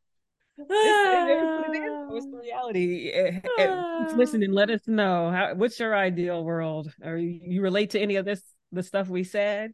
It's, 0.58 0.70
it 0.70 0.74
is 0.74 1.76
it 1.76 2.16
is. 2.16 2.24
The 2.26 2.38
reality. 2.42 3.12
Who's 3.56 4.14
listening, 4.14 4.52
let 4.52 4.70
us 4.70 4.80
know. 4.86 5.30
How, 5.30 5.54
what's 5.54 5.78
your 5.78 5.94
ideal 5.96 6.42
world? 6.44 6.92
Are 7.04 7.16
you, 7.16 7.40
you 7.42 7.62
relate 7.62 7.90
to 7.90 8.00
any 8.00 8.16
of 8.16 8.24
this, 8.24 8.42
the 8.72 8.82
stuff 8.82 9.08
we 9.08 9.24
said? 9.24 9.72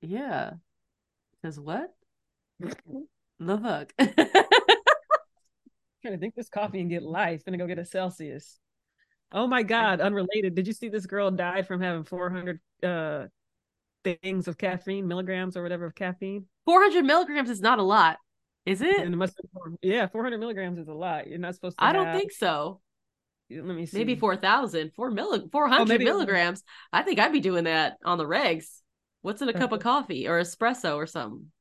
Yeah. 0.00 0.52
Because 1.40 1.58
what? 1.58 1.92
The 3.40 3.58
fuck? 3.58 3.92
trying 6.02 6.14
to 6.14 6.18
drink 6.18 6.34
this 6.34 6.48
coffee 6.48 6.80
and 6.80 6.90
get 6.90 7.02
life. 7.02 7.44
Gonna 7.44 7.58
go 7.58 7.66
get 7.66 7.78
a 7.78 7.84
Celsius. 7.84 8.58
Oh 9.32 9.46
my 9.46 9.62
God, 9.62 10.00
unrelated. 10.00 10.54
Did 10.54 10.66
you 10.66 10.72
see 10.72 10.88
this 10.88 11.06
girl 11.06 11.30
died 11.30 11.66
from 11.66 11.80
having 11.80 12.04
400 12.04 12.60
uh 12.82 13.26
things 14.04 14.48
of 14.48 14.58
caffeine, 14.58 15.06
milligrams 15.06 15.56
or 15.56 15.62
whatever 15.62 15.86
of 15.86 15.94
caffeine? 15.94 16.46
400 16.66 17.04
milligrams 17.04 17.48
is 17.48 17.60
not 17.60 17.78
a 17.78 17.82
lot, 17.82 18.18
is 18.66 18.82
it? 18.82 18.98
And 18.98 19.14
it 19.14 19.16
must 19.16 19.36
been- 19.36 19.78
yeah, 19.80 20.06
400 20.06 20.38
milligrams 20.38 20.78
is 20.78 20.88
a 20.88 20.92
lot. 20.92 21.28
You're 21.28 21.38
not 21.38 21.54
supposed 21.54 21.78
to. 21.78 21.84
I 21.84 21.92
don't 21.92 22.06
have- 22.06 22.18
think 22.18 22.32
so. 22.32 22.80
Let 23.50 23.64
me 23.64 23.84
see. 23.86 23.98
Maybe 23.98 24.16
4,000. 24.16 24.92
4 24.94 25.10
milli- 25.10 25.50
400 25.50 25.88
maybe 25.88 26.04
milligrams. 26.04 26.62
I 26.92 27.02
think 27.02 27.18
I'd 27.18 27.32
be 27.32 27.40
doing 27.40 27.64
that 27.64 27.98
on 28.04 28.16
the 28.16 28.24
regs. 28.24 28.80
What's 29.20 29.42
in 29.42 29.48
a 29.48 29.52
cup 29.52 29.72
of 29.72 29.80
coffee 29.80 30.26
or 30.26 30.40
espresso 30.40 30.96
or 30.96 31.06
something? 31.06 31.52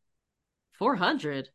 400. 0.73 1.49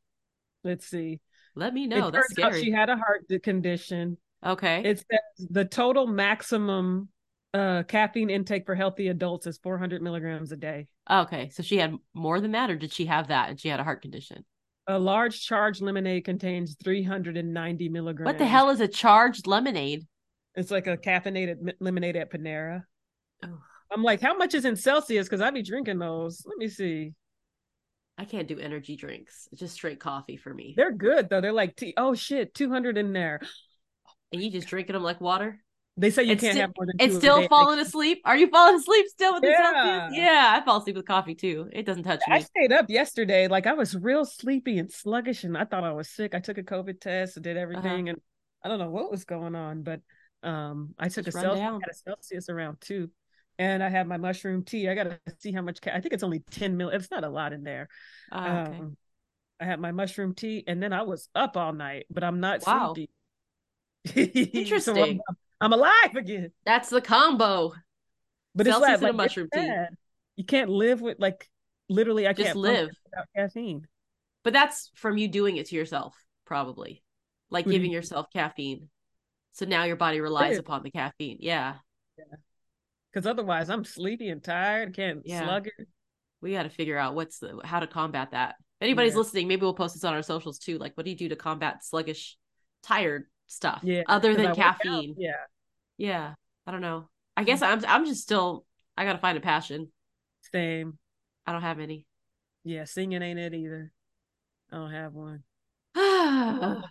Let's 0.62 0.87
see. 0.87 1.20
Let 1.57 1.75
me 1.75 1.87
know. 1.87 2.09
it 2.09 2.12
That's 2.12 2.31
scary. 2.31 2.62
she 2.62 2.71
had 2.71 2.88
a 2.90 2.97
heart 2.97 3.27
condition. 3.42 4.19
okay. 4.45 4.83
It 4.85 4.99
says 4.99 5.49
the 5.51 5.64
total 5.64 6.07
maximum 6.07 7.09
uh 7.55 7.83
caffeine 7.85 8.29
intake 8.29 8.66
for 8.66 8.75
healthy 8.75 9.09
adults 9.09 9.47
is 9.47 9.59
400 9.59 10.03
milligrams 10.03 10.53
a 10.53 10.57
day. 10.57 10.87
okay. 11.11 11.49
So 11.49 11.62
she 11.62 11.79
had 11.79 11.95
more 12.14 12.40
than 12.40 12.53
that, 12.53 12.71
or 12.71 12.77
did 12.77 12.92
she 12.92 13.07
have 13.07 13.29
that 13.29 13.49
and 13.51 13.59
she 13.59 13.69
had 13.69 13.81
a 13.81 13.85
heart 13.85 14.03
condition? 14.03 14.45
A 14.88 14.99
large 14.99 15.42
charged 15.45 15.81
lemonade 15.83 16.25
contains 16.25 16.77
390 16.85 17.88
milligrams. 17.88 18.27
What 18.27 18.38
the 18.38 18.47
hell 18.47 18.71
is 18.71 18.81
a 18.81 18.87
charged 18.87 19.47
lemonade? 19.49 20.07
It's 20.55 20.71
like 20.71 20.87
a 20.87 20.97
caffeinated 20.97 21.73
lemonade 21.81 22.14
at 22.16 22.31
Panera. 22.31 22.85
Oh, 23.45 23.59
I'm 23.90 24.03
like, 24.03 24.21
how 24.21 24.37
much 24.37 24.55
is 24.55 24.64
in 24.64 24.77
Celsius? 24.77 25.27
Because 25.27 25.40
I'd 25.40 25.55
be 25.55 25.62
drinking 25.62 25.99
those. 25.99 26.45
Let 26.47 26.59
me 26.59 26.69
see. 26.69 27.14
I 28.18 28.24
can't 28.24 28.48
do 28.48 28.59
energy 28.59 28.96
drinks. 28.96 29.48
It's 29.52 29.61
just 29.61 29.74
straight 29.74 30.00
coffee 30.00 30.37
for 30.37 30.52
me. 30.52 30.74
They're 30.76 30.92
good 30.92 31.29
though. 31.29 31.40
They're 31.40 31.52
like 31.52 31.76
tea. 31.76 31.94
Oh 31.96 32.14
shit, 32.14 32.55
200 32.55 32.96
in 32.98 33.12
there. 33.12 33.40
and 34.33 34.42
you 34.42 34.50
just 34.50 34.68
drinking 34.68 34.94
them 34.94 35.02
like 35.02 35.20
water? 35.20 35.62
They 35.98 36.11
say 36.11 36.24
you 36.24 36.33
It's 36.33 36.42
can't 36.42 36.52
sti- 36.55 36.61
have 36.61 36.72
more 36.76 36.87
than 36.87 36.96
It's 36.98 37.12
two 37.14 37.16
a 37.16 37.20
still 37.20 37.48
falling 37.48 37.79
asleep. 37.79 38.20
Are 38.26 38.37
you 38.37 38.48
falling 38.48 38.76
asleep 38.76 39.07
still 39.09 39.33
with 39.35 39.42
the 39.42 39.48
Yeah. 39.48 39.72
Celsius? 39.72 40.18
Yeah, 40.18 40.55
I 40.61 40.64
fall 40.64 40.79
asleep 40.79 40.96
with 40.96 41.07
coffee 41.07 41.35
too. 41.35 41.70
It 41.72 41.87
doesn't 41.87 42.02
touch 42.05 42.20
I 42.26 42.31
me. 42.31 42.37
I 42.37 42.40
stayed 42.40 42.72
up 42.72 42.90
yesterday. 42.90 43.48
Like 43.48 43.66
I 43.66 43.72
was 43.72 43.94
real 43.96 44.24
sleepy 44.26 44.79
and 44.79 44.90
sluggish, 44.92 45.44
and 45.44 45.57
I 45.57 45.64
thought 45.64 45.85
I 45.85 45.92
was 45.92 46.09
sick. 46.11 46.35
I 46.35 46.40
took 46.40 46.59
a 46.59 46.62
COVID 46.62 47.00
test, 47.00 47.40
did 47.40 47.57
everything, 47.57 48.11
and 48.11 48.20
I 48.62 48.68
don't 48.68 48.79
know 48.79 48.90
what 48.90 49.11
was 49.11 49.24
going 49.24 49.55
on, 49.55 49.83
but 49.85 50.00
um, 50.42 50.94
I 50.98 51.09
took 51.09 51.24
Just 51.24 51.37
a 51.38 51.40
Celsius, 51.40 51.83
a 51.90 51.94
Celsius 51.94 52.48
around 52.50 52.79
two, 52.83 53.11
and 53.59 53.83
I 53.83 53.88
have 53.88 54.07
my 54.07 54.16
mushroom 54.16 54.64
tea. 54.64 54.88
I 54.88 54.95
gotta 54.95 55.19
see 55.40 55.53
how 55.53 55.62
much. 55.62 55.81
Ca- 55.81 55.92
I 55.95 56.01
think 56.01 56.14
it's 56.14 56.23
only 56.23 56.40
ten 56.51 56.77
mil. 56.77 56.88
It's 56.90 57.11
not 57.11 57.25
a 57.25 57.29
lot 57.29 57.53
in 57.53 57.62
there. 57.62 57.88
Oh, 58.33 58.38
okay. 58.40 58.79
Um, 58.79 58.97
I 59.61 59.64
had 59.64 59.81
my 59.81 59.92
mushroom 59.92 60.35
tea, 60.35 60.64
and 60.66 60.83
then 60.83 60.92
I 60.92 61.03
was 61.03 61.29
up 61.35 61.57
all 61.57 61.73
night, 61.73 62.07
but 62.11 62.23
I'm 62.25 62.40
not 62.40 62.62
Wow. 62.66 62.95
sleepy. 62.95 63.11
So 64.07 64.21
I'm- 64.21 64.51
Interesting. 64.55 65.21
I'm, 65.61 65.73
alive 65.73 66.14
again. 66.14 66.53
That's 66.66 66.90
the 66.90 67.01
combo. 67.01 67.73
But 68.55 68.66
Celsius 68.66 68.95
it's 68.95 69.03
like, 69.03 69.11
like 69.11 69.16
mushroom 69.16 69.49
tea. 69.53 69.73
You 70.37 70.45
can't 70.45 70.69
live 70.71 71.01
with 71.01 71.19
like 71.19 71.49
literally. 71.88 72.27
I 72.27 72.33
Just 72.35 72.47
can't 72.49 72.59
live. 72.59 72.90
without 73.05 73.27
caffeine. 73.35 73.87
But 74.45 74.53
that's 74.53 74.90
from 74.95 75.19
you 75.19 75.29
doing 75.29 75.57
it 75.57 75.66
to 75.71 75.77
yourself, 75.77 76.14
probably. 76.45 77.03
Like 77.51 77.66
giving 77.66 77.90
yourself 77.90 78.27
caffeine. 78.33 78.88
So 79.53 79.64
now 79.64 79.85
your 79.85 79.97
body 79.97 80.21
relies 80.21 80.59
upon 80.59 80.83
the 80.83 80.90
caffeine. 80.90 81.38
Yeah. 81.40 81.77
Because 83.16 83.26
otherwise, 83.26 83.70
I'm 83.70 83.83
sleepy 83.83 84.29
and 84.29 84.44
tired. 84.44 84.94
Can't 84.94 85.22
Yeah. 85.24 85.42
slug 85.42 85.68
it. 85.68 85.88
We 86.42 86.52
got 86.52 86.64
to 86.64 86.68
figure 86.68 86.98
out 86.98 87.14
what's 87.14 87.38
the 87.38 87.62
how 87.64 87.81
to 87.81 87.87
combat 87.87 88.33
that. 88.33 88.57
If 88.59 88.83
anybody's 88.83 89.14
Yeah. 89.14 89.20
listening, 89.20 89.48
maybe 89.48 89.62
we'll 89.62 89.72
post 89.72 89.94
this 89.94 90.05
on 90.05 90.12
our 90.12 90.20
socials 90.20 90.59
too. 90.59 90.76
Like, 90.76 90.94
what 90.98 91.05
do 91.05 91.11
you 91.11 91.16
do 91.16 91.31
to 91.31 91.37
combat 91.37 91.83
sluggish, 91.83 92.37
tired 92.83 93.31
stuff 93.46 93.81
Yeah. 93.83 94.02
other 94.07 94.33
I 94.33 94.35
than 94.35 94.46
out. 94.48 94.57
caffeine? 94.57 95.14
Yeah. 95.16 95.46
Yeah, 95.96 96.35
I 96.66 96.70
don't 96.70 96.83
know. 96.83 97.09
I 97.38 97.40
mm-hmm. 97.40 97.46
guess 97.46 97.62
I'm 97.62 97.83
I'm 97.87 98.05
just 98.05 98.20
still 98.20 98.66
I 98.98 99.07
gotta 99.07 99.18
find 99.18 99.38
a 99.38 99.40
passion. 99.40 99.90
Same. 100.52 100.98
I 101.46 101.52
don't 101.52 101.62
have 101.62 101.81
any. 101.81 102.05
Yeah. 102.64 102.85
Singing 102.85 103.22
ain't 103.22 103.38
it 103.38 103.55
either. 103.55 103.92
I 104.70 104.76
don't 104.76 104.92
have 104.92 105.14
one. 105.14 105.42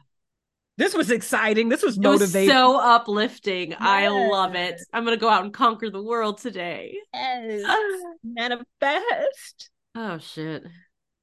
This 0.78 0.94
was 0.94 1.10
exciting. 1.10 1.70
This 1.70 1.82
was 1.84 1.98
was 1.98 2.20
motivating. 2.20 2.50
so 2.50 2.78
uplifting. 2.80 3.76
I 3.80 4.10
love 4.10 4.56
it. 4.56 4.82
I'm 4.92 5.06
gonna 5.06 5.16
go 5.18 5.30
out 5.30 5.46
and 5.46 5.54
conquer 5.54 5.90
the 5.90 6.04
world 6.04 6.40
today. 6.40 6.98
Yes. 7.14 7.64
Manifest. 8.24 9.70
Oh 9.96 10.18
shit. 10.18 10.64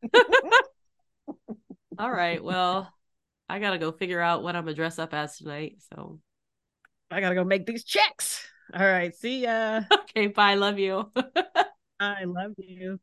All 1.98 2.10
right. 2.10 2.42
Well, 2.42 2.90
I 3.48 3.58
gotta 3.58 3.78
go 3.78 3.92
figure 3.92 4.20
out 4.20 4.42
what 4.42 4.56
I'm 4.56 4.64
gonna 4.64 4.74
dress 4.74 4.98
up 4.98 5.12
as 5.12 5.36
tonight. 5.36 5.76
So 5.92 6.18
I 7.10 7.20
gotta 7.20 7.34
go 7.34 7.44
make 7.44 7.66
these 7.66 7.84
checks. 7.84 8.46
All 8.74 8.80
right. 8.80 9.14
See 9.14 9.42
ya. 9.42 9.82
okay, 9.92 10.28
bye. 10.28 10.54
Love 10.54 10.78
you. 10.78 11.12
I 12.00 12.24
love 12.24 12.52
you. 12.56 12.98